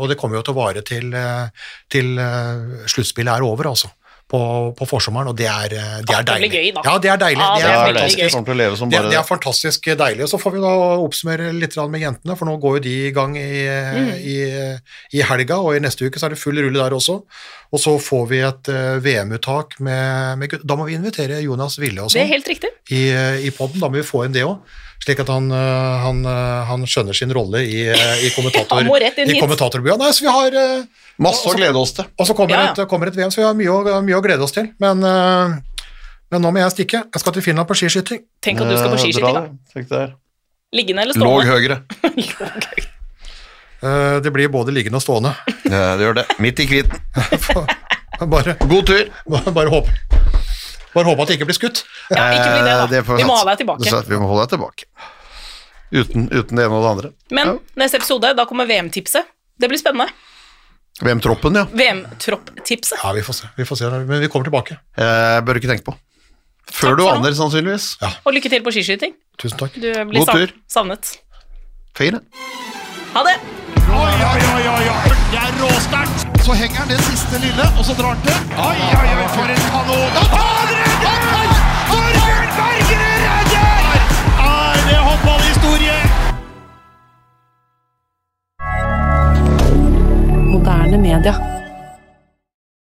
og 0.00 0.10
det 0.10 0.18
kommer 0.20 0.40
jo 0.40 0.44
til 0.48 0.56
å 0.56 0.60
vare 0.62 0.84
til, 0.86 1.12
eh, 1.16 1.72
til 1.92 2.16
eh, 2.20 2.86
sluttspillet 2.90 3.36
er 3.36 3.46
over, 3.46 3.72
altså. 3.74 3.92
På, 4.30 4.40
på 4.78 4.86
forsommeren, 4.86 5.26
og 5.32 5.34
det 5.34 5.48
er, 5.50 5.72
eh, 5.74 5.94
det 6.06 6.14
er 6.14 6.22
det 6.22 6.36
blir 6.38 6.48
deilig. 6.48 6.50
gøy, 6.54 6.66
da. 6.76 6.82
Ja, 6.86 6.92
det 7.02 7.10
er 7.10 7.16
deilig. 7.18 7.40
Ja, 7.42 7.54
det 7.56 7.62
det 7.64 7.70
er 7.72 7.80
fantastisk. 8.30 8.90
Det, 8.92 9.00
det 9.10 9.18
er 9.18 9.24
fantastisk 9.26 9.88
deilig. 9.98 10.22
Og 10.22 10.30
så 10.30 10.38
får 10.38 10.52
vi 10.54 10.60
da 10.62 10.74
oppsummere 11.02 11.48
litt 11.56 11.74
med 11.90 12.04
jentene, 12.04 12.36
for 12.38 12.46
nå 12.46 12.54
går 12.62 12.76
jo 12.78 12.82
de 12.84 12.92
i 13.08 13.10
gang 13.16 13.34
i, 13.36 13.48
Mm. 13.90 14.12
i, 14.22 14.36
i 15.18 15.22
helga, 15.26 15.58
og 15.58 15.74
i 15.74 15.80
neste 15.82 16.06
uke 16.06 16.20
så 16.20 16.28
er 16.28 16.36
det 16.36 16.38
full 16.38 16.60
rulle 16.62 16.78
der 16.78 16.94
også. 16.94 17.16
Og 17.72 17.78
så 17.82 17.96
får 18.02 18.28
vi 18.30 18.38
et 18.46 18.70
eh, 18.70 19.00
VM-uttak 19.02 19.76
med, 19.80 20.38
med 20.38 20.54
Da 20.66 20.76
må 20.78 20.86
vi 20.88 20.94
invitere 20.98 21.40
Jonas 21.42 21.78
Ville 21.82 22.02
også. 22.06 22.14
Det 22.14 22.22
er 22.22 22.26
sånn 22.28 22.34
helt 22.36 22.48
riktig. 22.54 22.70
i, 22.90 23.02
i 23.46 23.50
poden. 23.54 23.80
Da 23.82 23.90
må 23.90 23.98
vi 23.98 24.06
få 24.06 24.24
inn 24.26 24.34
det 24.34 24.42
òg, 24.46 24.58
slik 25.04 25.22
at 25.22 25.30
han, 25.32 25.50
eh, 25.54 26.00
han, 26.06 26.22
eh, 26.26 26.64
han 26.70 26.86
skjønner 26.86 27.16
sin 27.16 27.30
rolle 27.34 27.62
i, 27.66 27.84
eh, 27.90 28.24
i, 28.26 28.30
kommentator, 28.34 28.82
i 28.86 29.38
kommentatorbua. 29.38 29.98
Nei, 30.02 30.10
så 30.14 30.26
vi 30.26 30.34
har 30.34 30.58
eh, 30.62 30.82
Masse 31.20 31.48
å 31.50 31.54
glede 31.56 31.76
oss 31.76 31.92
til. 31.96 32.06
Og 32.18 32.26
så 32.28 32.34
kommer, 32.36 32.54
Ja, 32.56 32.62
ja. 32.70 32.72
et, 32.72 32.88
kommer 32.88 33.10
et 33.10 33.16
VM, 33.18 33.30
så 33.32 33.42
vi 33.42 33.46
har 33.46 33.54
mye 33.58 33.68
å, 33.74 34.00
mye 34.06 34.16
å 34.16 34.22
glede 34.24 34.42
oss 34.46 34.54
til. 34.56 34.70
Men, 34.80 35.02
eh, 35.04 35.58
men 36.32 36.42
nå 36.44 36.52
må 36.54 36.62
jeg 36.62 36.72
stikke. 36.78 37.02
Jeg 37.12 37.20
skal 37.24 37.34
til 37.36 37.44
Finland 37.44 37.68
på 37.68 37.76
skiskyting. 37.76 38.22
Tenk 38.40 38.62
at 38.64 38.70
du 38.70 38.76
skal 38.78 38.88
på 38.94 38.96
Eh, 38.98 39.04
skiskyting, 39.04 39.36
da. 39.36 39.44
Tenk 39.74 39.88
der. 39.92 40.14
Liggende 40.72 41.02
eller 41.02 41.14
stående? 41.18 41.34
Låg 41.36 41.44
høyere. 41.50 41.82
Eh, 43.80 44.20
Det 44.20 44.28
blir 44.32 44.50
både 44.52 44.74
liggende 44.76 44.98
og 44.98 45.02
stående. 45.02 45.30
Ja, 45.64 45.96
det 45.96 46.04
gjør 46.04 46.16
det. 46.18 46.24
Midt 46.38 46.60
i 46.60 46.66
kriten. 46.68 47.00
Bare, 48.28 48.52
God 48.68 48.84
tur. 48.86 49.06
bare, 49.24 49.52
bare 49.56 49.70
håp. 49.72 49.86
Bare 50.92 51.04
håpe 51.08 51.22
at 51.24 51.30
det 51.30 51.38
ikke 51.38 51.46
blir 51.48 51.56
skutt. 51.56 51.78
Ja, 52.12 52.26
ikke 52.36 52.50
bli 52.52 52.66
det, 52.66 52.74
da. 52.76 52.86
Det 52.90 53.00
Vi 53.08 53.24
må 53.24 53.38
ha 53.38 53.46
deg 53.48 53.62
tilbake. 53.62 53.88
Så 53.88 54.02
Vi 54.04 54.18
må 54.20 54.28
holde 54.28 54.44
deg 54.44 54.50
tilbake. 54.58 54.84
Uten, 55.90 56.26
uten 56.28 56.60
det 56.60 56.66
ene 56.66 56.76
og 56.76 56.84
det 56.84 56.90
andre. 56.90 57.10
Men 57.32 57.54
neste 57.80 57.96
episode, 57.96 58.34
da 58.36 58.44
kommer 58.44 58.68
VM-tipset. 58.68 59.24
Det 59.56 59.70
blir 59.72 59.80
spennende. 59.80 60.12
VM-troppen, 61.00 61.54
ja. 61.56 61.64
VM-tropp-tipset. 61.72 62.98
Ja, 63.02 63.12
vi 63.16 63.22
får 63.24 63.32
se. 63.40 63.48
Vi 63.56 63.64
får 63.68 63.76
se. 63.80 63.90
Men 64.04 64.20
vi 64.20 64.28
kommer 64.28 64.44
tilbake. 64.50 64.76
Jeg 65.00 65.44
bør 65.48 65.60
ikke 65.60 65.70
tenke 65.72 65.86
på. 65.86 65.94
Før 66.70 66.92
Takk 66.94 67.00
du 67.00 67.06
aner, 67.10 67.32
sannsynligvis. 67.34 67.86
Og 68.24 68.34
lykke 68.36 68.50
til 68.52 68.62
på 68.62 68.70
skiskyting. 68.74 69.16
Tusen 69.40 69.58
takk. 69.58 69.74
Du 69.74 69.88
blir 70.10 70.20
God 70.22 70.28
tur. 70.36 70.52
savnet. 70.70 71.16
Fire. 71.98 72.20
Ha 73.16 73.24
det! 73.26 73.36
Oi, 73.90 74.12
oi, 74.22 74.42
oi, 74.54 74.64
oi, 74.70 74.84
oi. 74.92 75.14
Det 75.32 75.40
er 75.40 75.56
råsterkt. 75.58 76.26
Så 76.46 76.54
henger 76.56 76.76
han 76.84 76.88
det 76.92 77.00
siste 77.08 77.40
lille, 77.42 77.64
og 77.78 77.82
så 77.84 77.96
drar 77.98 78.14
han 78.14 78.22
til. 78.22 78.36
Oi, 78.54 78.78
oi, 79.00 79.08
oi, 79.16 79.26
for 79.34 79.50
en 79.50 79.64
kanon. 79.72 80.06
Da 80.14 80.22
tar 80.30 80.46
han 80.46 80.68
redder! 80.78 81.50
Torbjørn 81.90 82.52
Bergerud 82.60 83.18
redder! 83.26 83.98
Er 84.46 84.78
det 84.86 85.00
håndballhistorie? 85.08 85.98
Moderne 90.60 90.98
media. 90.98 91.59